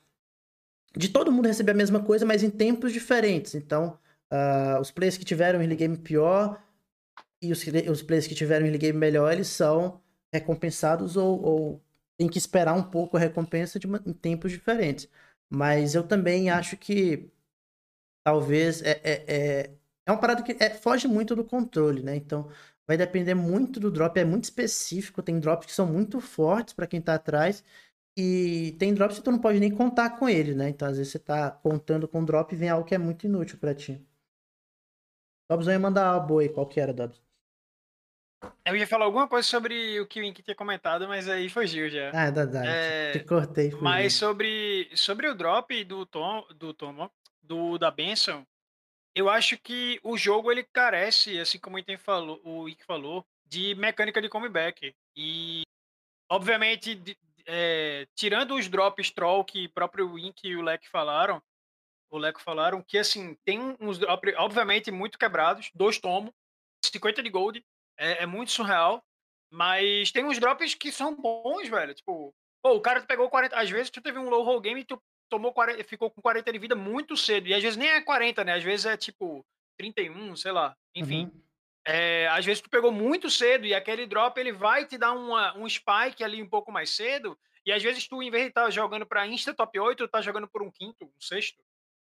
[0.95, 3.55] de todo mundo receber a mesma coisa, mas em tempos diferentes.
[3.55, 3.97] Então,
[4.31, 6.61] uh, os players que tiveram early game pior
[7.41, 10.01] e os, os players que tiveram early game melhor, eles são
[10.33, 11.83] recompensados ou, ou
[12.17, 15.07] tem que esperar um pouco a recompensa de uma, em tempos diferentes.
[15.49, 17.29] Mas eu também acho que
[18.23, 19.71] talvez é, é, é,
[20.05, 22.15] é uma parada que é, foge muito do controle, né?
[22.15, 22.49] Então
[22.87, 26.87] vai depender muito do drop, é muito específico, tem drops que são muito fortes para
[26.87, 27.63] quem tá atrás
[28.17, 30.69] e tem drops que tu não pode nem contar com ele, né?
[30.69, 33.57] Então às vezes você tá contando com drop e vem algo que é muito inútil
[33.57, 34.01] para ti.
[35.51, 37.21] Dobson ia mandar a boa aí, qual que era, Dobson?
[38.63, 41.89] Eu ia falar alguma coisa sobre o que o Ink tinha comentado, mas aí fugiu
[41.89, 42.09] já.
[42.13, 42.67] Ah, é verdade.
[42.69, 43.11] É...
[43.11, 43.69] Te cortei.
[43.69, 43.83] Fugiu.
[43.83, 47.09] Mas sobre, sobre o drop do Tom, do Tom,
[47.43, 48.45] do da Benson,
[49.13, 53.25] eu acho que o jogo ele carece, assim como o Ink falou, o Ink falou,
[53.45, 54.95] de mecânica de comeback.
[55.17, 55.63] E
[56.29, 61.43] obviamente, de, é, tirando os drops troll que o próprio Ink e o Leck falaram,
[62.11, 66.31] o Leco falaram que assim tem uns drops, obviamente muito quebrados, dois tomos,
[66.85, 67.65] 50 de gold
[67.97, 69.03] é, é, muito surreal.
[69.49, 71.93] Mas tem uns drops que são bons, velho.
[71.93, 73.55] Tipo, pô, o cara pegou 40.
[73.55, 76.51] Às vezes tu teve um low roll game e tu tomou 40, ficou com 40
[76.51, 77.47] de vida muito cedo.
[77.47, 78.53] E às vezes nem é 40, né?
[78.53, 79.45] Às vezes é tipo
[79.77, 80.75] 31, sei lá.
[80.95, 81.25] Enfim.
[81.25, 81.41] Uhum.
[81.85, 85.57] É, às vezes tu pegou muito cedo e aquele drop ele vai te dar uma,
[85.57, 87.37] um spike ali um pouco mais cedo.
[87.65, 90.09] E às vezes tu, em vez de estar tá jogando para Insta top 8, tu
[90.09, 91.61] tá jogando por um quinto, um sexto.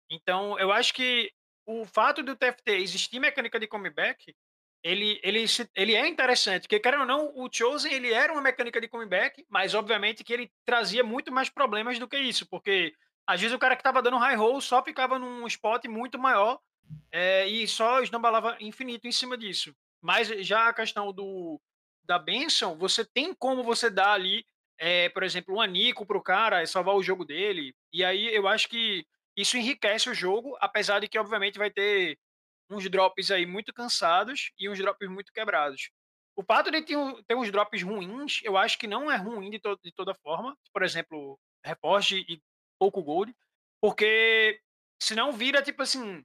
[0.09, 1.31] Então, eu acho que
[1.65, 4.35] o fato do TFT existir mecânica de comeback
[4.83, 5.45] ele, ele,
[5.75, 9.45] ele é interessante, porque, querendo ou não, o Chosen ele era uma mecânica de comeback,
[9.49, 12.93] mas obviamente que ele trazia muito mais problemas do que isso, porque
[13.27, 16.59] às vezes o cara que estava dando high roll só ficava num spot muito maior
[17.11, 19.75] é, e só esnambalava infinito em cima disso.
[20.01, 21.59] Mas já a questão do
[22.05, 24.43] da benção, você tem como você dar ali,
[24.79, 28.47] é, por exemplo, um anico para o cara, salvar o jogo dele, e aí eu
[28.47, 29.05] acho que
[29.41, 32.17] isso enriquece o jogo, apesar de que, obviamente, vai ter
[32.69, 35.89] uns drops aí muito cansados e uns drops muito quebrados.
[36.35, 36.95] O fato de ter,
[37.27, 40.57] ter uns drops ruins, eu acho que não é ruim de, to de toda forma.
[40.71, 42.41] Por exemplo, Reforge e
[42.79, 43.35] pouco gold.
[43.81, 44.59] Porque
[45.01, 46.23] senão vira tipo assim,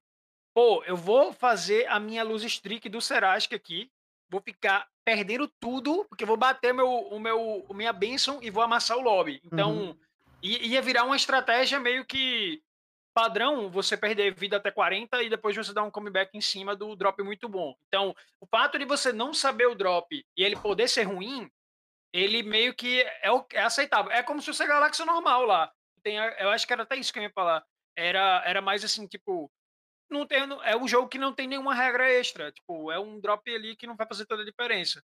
[0.55, 3.91] pô, eu vou fazer a minha luz streak do Serasque aqui,
[4.29, 8.97] vou ficar perdendo tudo, porque vou bater meu, o meu, minha benção e vou amassar
[8.97, 9.41] o lobby.
[9.45, 9.99] Então, uhum.
[10.43, 12.63] ia virar uma estratégia meio que
[13.15, 16.97] padrão você perder vida até 40 e depois você dar um comeback em cima do
[16.97, 17.75] drop muito bom.
[17.87, 21.49] Então, o fato de você não saber o drop e ele poder ser ruim,
[22.13, 24.11] ele meio que é, é aceitável.
[24.11, 25.73] É como se fosse a galáxia normal lá.
[26.03, 27.65] Tem, eu acho que era até isso que eu ia falar.
[27.97, 29.51] Era, era mais assim, tipo,
[30.11, 32.51] não tem, é um jogo que não tem nenhuma regra extra.
[32.51, 35.03] Tipo, é um drop ali que não vai fazer toda a diferença.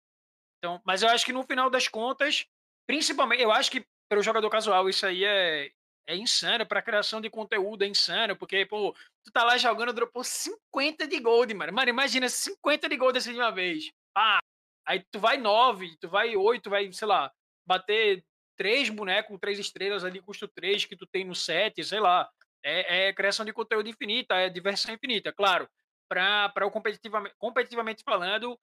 [0.58, 2.44] Então, mas eu acho que no final das contas,
[2.86, 5.70] principalmente, eu acho que para o jogador casual isso aí é
[6.06, 8.94] é insano, para criação de conteúdo é insano, porque, pô,
[9.24, 11.72] tu tá lá jogando, dropou 50 de gold, mano.
[11.72, 13.90] Mano, imagina 50 de gold assim de uma vez.
[14.12, 14.40] Pá!
[14.86, 17.30] Aí tu vai 9, tu vai 8, vai, sei lá,
[17.66, 18.24] bater
[18.56, 22.28] três bonecos, três estrelas ali, custo 3 que tu tem no set, sei lá.
[22.62, 25.32] É, é criação de conteúdo infinita, é diversão infinita.
[25.32, 25.68] Claro,
[26.08, 28.58] para o competitivamente, competitivamente falando,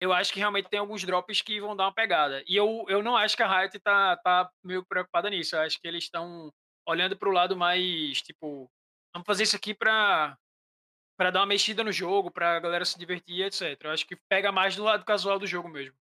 [0.00, 2.42] eu acho que realmente tem alguns drops que vão dar uma pegada.
[2.46, 5.54] E eu, eu não acho que a Riot tá, tá meio preocupada nisso.
[5.54, 6.52] Eu acho que eles estão
[6.86, 8.70] olhando para o lado mais, tipo,
[9.14, 10.36] vamos fazer isso aqui para
[11.16, 13.78] para dar uma mexida no jogo, para a galera se divertir, etc.
[13.84, 15.94] Eu acho que pega mais do lado casual do jogo mesmo.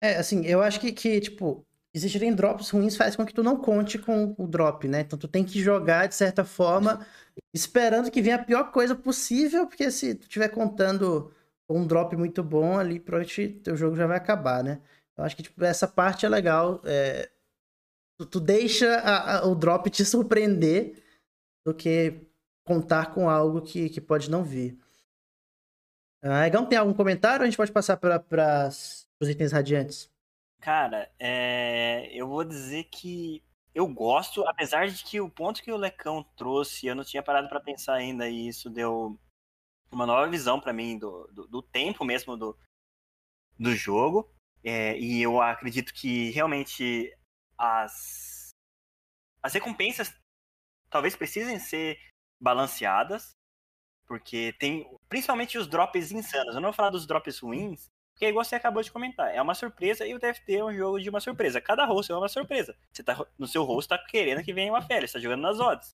[0.00, 3.60] É, assim, eu acho que, que tipo, existirem drops ruins faz com que tu não
[3.60, 5.00] conte com o drop, né?
[5.00, 7.04] Então tu tem que jogar de certa forma,
[7.52, 11.34] esperando que venha a pior coisa possível, porque se tu estiver contando
[11.68, 14.80] um drop muito bom ali, provavelmente teu jogo já vai acabar, né?
[15.16, 16.80] Eu acho que tipo, essa parte é legal.
[16.84, 17.28] É
[18.18, 21.02] tu, tu deixa a, a, o drop te surpreender
[21.64, 22.26] do que
[22.66, 24.78] contar com algo que, que pode não vir.
[26.22, 28.68] Ah, Egão, tem algum comentário a gente pode passar para
[29.20, 30.10] os itens radiantes?
[30.60, 32.08] Cara, é...
[32.12, 33.42] eu vou dizer que
[33.72, 37.48] eu gosto, apesar de que o ponto que o Lecão trouxe, eu não tinha parado
[37.48, 39.16] para pensar ainda, e isso deu
[39.90, 42.58] uma nova visão para mim do, do, do, tempo mesmo do,
[43.56, 44.28] do jogo.
[44.64, 47.16] É, e eu acredito que realmente
[47.58, 48.50] as,
[49.42, 50.14] as recompensas
[50.90, 51.98] talvez precisem ser
[52.40, 53.36] balanceadas,
[54.06, 56.54] porque tem principalmente os drops insanos.
[56.54, 59.40] Eu não vou falar dos drops ruins, porque é igual você acabou de comentar, é
[59.42, 61.60] uma surpresa e o TFT é um jogo de uma surpresa.
[61.60, 62.76] Cada host é uma surpresa.
[62.92, 65.94] Você tá no seu host tá querendo que venha uma férias, tá jogando nas odds.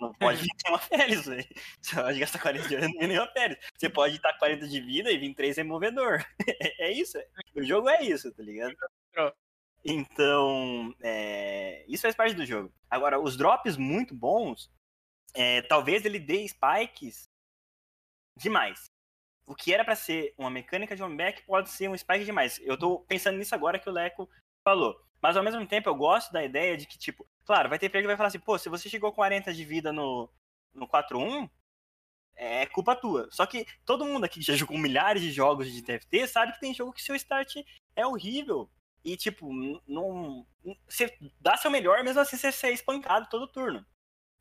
[0.00, 1.46] Não pode vir uma férias, velho.
[1.80, 3.58] Você pode gastar 40 de ouro e nem uma férias.
[3.76, 6.24] Você pode estar 40 de vida e vir 3 removedor.
[6.60, 7.18] É, é isso.
[7.54, 8.74] O jogo é isso, tá ligado?
[9.84, 12.72] Então, é, isso faz parte do jogo.
[12.90, 14.70] Agora, os drops muito bons,
[15.34, 17.28] é, talvez ele dê spikes
[18.36, 18.90] demais.
[19.46, 22.60] O que era para ser uma mecânica de back pode ser um spike demais.
[22.62, 24.28] Eu tô pensando nisso agora que o Leco
[24.62, 25.00] falou.
[25.20, 28.04] Mas ao mesmo tempo eu gosto da ideia de que, tipo, claro, vai ter player
[28.04, 30.30] que vai falar assim, pô, se você chegou com 40 de vida no,
[30.74, 31.48] no 4-1,
[32.36, 33.28] é culpa tua.
[33.32, 36.60] Só que todo mundo aqui que já jogou milhares de jogos de TFT sabe que
[36.60, 37.56] tem jogo que seu start
[37.96, 38.70] é horrível.
[39.08, 39.50] E, tipo,
[39.86, 40.46] não.
[40.86, 43.86] Você dá seu melhor, mesmo assim você ser espancado todo turno.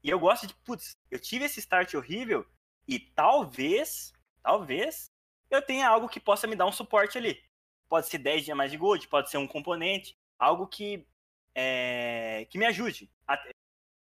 [0.03, 2.45] E eu gosto de, putz, eu tive esse start horrível
[2.85, 4.11] e talvez,
[4.43, 5.09] talvez,
[5.49, 7.41] eu tenha algo que possa me dar um suporte ali.
[7.87, 11.07] Pode ser 10 dias mais de gold, pode ser um componente, algo que,
[11.55, 13.09] é, que me ajude,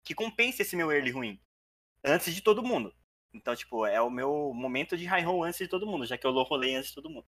[0.04, 1.42] que compense esse meu early ruim,
[2.04, 2.94] antes de todo mundo.
[3.34, 6.28] Então, tipo, é o meu momento de high roll antes de todo mundo, já que
[6.28, 7.26] eu low rolei antes de todo mundo.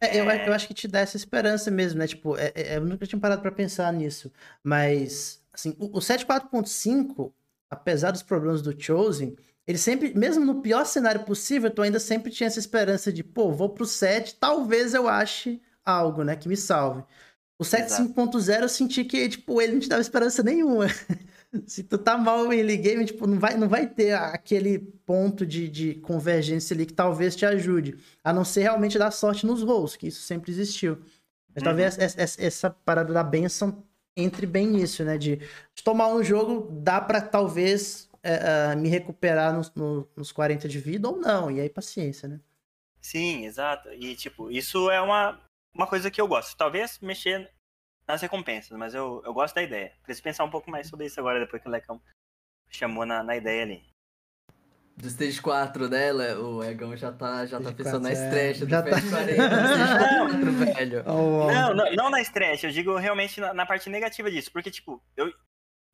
[0.00, 2.06] É, eu, eu, acho que te dá essa esperança mesmo, né?
[2.06, 4.30] Tipo, é, é, eu nunca tinha parado para pensar nisso.
[4.62, 7.32] Mas, assim, o, o 7.4.5,
[7.70, 9.36] apesar dos problemas do Chosen,
[9.66, 13.50] ele sempre, mesmo no pior cenário possível, tu ainda sempre tinha essa esperança de, pô,
[13.50, 17.02] vou pro 7, talvez eu ache algo, né, que me salve.
[17.58, 20.86] O 7.5.0 eu senti que, tipo, ele não te dava esperança nenhuma.
[21.66, 25.46] Se tu tá mal em early game, tipo, não vai, não vai ter aquele ponto
[25.46, 27.96] de, de convergência ali que talvez te ajude.
[28.22, 30.98] A não ser realmente dar sorte nos rolls, que isso sempre existiu.
[31.54, 31.64] Mas uhum.
[31.64, 33.82] talvez essa, essa, parada da benção
[34.16, 35.16] entre bem nisso, né?
[35.16, 40.32] De, de tomar um jogo, dá para talvez é, uh, me recuperar nos, no, nos
[40.32, 41.50] 40 de vida ou não.
[41.50, 42.40] E aí, paciência, né?
[43.00, 43.88] Sim, exato.
[43.92, 45.40] E, tipo, isso é uma,
[45.72, 46.56] uma coisa que eu gosto.
[46.56, 47.50] Talvez mexer
[48.06, 49.92] nas recompensas, mas eu, eu gosto da ideia.
[50.02, 52.00] Preciso pensar um pouco mais sobre isso agora, depois que o Lecão
[52.68, 53.84] chamou na, na ideia ali.
[54.96, 58.66] Do Stage 4 dela, o Egão já tá, já tá pensando na stretch é.
[58.66, 58.96] já do tá...
[59.02, 59.48] 40,
[60.38, 61.04] não, velho.
[61.06, 64.70] Oh, não, não, não, na stretch, eu digo realmente na, na, parte negativa disso, porque,
[64.70, 65.30] tipo, eu,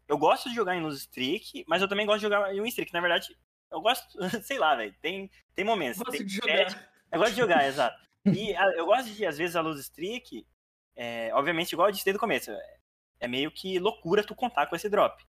[0.06, 2.68] eu gosto de jogar em luz streak, mas eu também gosto de jogar em win
[2.68, 2.92] streak.
[2.92, 3.36] Na verdade,
[3.72, 4.06] eu gosto,
[4.44, 5.98] sei lá, velho, tem, tem momentos.
[5.98, 6.88] Eu gosto tem, de jogar.
[7.10, 8.00] eu gosto de jogar, exato.
[8.24, 10.46] E a, eu gosto de, às vezes, a luz streak,
[10.96, 12.50] é, obviamente, igual eu disse desde o começo,
[13.20, 15.24] é meio que loucura tu contar com esse drop.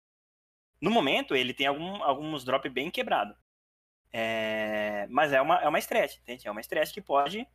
[0.80, 3.34] No momento, ele tem algum, alguns drop bem quebrado.
[4.12, 6.48] É, mas é uma, é uma stretch, entende?
[6.48, 7.46] É uma stretch que pode,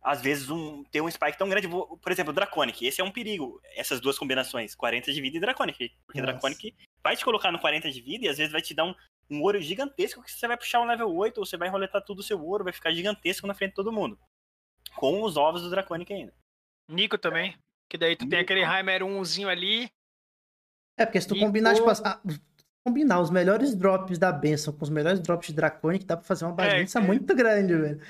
[0.00, 1.68] às vezes, um, ter um spike tão grande.
[1.68, 2.86] Por exemplo, Draconic.
[2.86, 5.92] Esse é um perigo, essas duas combinações, 40 de vida e Draconic.
[6.06, 6.32] Porque Nossa.
[6.32, 8.94] Draconic vai te colocar no 40 de vida e às vezes vai te dar um,
[9.28, 12.20] um ouro gigantesco que você vai puxar um level 8 ou você vai roletar tudo
[12.20, 14.18] o seu ouro, vai ficar gigantesco na frente de todo mundo.
[14.96, 16.34] Com os ovos do Draconic ainda.
[16.88, 17.56] Nico também.
[17.88, 18.30] Que daí tu Nico.
[18.30, 19.90] tem aquele Heimer 1zinho ali.
[20.96, 22.20] É, porque se tu combinar, tipo, ah,
[22.84, 26.44] combinar os melhores drops da benção com os melhores drops de Draconic, dá pra fazer
[26.44, 27.04] uma é, bagunça é, é.
[27.04, 28.00] muito grande, velho.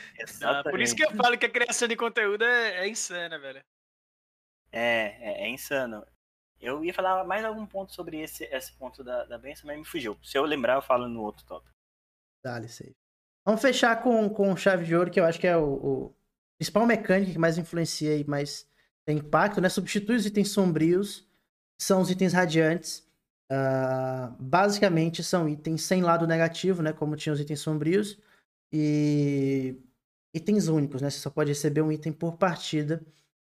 [0.43, 3.61] Ah, por isso que eu falo que a criação de conteúdo é, é insana, velho.
[4.71, 6.07] É, é, é, insano.
[6.61, 9.85] Eu ia falar mais algum ponto sobre esse, esse ponto da, da benção, mas me
[9.85, 10.19] fugiu.
[10.23, 11.67] Se eu lembrar, eu falo no outro top.
[12.43, 12.95] Dá-lhe, sei.
[13.45, 16.15] Vamos fechar com, com chave de ouro, que eu acho que é o, o
[16.59, 18.67] principal mecânica que mais influencia e mais
[19.07, 19.69] tem impacto, né?
[19.69, 21.27] Substitui os itens sombrios,
[21.81, 23.07] são os itens radiantes.
[23.51, 26.93] Uh, basicamente são itens sem lado negativo, né?
[26.93, 28.19] Como tinha os itens sombrios.
[28.73, 29.77] E
[30.35, 31.09] itens únicos, né?
[31.09, 33.03] Você só pode receber um item por partida.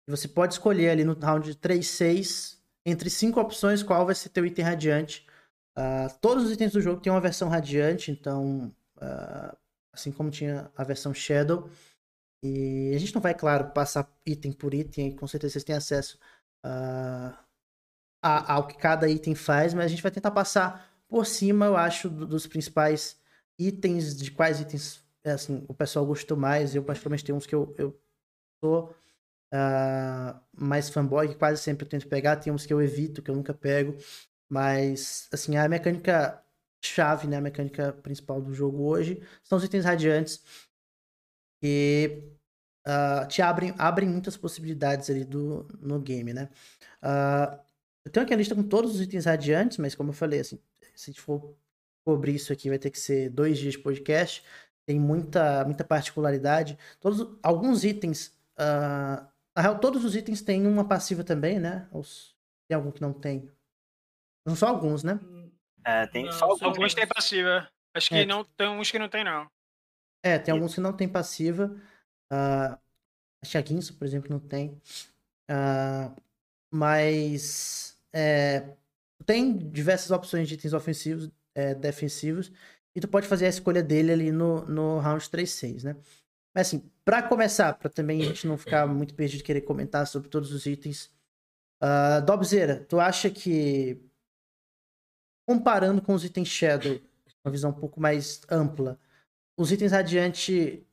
[0.06, 4.28] E você pode escolher ali no round 3, 6, entre cinco opções, qual vai ser
[4.28, 5.26] teu item radiante.
[5.76, 9.56] Uh, todos os itens do jogo têm uma versão radiante, então, uh,
[9.92, 11.68] assim como tinha a versão Shadow,
[12.42, 16.18] e a gente não vai, claro, passar item por item, com certeza vocês têm acesso
[16.64, 17.36] uh,
[18.22, 21.76] a, ao que cada item faz, mas a gente vai tentar passar por cima, eu
[21.76, 23.18] acho, dos principais
[23.58, 26.74] itens, de quais itens é, assim, o pessoal gostou mais.
[26.74, 27.98] Eu, particularmente, tenho uns que eu, eu
[28.62, 28.94] sou
[29.54, 33.30] uh, mais fanboy, que quase sempre eu tento pegar, tem uns que eu evito, que
[33.30, 33.96] eu nunca pego.
[34.48, 36.42] Mas, assim, a mecânica
[36.84, 40.42] chave, né, a mecânica principal do jogo hoje, são os itens radiantes
[41.60, 42.22] que
[42.86, 46.48] uh, te abrem, abrem muitas possibilidades ali do, no game, né?
[47.02, 47.58] Uh,
[48.04, 50.58] eu tenho aqui a lista com todos os itens radiantes, mas como eu falei, assim,
[50.94, 51.54] se a gente for
[52.04, 54.42] cobrir isso aqui, vai ter que ser dois dias de podcast.
[54.86, 56.78] Tem muita, muita particularidade.
[56.98, 58.28] Todos, alguns itens.
[58.58, 61.86] Uh, na real, todos os itens têm uma passiva também, né?
[61.92, 62.34] Os,
[62.66, 63.50] tem algum que não tem?
[64.46, 65.20] Não só alguns, né?
[65.84, 66.62] É, tem não, só alguns.
[66.62, 67.68] Alguns têm passiva.
[67.94, 68.24] Acho que é.
[68.24, 69.50] não tem uns que não tem, não.
[70.22, 71.74] É, tem alguns que não tem passiva.
[72.32, 72.78] Uh,
[73.42, 74.80] a Chaguinso, por exemplo, não tem.
[75.50, 76.14] Uh,
[76.70, 78.76] mas é,
[79.24, 82.52] tem diversas opções de itens ofensivos, é, defensivos,
[82.94, 85.96] e tu pode fazer a escolha dele ali no, no round 3-6, né?
[86.54, 90.06] Mas assim, para começar, para também a gente não ficar muito perdido de querer comentar
[90.06, 91.10] sobre todos os itens,
[91.80, 94.00] Uh, Dobzeira, tu acha que,
[95.46, 97.00] comparando com os itens Shadow,
[97.44, 98.98] uma visão um pouco mais ampla,
[99.58, 100.86] os itens Radiante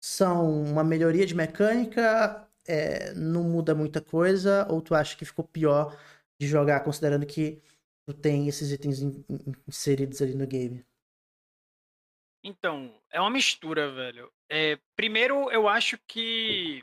[0.00, 5.44] são uma melhoria de mecânica, é, não muda muita coisa, ou tu acha que ficou
[5.44, 5.98] pior
[6.40, 7.60] de jogar, considerando que
[8.06, 10.86] tu tem esses itens in, in, inseridos ali no game?
[12.44, 14.32] Então, é uma mistura, velho.
[14.48, 16.82] É, primeiro, eu acho que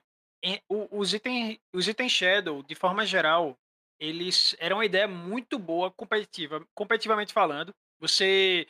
[0.69, 3.57] os itens, os itens Shadow, de forma geral,
[3.99, 7.73] eles eram uma ideia muito boa competitiva, competitivamente falando.
[7.99, 8.65] Você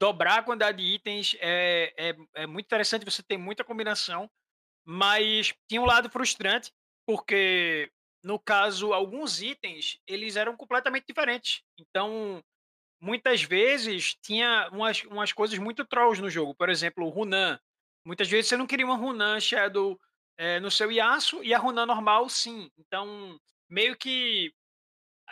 [0.00, 4.30] dobrar a quantidade de itens é, é, é muito interessante, você tem muita combinação,
[4.84, 6.72] mas tinha um lado frustrante,
[7.06, 7.90] porque
[8.24, 11.62] no caso, alguns itens, eles eram completamente diferentes.
[11.78, 12.42] Então,
[13.00, 16.54] muitas vezes tinha umas, umas coisas muito trolls no jogo.
[16.54, 17.58] Por exemplo, o Runan.
[18.04, 19.98] Muitas vezes você não queria uma Runan Shadow
[20.36, 22.70] é, no seu Yasuo e a Runan normal sim.
[22.78, 23.38] Então,
[23.68, 24.52] meio que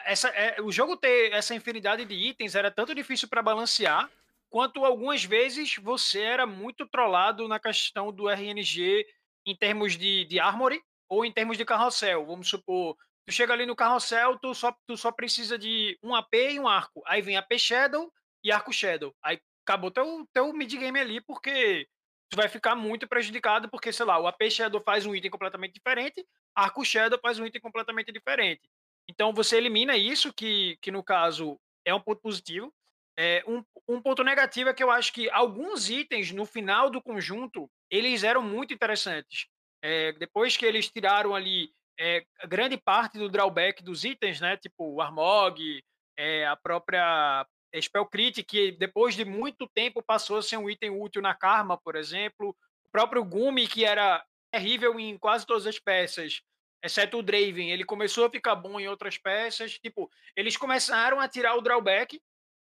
[0.04, 4.10] essa, é, o jogo ter essa infinidade de itens era tanto difícil para balancear,
[4.50, 9.06] quanto algumas vezes você era muito trollado na questão do RNG
[9.46, 12.26] em termos de, de armory ou em termos de carrossel.
[12.26, 12.96] Vamos supor,
[13.26, 16.68] tu chega ali no carrossel, tu só, tu só precisa de um AP e um
[16.68, 17.02] arco.
[17.06, 18.12] Aí vem AP Shadow
[18.44, 19.14] e arco Shadow.
[19.22, 21.86] Aí acabou teu, teu mid-game ali, porque
[22.28, 25.74] tu vai ficar muito prejudicado, porque, sei lá, o AP Shadow faz um item completamente
[25.74, 28.62] diferente, arco Shadow faz um item completamente diferente.
[29.08, 32.72] Então você elimina isso, que, que no caso é um ponto positivo.
[33.18, 37.02] É, um, um ponto negativo é que eu acho que alguns itens no final do
[37.02, 39.46] conjunto eles eram muito interessantes.
[39.82, 44.56] É, depois que eles tiraram ali é, grande parte do drawback dos itens, né?
[44.56, 45.82] Tipo o Armog,
[46.16, 47.46] é, a própria
[47.80, 51.78] Spell Crit, que depois de muito tempo passou a ser um item útil na Karma,
[51.78, 52.56] por exemplo.
[52.84, 56.40] O próprio Gumi, que era terrível em quase todas as peças,
[56.82, 59.78] exceto o Draven, ele começou a ficar bom em outras peças.
[59.78, 62.20] Tipo, eles começaram a tirar o drawback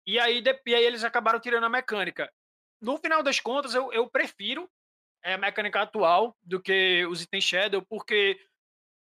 [0.06, 2.32] e aí, e aí eles acabaram tirando a mecânica.
[2.82, 4.70] No final das contas, eu, eu prefiro
[5.24, 8.40] é, a mecânica atual do que os itens Shadow, porque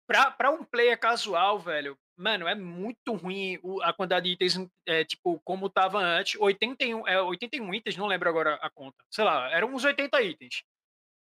[0.07, 4.55] para um player casual, velho, mano, é muito ruim a quantidade de itens,
[4.85, 6.39] é, tipo, como tava antes.
[6.39, 9.03] 81, é, 81 itens, não lembro agora a conta.
[9.11, 10.63] Sei lá, eram uns 80 itens.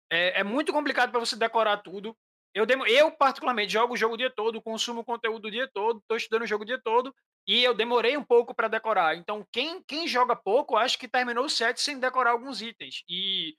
[0.09, 2.17] É, é muito complicado para você decorar tudo.
[2.53, 6.17] Eu, eu, particularmente, jogo o jogo o dia todo, consumo conteúdo o dia todo, estou
[6.17, 7.15] estudando o jogo o dia todo,
[7.47, 9.15] e eu demorei um pouco para decorar.
[9.15, 13.03] Então, quem, quem joga pouco, acho que terminou o set sem decorar alguns itens.
[13.07, 13.55] E,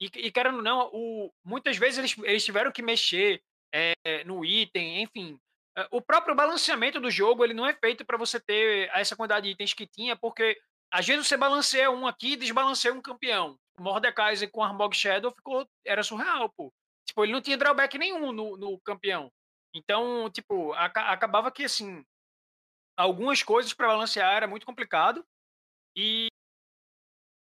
[0.00, 3.42] e, e querendo ou não, o, muitas vezes eles, eles tiveram que mexer
[3.72, 5.38] é, no item, enfim.
[5.76, 9.46] Eh, o próprio balanceamento do jogo ele não é feito para você ter essa quantidade
[9.46, 10.58] de itens que tinha, porque
[10.90, 13.58] às vezes você balanceia um aqui e desbalanceia um campeão.
[13.78, 16.72] O Mordekaiser com Armog Shadow ficou, era surreal, pô.
[17.08, 19.32] Tipo, ele não tinha drawback nenhum no, no campeão.
[19.74, 22.04] Então, tipo, a, acabava que, assim,
[22.96, 25.24] algumas coisas para balancear era muito complicado.
[25.96, 26.28] E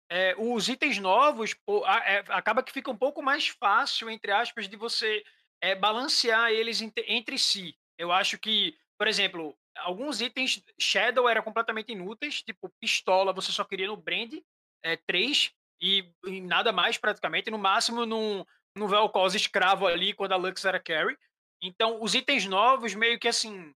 [0.08, 4.68] é, os itens novos, pô, é, acaba que fica um pouco mais fácil, entre aspas,
[4.68, 5.24] de você
[5.60, 7.76] é, balancear eles entre si.
[7.98, 13.64] Eu acho que, por exemplo, alguns itens Shadow eram completamente inúteis, tipo pistola, você só
[13.64, 14.32] queria no Brand
[14.84, 18.44] é, 3 e, e nada mais praticamente, no máximo num,
[18.76, 21.16] no Vel'Koz escravo ali, quando a Lux era carry.
[21.62, 23.72] Então, os itens novos, meio que assim,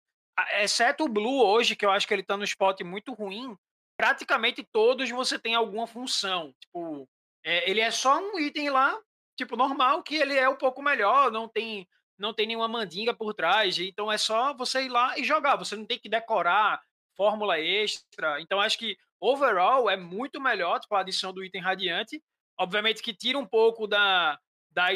[0.60, 3.56] exceto o Blue hoje, que eu acho que ele tá no spot muito ruim,
[3.96, 6.52] praticamente todos você tem alguma função.
[6.60, 7.08] Tipo,
[7.44, 8.98] é, ele é só um item lá,
[9.36, 11.86] tipo, normal, que ele é um pouco melhor, não tem
[12.18, 15.76] não tem nenhuma mandinga por trás, então é só você ir lá e jogar, você
[15.76, 16.82] não tem que decorar
[17.16, 18.40] fórmula extra.
[18.40, 22.20] Então, acho que overall é muito melhor tipo, a adição do item radiante.
[22.58, 24.36] Obviamente que tira um pouco da,
[24.70, 24.88] da,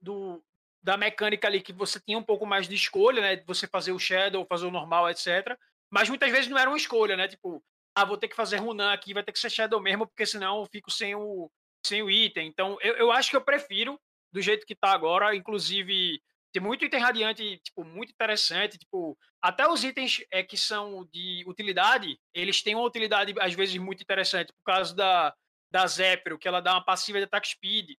[0.00, 0.42] do,
[0.82, 3.42] da mecânica ali que você tinha um pouco mais de escolha, né?
[3.46, 5.56] Você fazer o Shadow, fazer o normal, etc.
[5.90, 7.28] Mas muitas vezes não era uma escolha, né?
[7.28, 7.62] Tipo,
[7.94, 10.60] ah, vou ter que fazer Runan aqui, vai ter que ser Shadow mesmo, porque senão
[10.60, 11.50] eu fico sem o,
[11.84, 12.46] sem o item.
[12.46, 14.00] Então, eu, eu acho que eu prefiro
[14.32, 15.34] do jeito que tá agora.
[15.34, 16.20] Inclusive,
[16.52, 18.78] tem muito item radiante, tipo, muito interessante.
[18.78, 23.76] Tipo, até os itens é, que são de utilidade, eles têm uma utilidade, às vezes,
[23.76, 24.52] muito interessante.
[24.52, 25.34] Por causa da,
[25.70, 27.90] da Zephyr, que ela dá uma passiva de attack speed.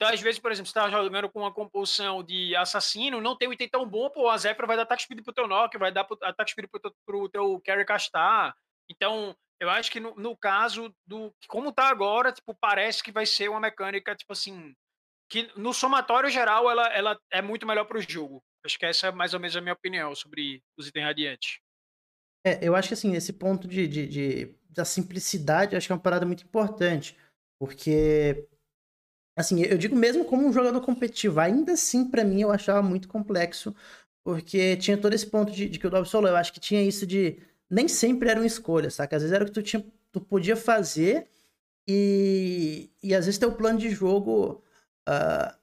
[0.00, 3.46] Então, às vezes, por exemplo, você está jogando com uma compulsão de assassino, não tem
[3.46, 5.92] um item tão bom, pô, a Zephyr vai dar ataque speed pro teu Nock, vai
[5.92, 8.56] dar ataque speed pro, pro teu carry castar.
[8.90, 11.30] Então, eu acho que no, no, caso do.
[11.46, 14.74] Como tá agora, tipo, parece que vai ser uma mecânica, tipo assim.
[15.28, 18.42] Que no somatório geral ela, ela é muito melhor para o jogo.
[18.64, 21.58] Acho que essa é mais ou menos a minha opinião sobre os itens radiantes.
[22.42, 25.94] É, eu acho que assim, esse ponto de, de, de, da simplicidade, acho que é
[25.94, 27.14] uma parada muito importante.
[27.60, 28.48] Porque
[29.36, 33.08] Assim, eu digo mesmo como um jogador competitivo, ainda assim, para mim, eu achava muito
[33.08, 33.74] complexo
[34.24, 36.30] porque tinha todo esse ponto de, de que o Dobson falou.
[36.30, 37.38] Eu acho que tinha isso de.
[37.68, 39.16] Nem sempre era uma escolha, saca?
[39.16, 41.28] Às vezes era o que tu, tinha, tu podia fazer
[41.88, 44.62] e, e às vezes teu plano de jogo.
[45.08, 45.54] Uh,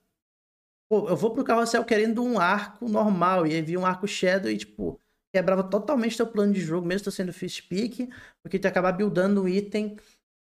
[0.89, 4.49] pô, eu vou pro carrossel querendo um arco normal, e aí vi um arco Shadow
[4.52, 4.99] e, tipo,
[5.34, 8.10] quebrava totalmente teu plano de jogo, mesmo tu sendo fist pick,
[8.41, 9.98] porque tu acabar buildando um item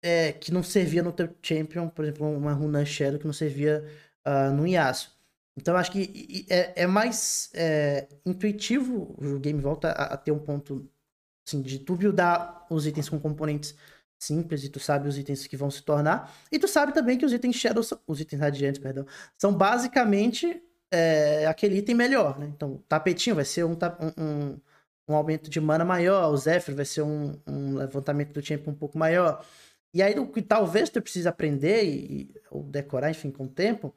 [0.05, 3.83] é, que não servia no teu champion, por exemplo, uma runa Shadow que não servia
[4.23, 5.09] uh, no Yasuo.
[5.57, 10.37] Então acho que é, é mais é, intuitivo o game volta a, a, ter um
[10.37, 10.87] ponto
[11.47, 13.73] assim, de tu buildar os itens com componentes
[14.19, 16.31] simples e tu sabe os itens que vão se tornar.
[16.51, 19.07] E tu sabe também que os itens Shadow, os itens radiantes, perdão,
[19.39, 20.61] são basicamente
[20.91, 22.51] é, aquele item melhor, né?
[22.55, 23.77] Então, o tapetinho vai ser um,
[24.17, 24.59] um,
[25.09, 28.75] um, aumento de mana maior, o Zephyr vai ser um, um levantamento do tempo um
[28.75, 29.43] pouco maior.
[29.95, 33.95] E aí, o que talvez tu precise aprender e, ou decorar, enfim, com o tempo,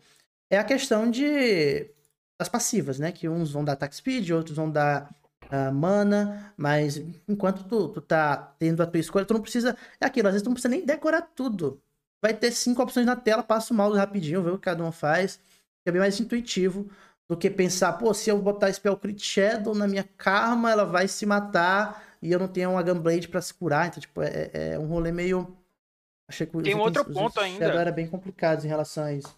[0.48, 1.90] é a questão de
[2.38, 3.10] das passivas, né?
[3.12, 5.12] Que uns vão dar attack speed, outros vão dar
[5.50, 9.76] uh, mana, mas enquanto tu, tu tá tendo a tua escolha, tu não precisa.
[10.00, 11.82] É aquilo, às vezes tu não precisa nem decorar tudo.
[12.22, 14.92] Vai ter cinco opções na tela, passa o mouse rapidinho, vê o que cada um
[14.92, 15.40] faz.
[15.84, 16.88] É bem mais intuitivo
[17.28, 21.08] do que pensar, pô, se eu botar Spell Crit Shadow na minha karma, ela vai
[21.08, 23.88] se matar e eu não tenho uma Gunblade pra se curar.
[23.88, 25.56] Então, tipo, é, é um rolê meio.
[26.28, 27.64] Achei que Tem outro ponto ainda.
[27.64, 29.36] Era bem complicado em relação a isso.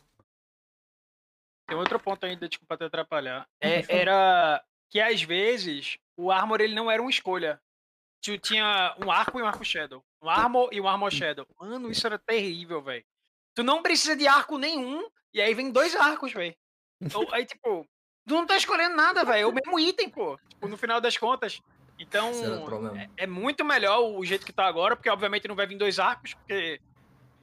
[1.69, 3.47] Tem outro ponto ainda, desculpa te atrapalhar.
[3.61, 7.61] É, era que às vezes o Armor ele não era uma escolha.
[8.21, 10.03] Tu tinha um arco e um arco Shadow.
[10.21, 11.47] Um Armor e um Armor Shadow.
[11.59, 13.05] Mano, isso era terrível, velho.
[13.55, 16.55] Tu não precisa de arco nenhum, e aí vem dois arcos, velho.
[17.01, 17.87] Então, aí, tipo,
[18.27, 19.43] tu não tá escolhendo nada, velho.
[19.43, 20.39] É o mesmo item, pô.
[20.49, 21.61] Tipo, no final das contas.
[22.01, 22.32] Então,
[22.97, 25.98] é, é, muito melhor o jeito que tá agora, porque obviamente não vai vir dois
[25.98, 26.81] arcos, porque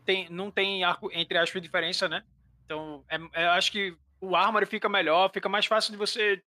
[0.03, 2.23] tem, não tem arco entre aspas diferença, né?
[2.65, 6.41] Então, é, é, eu acho que o Armory fica melhor, fica mais fácil de você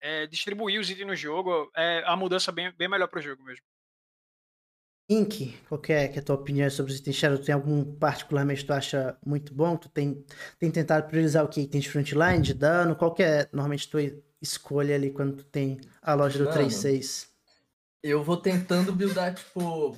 [0.00, 1.68] é, distribuir os itens no jogo.
[1.76, 3.64] É a mudança bem, bem melhor pro jogo mesmo.
[5.08, 7.38] Ink, qual que é, que é a tua opinião sobre os itens Shadow?
[7.38, 9.76] Tem algum particularmente que tu acha muito bom?
[9.76, 10.24] Tu tem,
[10.58, 11.60] tem tentado priorizar o que?
[11.60, 12.94] Itens de frontline, de dano?
[12.94, 14.02] Qual que é normalmente tua
[14.40, 17.35] escolha ali quando tu tem a loja do 3.6?
[18.08, 19.96] Eu vou tentando buildar, tipo,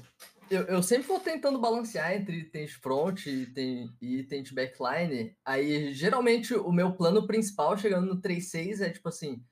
[0.51, 5.37] eu, eu sempre vou tentando balancear entre itens front e item, e de backline.
[5.45, 9.45] Aí, geralmente, o meu plano principal, chegando no 3.6, é tipo assim: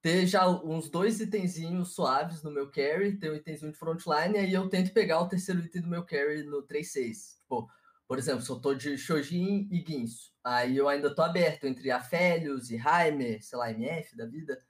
[0.00, 4.52] ter já uns dois itenzinhos suaves no meu carry, ter um itemzinho de frontline, aí
[4.52, 7.40] eu tento pegar o terceiro item do meu carry no 3.6.
[7.40, 7.68] Tipo,
[8.06, 11.90] por exemplo, se eu tô de Shojin e Guinso, aí eu ainda tô aberto entre
[11.90, 14.62] Afélios e Heimer, sei lá, MF da vida.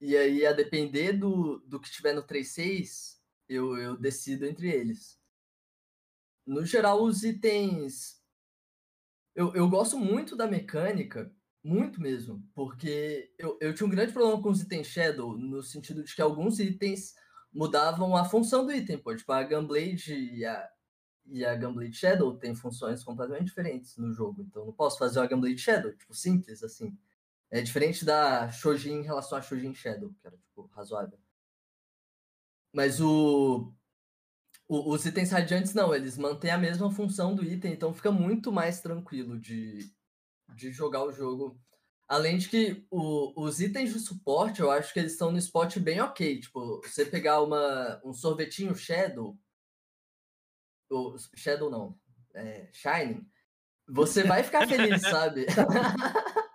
[0.00, 3.18] E aí, a depender do, do que tiver no 3.6
[3.48, 5.18] eu, eu decido entre eles.
[6.46, 8.22] No geral, os itens.
[9.34, 14.42] Eu, eu gosto muito da mecânica, muito mesmo, porque eu, eu tinha um grande problema
[14.42, 17.14] com os itens Shadow, no sentido de que alguns itens
[17.52, 19.14] mudavam a função do item, pô.
[19.14, 20.68] Tipo, a Gunblade e a,
[21.26, 24.42] e a Gunblade Shadow têm funções completamente diferentes no jogo.
[24.42, 26.98] Então, não posso fazer uma Gunblade Shadow, tipo, simples assim.
[27.50, 31.18] É diferente da Shojin em relação a Shojin Shadow, que era, tipo, razoável.
[32.72, 33.72] Mas o,
[34.68, 38.52] o, os itens radiantes não, eles mantêm a mesma função do item, então fica muito
[38.52, 39.90] mais tranquilo de,
[40.54, 41.58] de jogar o jogo.
[42.06, 45.78] Além de que o, os itens de suporte, eu acho que eles estão no spot
[45.78, 46.40] bem ok.
[46.40, 49.38] Tipo, você pegar uma, um sorvetinho Shadow,
[50.90, 51.98] ou Shadow não,
[52.34, 53.26] é, Shining,
[53.86, 55.46] você vai ficar feliz, sabe?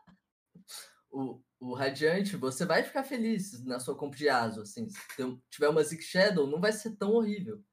[1.13, 4.89] o, o Radiante, você vai ficar feliz na sua compra de Aso, assim.
[4.89, 7.63] Se tiver uma Zig Shadow, não vai ser tão horrível.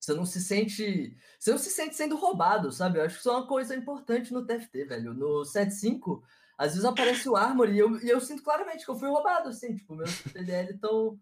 [0.00, 1.16] Você não se sente.
[1.38, 2.98] Você não se sente sendo roubado, sabe?
[2.98, 5.14] Eu acho que isso é uma coisa importante no TFT, velho.
[5.14, 6.22] No 7.5,
[6.56, 9.48] às vezes aparece o Armor e eu, e eu sinto claramente que eu fui roubado,
[9.48, 9.74] assim.
[9.74, 11.18] Tipo, meus PDL estão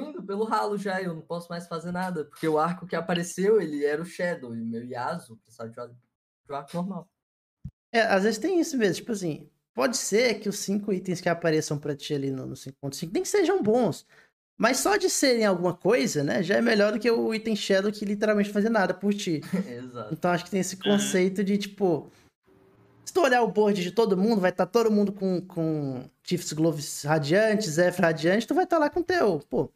[0.00, 1.00] indo pelo ralo já.
[1.02, 2.24] Eu não posso mais fazer nada.
[2.24, 4.54] Porque o arco que apareceu, ele era o Shadow.
[4.54, 7.08] E o meu Yasuo precisava de um arco normal.
[7.90, 8.96] É, às vezes tem isso mesmo.
[8.96, 12.56] Tipo assim, Pode ser que os cinco itens que apareçam para ti ali no, no
[12.56, 14.04] 5.5 nem sejam bons.
[14.56, 16.42] Mas só de serem alguma coisa, né?
[16.42, 19.40] Já é melhor do que o item Shadow que literalmente fazer nada por ti.
[19.70, 20.12] Exato.
[20.12, 22.10] Então acho que tem esse conceito de tipo.
[23.04, 26.10] Se tu olhar o board de todo mundo, vai estar tá todo mundo com, com
[26.24, 29.70] Chiefs Gloves radiantes, Zephyr radiante, tu vai estar tá lá com teu, pô.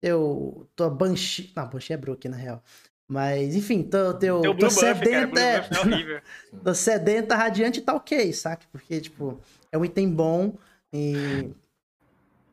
[0.00, 0.66] Teu.
[0.74, 1.52] Tua Banshee.
[1.54, 2.64] Não, Banshee é Brook, na real.
[3.08, 5.62] Mas, enfim, tô, teu, tô buff, sedenta.
[5.62, 6.22] Cara, é
[6.62, 8.66] tô sedenta, radiante tá ok, saca?
[8.70, 9.40] Porque, tipo,
[9.72, 10.58] é um item bom
[10.92, 11.50] e.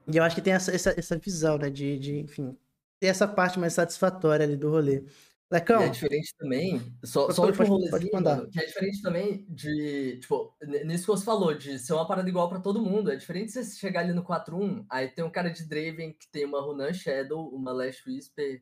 [0.08, 1.70] E eu acho que tem essa, essa, essa visão, né?
[1.70, 2.56] De, de, enfim,
[3.00, 5.04] ter essa parte mais satisfatória ali do rolê.
[5.52, 5.82] Lecão.
[5.82, 8.48] E é diferente também, só, só o último pode- rolezinho, pode mandar.
[8.48, 10.56] que é diferente também de, tipo,
[10.86, 13.12] nisso que você falou, de ser uma parada igual pra todo mundo.
[13.12, 16.46] É diferente você chegar ali no 4-1, aí tem um cara de Draven que tem
[16.46, 18.62] uma Runan Shadow, uma Lash Whisper,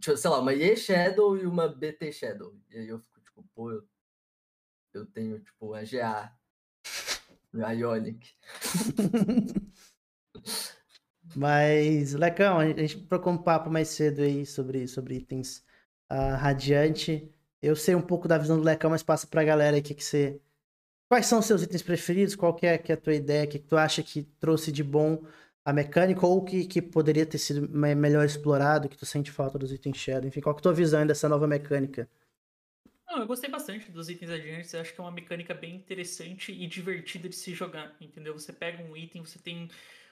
[0.00, 2.54] sei lá, uma Ye Shadow e uma BT Shadow.
[2.70, 3.86] E aí eu fico, tipo, pô, eu,
[4.94, 6.32] eu tenho, tipo, a GA,
[7.64, 8.34] a Ionic.
[11.34, 15.62] Mas, Lecão, a gente trocou um papo mais cedo aí sobre, sobre itens
[16.08, 17.30] ah, radiante.
[17.60, 20.04] Eu sei um pouco da visão do Lecão, mas passa pra galera aí que, que
[20.04, 20.40] você.
[21.08, 22.34] Quais são os seus itens preferidos?
[22.34, 23.44] Qual que é, que é a tua ideia?
[23.44, 25.22] O que, que tu acha que trouxe de bom
[25.66, 29.58] a mecânica ou que, que poderia ter sido me- melhor explorado, que tu sente falta
[29.58, 30.28] dos itens Shadow?
[30.28, 32.08] Enfim, qual que é a tua visão dessa nova mecânica?
[33.08, 34.72] Não, eu gostei bastante dos itens adiantes.
[34.72, 38.34] Eu acho que é uma mecânica bem interessante e divertida de se jogar, entendeu?
[38.34, 39.68] Você pega um item, você tem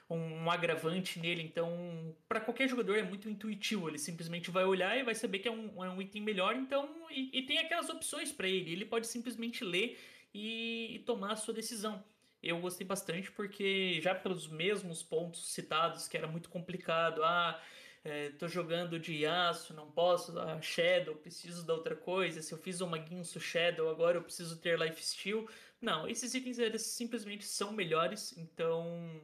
[0.09, 3.89] um agravante nele, então para qualquer jogador é muito intuitivo.
[3.89, 6.89] Ele simplesmente vai olhar e vai saber que é um, é um item melhor, então
[7.11, 8.71] e, e tem aquelas opções para ele.
[8.71, 9.97] Ele pode simplesmente ler
[10.33, 12.03] e, e tomar a sua decisão.
[12.45, 17.59] Eu gostei bastante porque já pelos mesmos pontos citados, que era muito complicado, ah,
[18.03, 22.43] é, tô jogando de Yasuo, não posso, ah, Shadow, preciso da outra coisa.
[22.43, 25.47] Se eu fiz uma Guinso Shadow, agora eu preciso ter Lifesteal.
[25.81, 29.19] Não, esses itens eles simplesmente são melhores, então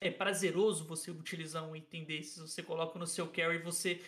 [0.00, 2.38] é prazeroso você utilizar um item desses.
[2.38, 4.00] Você coloca no seu carry, você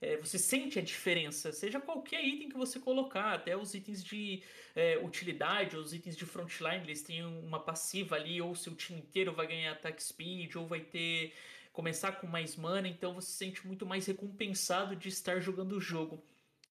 [0.00, 4.42] é, você sente a diferença, seja qualquer item que você colocar, até os itens de
[4.74, 9.32] é, utilidade, os itens de frontline, eles têm uma passiva ali, ou seu time inteiro
[9.32, 11.32] vai ganhar attack speed, ou vai ter
[11.72, 15.80] começar com mais mana, então você se sente muito mais recompensado de estar jogando o
[15.80, 16.20] jogo.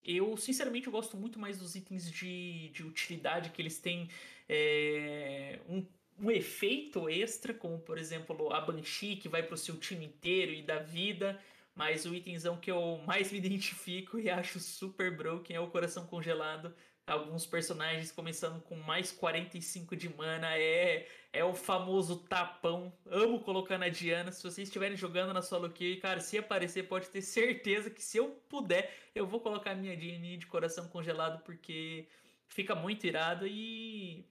[0.03, 4.09] Eu, sinceramente, eu gosto muito mais dos itens de, de utilidade que eles têm
[4.49, 5.85] é, um,
[6.19, 10.51] um efeito extra, como por exemplo a Banshee, que vai para o seu time inteiro
[10.51, 11.39] e dá vida.
[11.77, 16.07] Mas o itemzão que eu mais me identifico e acho super broken é o Coração
[16.07, 16.73] Congelado.
[17.05, 22.91] Alguns personagens começando com mais 45 de mana é é o famoso tapão.
[23.05, 24.31] Amo colocar na Diana.
[24.31, 28.17] Se vocês estiverem jogando na solo queue, cara, se aparecer, pode ter certeza que se
[28.17, 32.07] eu puder, eu vou colocar minha Diana de Coração Congelado porque
[32.49, 34.25] fica muito irado e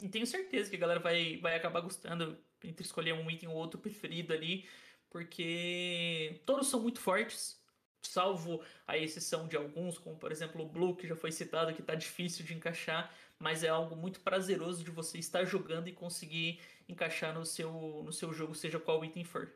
[0.00, 3.56] e tenho certeza que a galera vai, vai acabar gostando entre escolher um item ou
[3.56, 4.64] outro preferido ali,
[5.10, 7.60] porque todos são muito fortes,
[8.02, 11.82] salvo a exceção de alguns, como por exemplo o Blue, que já foi citado, que
[11.82, 16.60] tá difícil de encaixar, mas é algo muito prazeroso de você estar jogando e conseguir
[16.88, 19.52] encaixar no seu, no seu jogo, seja qual item for.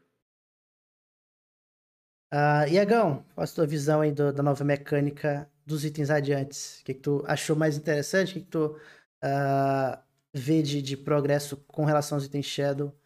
[2.30, 6.80] Ah, Iagão, qual a tua visão aí do- da nova mecânica dos itens adiantes?
[6.80, 8.30] O que, que tu achou mais interessante?
[8.30, 8.80] O que, que tu
[9.22, 10.02] ah,
[10.32, 12.96] vê de, de progresso com relação aos itens Shadow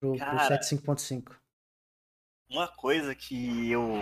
[0.00, 0.38] pro, pro Cara.
[0.38, 1.40] 7.5.5?
[2.50, 3.92] Uma coisa que eu.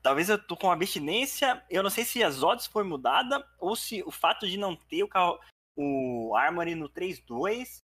[0.00, 1.64] Talvez eu tô com abstinência.
[1.68, 5.02] Eu não sei se as odds foi mudada ou se o fato de não ter
[5.02, 5.40] o, carro,
[5.76, 7.82] o Armory no 3.2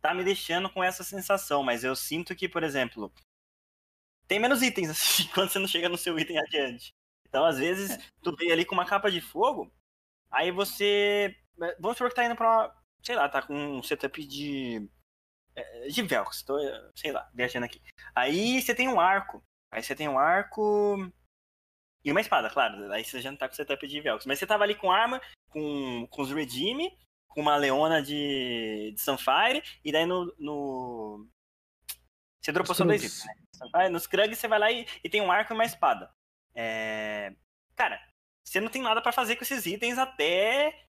[0.00, 1.62] tá me deixando com essa sensação.
[1.62, 3.12] Mas eu sinto que, por exemplo,
[4.26, 6.92] tem menos itens assim quando você não chega no seu item adiante.
[7.28, 9.72] Então, às vezes, tu vem ali com uma capa de fogo,
[10.30, 11.36] aí você.
[11.78, 12.76] Vamos supor que tá indo pra uma.
[13.02, 14.88] Sei lá, tá com um setup de.
[15.56, 17.80] Eh, De Velcro, tô, eh, sei lá, viajando aqui.
[18.14, 19.42] Aí você tem um arco.
[19.70, 21.10] Aí você tem um arco.
[22.04, 22.92] E uma espada, claro.
[22.92, 24.28] Aí você já não tá com setup de Velcro.
[24.28, 25.20] Mas você tava ali com arma,
[25.50, 26.96] com, com os Redeem,
[27.28, 30.34] com uma Leona de, de Sunfire, e daí no.
[30.38, 31.28] no...
[32.40, 33.34] Você dropou só dois itens, né?
[33.56, 36.10] Sunfire, nos Krugs você vai lá e, e tem um arco e uma espada.
[36.54, 37.34] É...
[37.74, 38.00] Cara,
[38.42, 40.85] você não tem nada pra fazer com esses itens até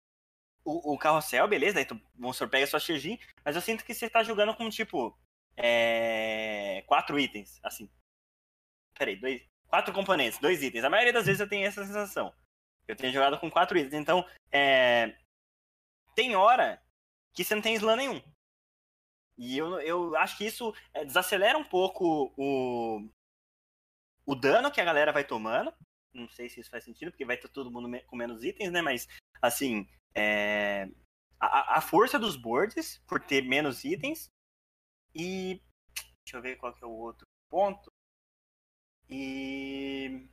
[0.64, 1.76] o, o carrossel, beleza?
[1.76, 5.18] Daí tu, vamos pega sua Shirjin, mas eu sinto que você tá jogando com, tipo,
[5.58, 6.84] é...
[6.88, 7.90] quatro itens, assim.
[8.98, 9.42] Peraí, dois...
[9.68, 10.84] quatro componentes, dois itens.
[10.84, 12.34] A maioria das vezes eu tenho essa sensação.
[12.88, 13.94] Eu tenho jogado com quatro itens.
[13.94, 15.16] Então, é...
[16.16, 16.82] tem hora
[17.34, 18.22] que você não tem slam nenhum.
[19.38, 23.10] E eu, eu acho que isso é, desacelera um pouco o,
[24.26, 25.74] o dano que a galera vai tomando.
[26.14, 28.82] Não sei se isso faz sentido, porque vai ter todo mundo com menos itens, né?
[28.82, 29.08] Mas,
[29.42, 30.90] assim, é...
[31.40, 34.30] a, a força dos boards, por ter menos itens.
[35.16, 35.62] E.
[36.24, 37.92] Deixa eu ver qual que é o outro ponto.
[39.10, 40.28] E.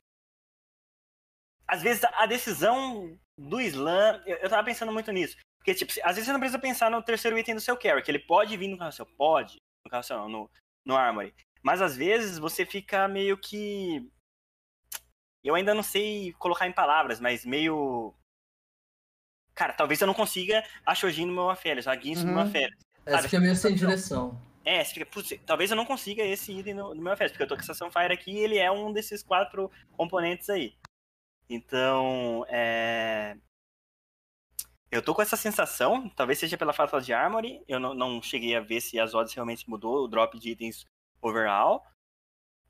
[1.67, 4.23] Às vezes a decisão do slam.
[4.27, 5.37] Eu, eu tava pensando muito nisso.
[5.59, 8.11] Porque, tipo, às vezes você não precisa pensar no terceiro item do seu carry, que
[8.11, 9.07] ele pode vir no carrossel.
[9.17, 9.59] Pode.
[9.85, 10.51] No carrossel, não, no,
[10.85, 11.35] no armory.
[11.63, 14.11] Mas às vezes você fica meio que.
[15.45, 18.15] Eu ainda não sei colocar em palavras, mas meio.
[19.59, 22.49] Cara, talvez eu não consiga a Shojin no meu Aférios, a Guinso no meu Uhum.
[22.49, 22.79] Aférios.
[23.05, 23.77] Essa fica meio sem não.
[23.77, 24.41] direção.
[24.65, 27.43] É, você fica, putz, talvez eu não consiga esse item no, no meu Fest, porque
[27.43, 30.77] eu tô com essa Sunfire aqui e ele é um desses quatro componentes aí.
[31.51, 33.37] Então, é...
[34.93, 38.55] eu tô com essa sensação, talvez seja pela falta de Armory, eu não, não cheguei
[38.55, 40.87] a ver se as odds realmente mudou, o drop de itens
[41.21, 41.85] overall.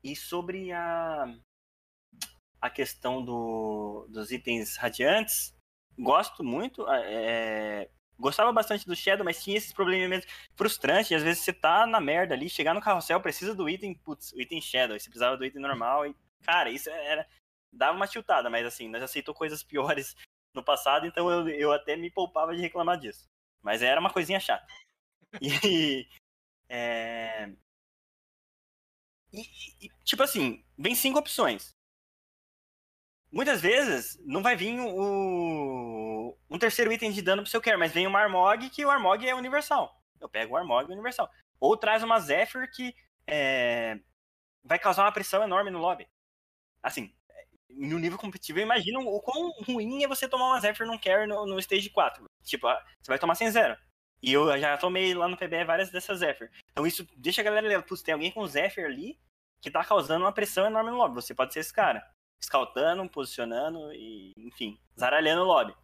[0.03, 1.35] E sobre a,
[2.59, 5.53] a questão do, dos itens radiantes,
[5.99, 6.85] gosto muito.
[6.89, 11.11] É, gostava bastante do Shadow, mas tinha esses problemas frustrantes.
[11.11, 14.41] Às vezes você tá na merda ali, chegar no carrossel, precisa do item, putz, o
[14.41, 16.07] item Shadow, você precisava do item normal.
[16.07, 17.27] E, cara, isso era.
[17.71, 20.15] Dava uma tiltada, mas assim, nós aceitou coisas piores
[20.55, 23.29] no passado, então eu, eu até me poupava de reclamar disso.
[23.61, 24.65] Mas era uma coisinha chata.
[25.41, 26.07] E.
[26.67, 27.51] É...
[29.31, 29.41] E,
[29.79, 31.75] e, tipo assim, vem cinco opções.
[33.31, 37.91] Muitas vezes não vai vir o, um terceiro item de dano pro seu care, mas
[37.91, 39.95] vem uma Armog que o Armog é universal.
[40.19, 41.29] Eu pego o Armog universal.
[41.59, 42.95] Ou traz uma Zephyr que
[43.27, 43.99] é,
[44.63, 46.07] vai causar uma pressão enorme no lobby.
[46.81, 47.13] Assim,
[47.69, 51.27] no nível competitivo, eu imagino o quão ruim é você tomar uma Zephyr num care
[51.27, 52.25] no, no stage 4.
[52.43, 53.77] Tipo, ah, você vai tomar sem zero.
[54.23, 56.49] E eu já tomei lá no PBE várias dessas Zephyr.
[56.71, 59.19] Então isso deixa a galera, putz, tem alguém com Zephyr ali
[59.61, 61.15] que tá causando uma pressão enorme no lobby.
[61.15, 62.03] Você pode ser esse cara
[62.39, 65.75] scoutando, posicionando e, enfim, zaralhando o lobby.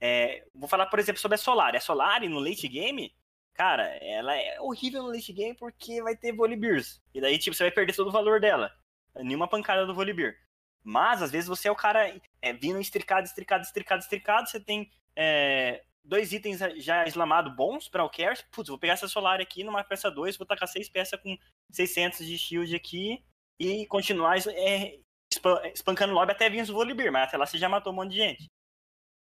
[0.00, 1.76] É, vou falar, por exemplo, sobre a Solari.
[1.76, 3.14] A Solari no late game,
[3.54, 7.00] cara, ela é horrível no late game porque vai ter Volibears.
[7.14, 8.72] E daí, tipo, você vai perder todo o valor dela.
[9.14, 10.34] Nenhuma pancada do Volibear.
[10.82, 14.48] Mas, às vezes, você é o cara é, vindo estricado, estricado, estricado, estricado.
[14.48, 18.42] Você tem é, dois itens já eslamados bons para o Cares.
[18.50, 21.38] Putz, vou pegar essa Solari aqui numa peça 2, vou tacar seis peças com
[21.70, 23.22] 600 de shield aqui
[23.58, 24.98] e continuar é,
[25.74, 28.16] espancando lobby até vir os Volibear, mas até lá você já matou um monte de
[28.18, 28.50] gente.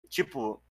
[0.08, 0.62] Tipo,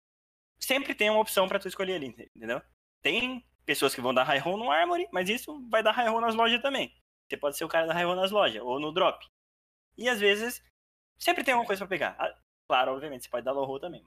[0.59, 2.63] sempre tem uma opção para tu escolher ali, entendeu?
[3.03, 6.21] Tem pessoas que vão dar high roll no Armory, mas isso vai dar high roll
[6.21, 6.95] nas lojas também.
[7.29, 9.27] Você pode ser o cara da high roll nas lojas, ou no drop.
[9.97, 10.63] E às vezes,
[11.19, 12.17] sempre tem alguma coisa para pegar.
[12.19, 12.35] Ah,
[12.69, 14.05] claro, obviamente, você pode dar low roll também.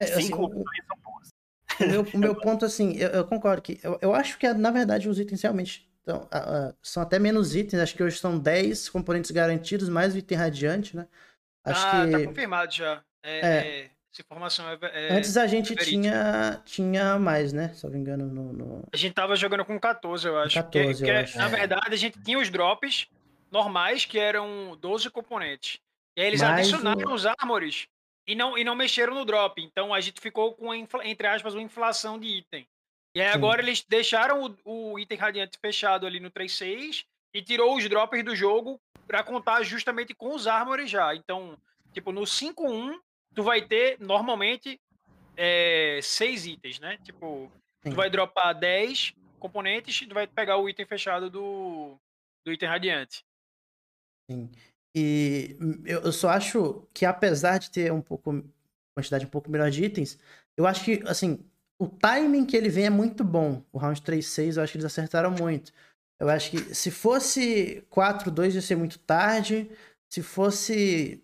[0.00, 1.28] É, assim, Cinco assim, opções são boas.
[1.80, 4.70] O meu, o meu ponto, assim, eu, eu concordo que eu, eu acho que, na
[4.70, 6.28] verdade, os itens realmente então,
[6.82, 10.94] são até menos itens, acho que hoje são 10 componentes garantidos, mais o item radiante,
[10.94, 11.08] né?
[11.64, 12.12] Acho ah, que...
[12.12, 13.02] tá confirmado já.
[13.22, 13.68] É, é.
[13.68, 17.70] é essa informação é, é Antes a gente tinha, tinha mais, né?
[17.74, 18.88] Se eu não me engano, no, no...
[18.92, 20.54] A gente tava jogando com 14, eu acho.
[20.54, 21.38] 14, que, eu que acho.
[21.38, 23.08] Na verdade, a gente tinha os drops
[23.50, 25.80] normais, que eram 12 componentes.
[26.16, 27.14] E aí eles mais adicionaram o...
[27.14, 27.88] os armores
[28.26, 29.60] e não, e não mexeram no drop.
[29.60, 32.68] Então a gente ficou com, entre aspas, uma inflação de item.
[33.14, 33.68] E aí agora Sim.
[33.68, 38.34] eles deixaram o, o, item radiante fechado ali no 3.6 e tirou os droppers do
[38.34, 41.14] jogo para contar justamente com os armores já.
[41.14, 41.56] Então,
[41.92, 42.98] tipo, no 5.1,
[43.34, 44.80] tu vai ter normalmente
[45.36, 46.98] é, seis itens, né?
[47.04, 47.50] Tipo,
[47.84, 47.90] Sim.
[47.90, 51.96] tu vai dropar 10 componentes e tu vai pegar o item fechado do,
[52.44, 53.24] do item radiante.
[54.28, 54.50] Sim.
[54.96, 58.44] E eu só acho que apesar de ter um pouco
[58.96, 60.16] quantidade um pouco melhor de itens,
[60.56, 61.44] eu acho que assim,
[61.78, 63.62] o timing que ele vem é muito bom.
[63.72, 65.72] O round 3-6 eu acho que eles acertaram muito.
[66.18, 69.70] Eu acho que se fosse 4-2 ia ser muito tarde.
[70.08, 71.22] Se fosse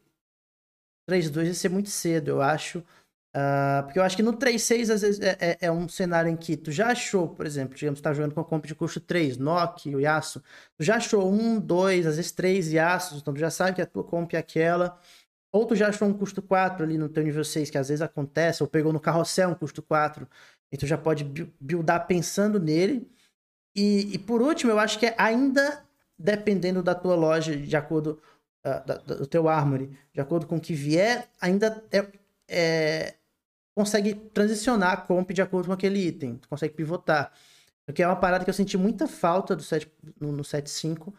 [1.08, 2.84] 3-2 ia ser muito cedo, eu acho.
[3.30, 6.36] Uh, porque eu acho que no 3-6 às vezes é, é, é, um cenário em
[6.36, 8.98] que tu já achou, por exemplo, digamos que tá jogando com a comp de custo
[8.98, 10.42] 3, Nock, o Yasuo.
[10.76, 13.86] Tu já achou um, dois, às vezes três Yasuos, então tu já sabe que a
[13.86, 14.98] tua comp é aquela.
[15.52, 18.02] Ou tu já achou um custo 4 ali no teu nível 6, que às vezes
[18.02, 20.28] acontece, ou pegou no carrossel um custo 4,
[20.70, 21.24] e tu já pode
[21.60, 23.10] buildar pensando nele.
[23.74, 25.84] E, e por último, eu acho que é ainda
[26.20, 28.20] dependendo da tua loja, de acordo
[28.64, 32.06] uh, da, do teu armory, de acordo com o que vier, ainda é,
[32.46, 33.14] é,
[33.74, 37.32] consegue transicionar a comp de acordo com aquele item, tu consegue pivotar.
[37.86, 39.90] Porque é uma parada que eu senti muita falta do set,
[40.20, 41.12] no, no 7.5,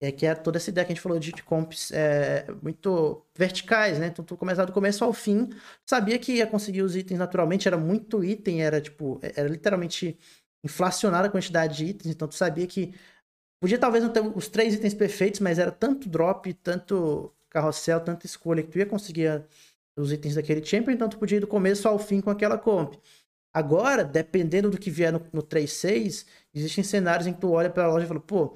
[0.00, 3.98] é que é toda essa ideia que a gente falou de comps é, muito verticais,
[3.98, 4.08] né?
[4.08, 5.48] Então tu começava do começo ao fim,
[5.86, 10.18] sabia que ia conseguir os itens naturalmente, era muito item, era tipo, era literalmente
[10.64, 12.94] inflacionada a quantidade de itens, então tu sabia que
[13.60, 18.26] podia talvez não ter os três itens perfeitos, mas era tanto drop, tanto carrossel, tanta
[18.26, 19.44] escolha que tu ia conseguir
[19.96, 22.94] os itens daquele champion, então tu podia ir do começo ao fim com aquela comp.
[23.52, 27.84] Agora, dependendo do que vier no, no 3.6, existem cenários em que tu olha para
[27.84, 28.54] a loja e fala, pô,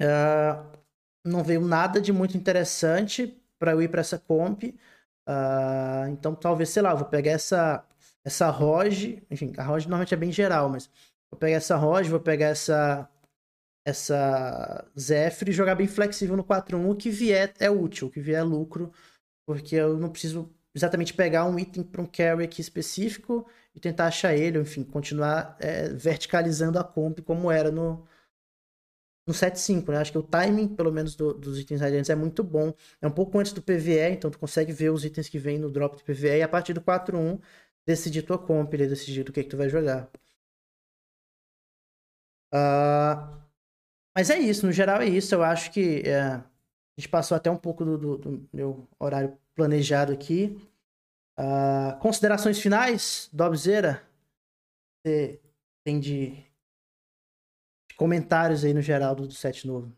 [0.00, 0.78] Uh,
[1.24, 4.64] não veio nada de muito interessante para eu ir para essa comp.
[4.64, 7.84] Uh, então, talvez, sei lá, vou pegar essa,
[8.24, 9.22] essa ROG.
[9.30, 10.90] Enfim, a ROG normalmente é bem geral, mas
[11.30, 13.08] vou pegar essa ROG, vou pegar essa
[13.82, 16.90] essa Zephyr e jogar bem flexível no 4-1.
[16.90, 18.92] O que vier é útil, o que vier é lucro,
[19.46, 24.06] porque eu não preciso exatamente pegar um item para um carry aqui específico e tentar
[24.06, 28.06] achar ele, enfim, continuar é, verticalizando a comp como era no,
[29.30, 29.98] no 7.5, né?
[29.98, 32.74] Acho que o timing, pelo menos, do, dos itens radiantes é muito bom.
[33.00, 35.70] É um pouco antes do PVE, então tu consegue ver os itens que vem no
[35.70, 37.40] drop do PVE e a partir do 4.1
[37.86, 40.10] decidir tua comp, decidir do que, que tu vai jogar.
[42.52, 43.40] Uh,
[44.14, 45.34] mas é isso, no geral é isso.
[45.34, 46.44] Eu acho que é, a
[46.98, 50.60] gente passou até um pouco do, do, do meu horário planejado aqui.
[51.38, 54.02] Uh, considerações finais, Dobzeira?
[55.06, 55.40] Você
[55.84, 56.49] tem de, de,
[58.00, 59.94] comentários aí no geral do, set novo?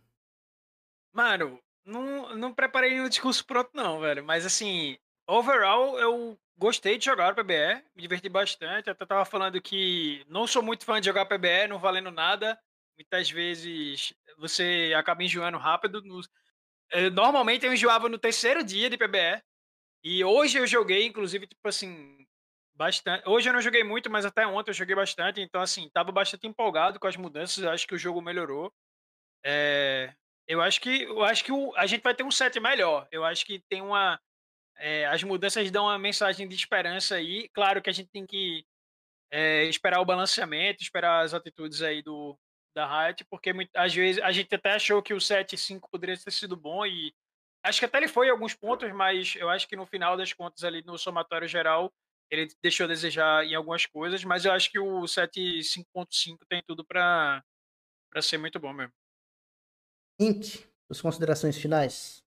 [1.13, 4.25] Mano, não, não preparei nenhum discurso pronto, não, velho.
[4.25, 8.91] Mas assim, overall, eu gostei de jogar PBE, me diverti bastante.
[8.91, 12.59] Até tava falando que não sou muito fã de jogar PBE, não valendo nada.
[12.99, 16.03] Muitas vezes você acaba enjoando rápido.
[16.91, 19.41] Eh, normalmente eu enjoava no terceiro dia de PBE.
[20.03, 22.27] E hoje eu joguei, inclusive, tipo assim,
[22.75, 23.29] bastante.
[23.29, 25.41] Hoje eu não joguei muito, mas até ontem eu joguei bastante.
[25.41, 27.65] Então, assim, tava bastante empolgado com as mudanças.
[27.65, 28.73] Acho que o jogo melhorou.
[29.45, 30.15] É...
[30.47, 31.75] Eu acho que eu acho que o...
[31.77, 33.07] a gente vai ter um set melhor.
[33.11, 34.21] Eu acho que tem uma.
[34.77, 35.07] É...
[35.07, 37.49] As mudanças dão uma mensagem de esperança aí.
[37.51, 38.65] Claro que a gente tem que
[39.31, 39.65] é...
[39.65, 42.39] esperar o balanceamento, esperar as atitudes aí do
[42.75, 46.57] da Riot, porque às vezes a gente até achou que o 7-5 poderia ter sido
[46.57, 47.13] bom e
[47.65, 50.33] Acho que até ele foi em alguns pontos, mas eu acho que no final das
[50.33, 51.93] contas, ali no somatório geral,
[52.33, 56.83] ele deixou a desejar em algumas coisas, mas eu acho que o 7.5.5 tem tudo
[56.83, 57.45] para
[58.23, 58.95] ser muito bom mesmo.
[60.19, 62.25] Ink, as considerações finais?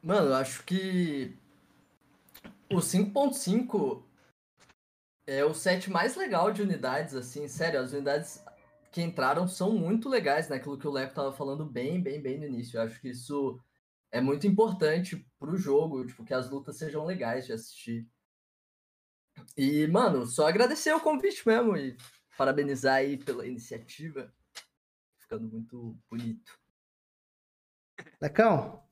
[0.00, 1.36] Mano, eu acho que
[2.70, 4.04] o 5.5
[5.26, 8.44] é o set mais legal de unidades, assim, sério, as unidades
[8.92, 10.56] que entraram são muito legais, né?
[10.56, 12.76] Aquilo que o Leco tava falando bem, bem, bem no início.
[12.76, 13.58] Eu acho que isso
[14.12, 18.06] é muito importante pro jogo, tipo, que as lutas sejam legais de assistir.
[19.56, 21.96] E, mano, só agradecer o convite mesmo e
[22.36, 24.32] parabenizar aí pela iniciativa.
[25.18, 26.58] Ficando muito bonito.
[28.20, 28.82] Lecão,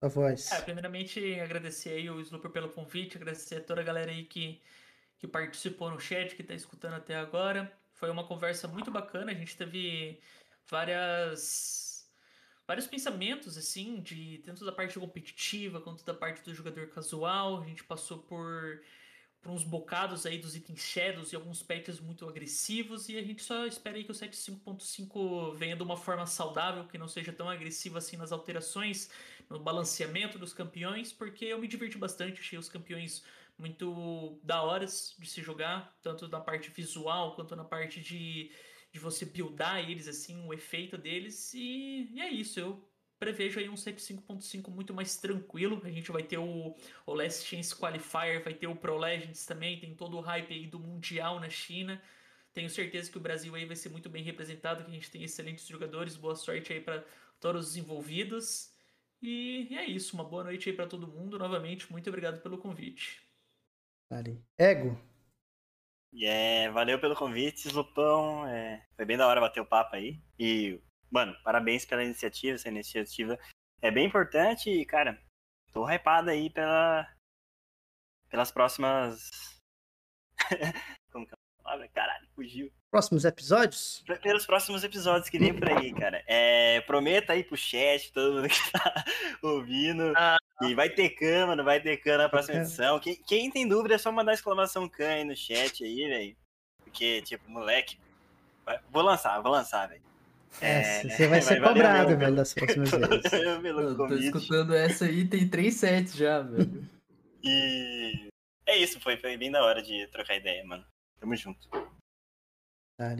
[0.00, 0.50] a voz.
[0.52, 4.60] É, primeiramente, agradecer aí o Slooper pelo convite, agradecer a toda a galera aí que,
[5.18, 7.72] que participou no chat, que tá escutando até agora.
[7.94, 10.20] Foi uma conversa muito bacana, a gente teve
[10.68, 11.88] várias
[12.68, 17.62] vários pensamentos, assim, de tanto da parte competitiva quanto da parte do jogador casual.
[17.62, 18.82] A gente passou por,
[19.48, 23.08] por uns bocados aí dos itens shadows e alguns patches muito agressivos.
[23.08, 26.98] E a gente só espera aí que o 7.5.5 venha de uma forma saudável, que
[26.98, 29.08] não seja tão agressivo assim nas alterações,
[29.48, 33.24] no balanceamento dos campeões, porque eu me diverti bastante, achei os campeões
[33.56, 38.50] muito da horas de se jogar, tanto na parte visual quanto na parte de
[38.90, 41.52] de você buildar eles, assim, o efeito deles.
[41.52, 42.87] E, e é isso, eu
[43.18, 45.80] prevejo aí um 75.5 muito mais tranquilo.
[45.84, 46.74] A gente vai ter o,
[47.06, 50.66] o Last Chance Qualifier, vai ter o Pro Legends também, tem todo o hype aí
[50.66, 52.00] do Mundial na China.
[52.52, 55.22] Tenho certeza que o Brasil aí vai ser muito bem representado, que a gente tem
[55.22, 56.16] excelentes jogadores.
[56.16, 57.04] Boa sorte aí para
[57.40, 58.72] todos os envolvidos.
[59.20, 61.38] E, e, é isso, uma boa noite aí para todo mundo.
[61.38, 63.22] Novamente, muito obrigado pelo convite.
[64.10, 64.42] Vale.
[64.56, 64.98] Ego,
[66.12, 68.46] e é, valeu pelo convite, Zupão.
[68.46, 70.20] É, foi bem da hora bater o papo aí.
[70.38, 72.56] E, mano, parabéns pela iniciativa.
[72.56, 73.38] Essa iniciativa
[73.80, 75.20] é bem importante e, cara,
[75.72, 77.06] tô hypado aí pela,
[78.28, 79.30] pelas próximas.
[81.10, 81.88] Como que é a palavra?
[81.88, 82.72] Caralho, fugiu.
[82.90, 84.02] Próximos episódios?
[84.22, 86.24] Pelos próximos episódios que vem por aí, cara.
[86.26, 89.04] É, prometa aí pro chat, todo mundo que tá
[89.42, 90.14] ouvindo.
[90.16, 92.98] Ah, e vai ter cama, não vai ter cama na próxima edição.
[92.98, 96.36] Quem, quem tem dúvida é só mandar exclamação can aí no chat aí, velho.
[96.82, 97.98] Porque, tipo, moleque.
[98.90, 100.02] Vou lançar, vou lançar, velho.
[100.60, 103.32] É, você vai ser cobrado, velho, das próximas vezes.
[103.32, 106.88] Eu tô escutando essa aí, tem três sets já, velho.
[107.42, 108.28] E
[108.66, 110.84] é isso, foi, foi bem da hora de trocar ideia, mano.
[111.20, 111.68] Tamo junto.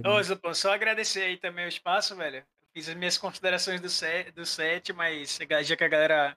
[0.04, 2.42] Ô, Zupão, só agradecer aí também o espaço, velho.
[2.74, 6.36] Fiz as minhas considerações do set, do set mas já que a galera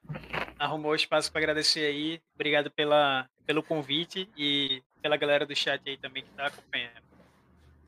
[0.57, 2.21] arrumou espaço para agradecer aí.
[2.35, 7.01] Obrigado pela, pelo convite e pela galera do chat aí também que tá acompanhando.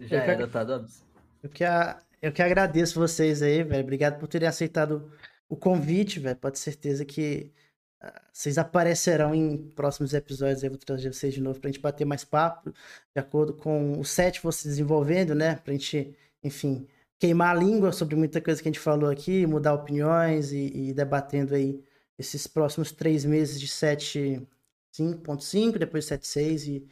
[0.01, 1.05] Já era, tá, Dobbs?
[1.43, 1.63] Eu que,
[2.21, 3.83] eu que agradeço vocês aí, velho.
[3.83, 5.11] Obrigado por terem aceitado
[5.49, 6.37] o convite, velho.
[6.37, 7.51] Pode certeza que
[8.01, 10.63] uh, vocês aparecerão em próximos episódios.
[10.63, 14.05] Eu vou trazer vocês de novo pra gente bater mais papo, de acordo com o
[14.05, 15.55] set você desenvolvendo, né?
[15.57, 16.87] Pra gente, enfim,
[17.19, 20.93] queimar a língua sobre muita coisa que a gente falou aqui, mudar opiniões e, e
[20.93, 21.83] debatendo aí
[22.17, 26.87] esses próximos três meses de 7.5.5, depois 7.6 e,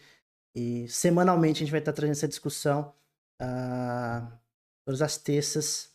[0.55, 2.93] e semanalmente a gente vai estar trazendo essa discussão
[3.41, 4.40] uh,
[4.91, 5.91] todas as terças,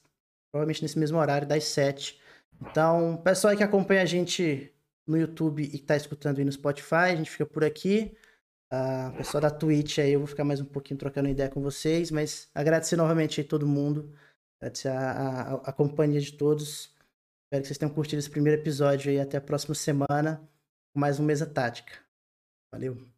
[0.50, 2.20] provavelmente nesse mesmo horário, das 7.
[2.60, 4.72] Então, pessoal que acompanha a gente
[5.06, 8.16] no YouTube e que está escutando aí no Spotify, a gente fica por aqui.
[8.72, 12.10] Uh, pessoal da Twitch aí, eu vou ficar mais um pouquinho trocando ideia com vocês,
[12.10, 14.12] mas agradecer novamente aí todo mundo
[14.60, 16.94] Agradecer a, a, a companhia de todos.
[17.44, 19.20] Espero que vocês tenham curtido esse primeiro episódio aí.
[19.20, 20.40] Até a próxima semana
[20.92, 21.92] com mais um Mesa Tática.
[22.72, 23.15] Valeu.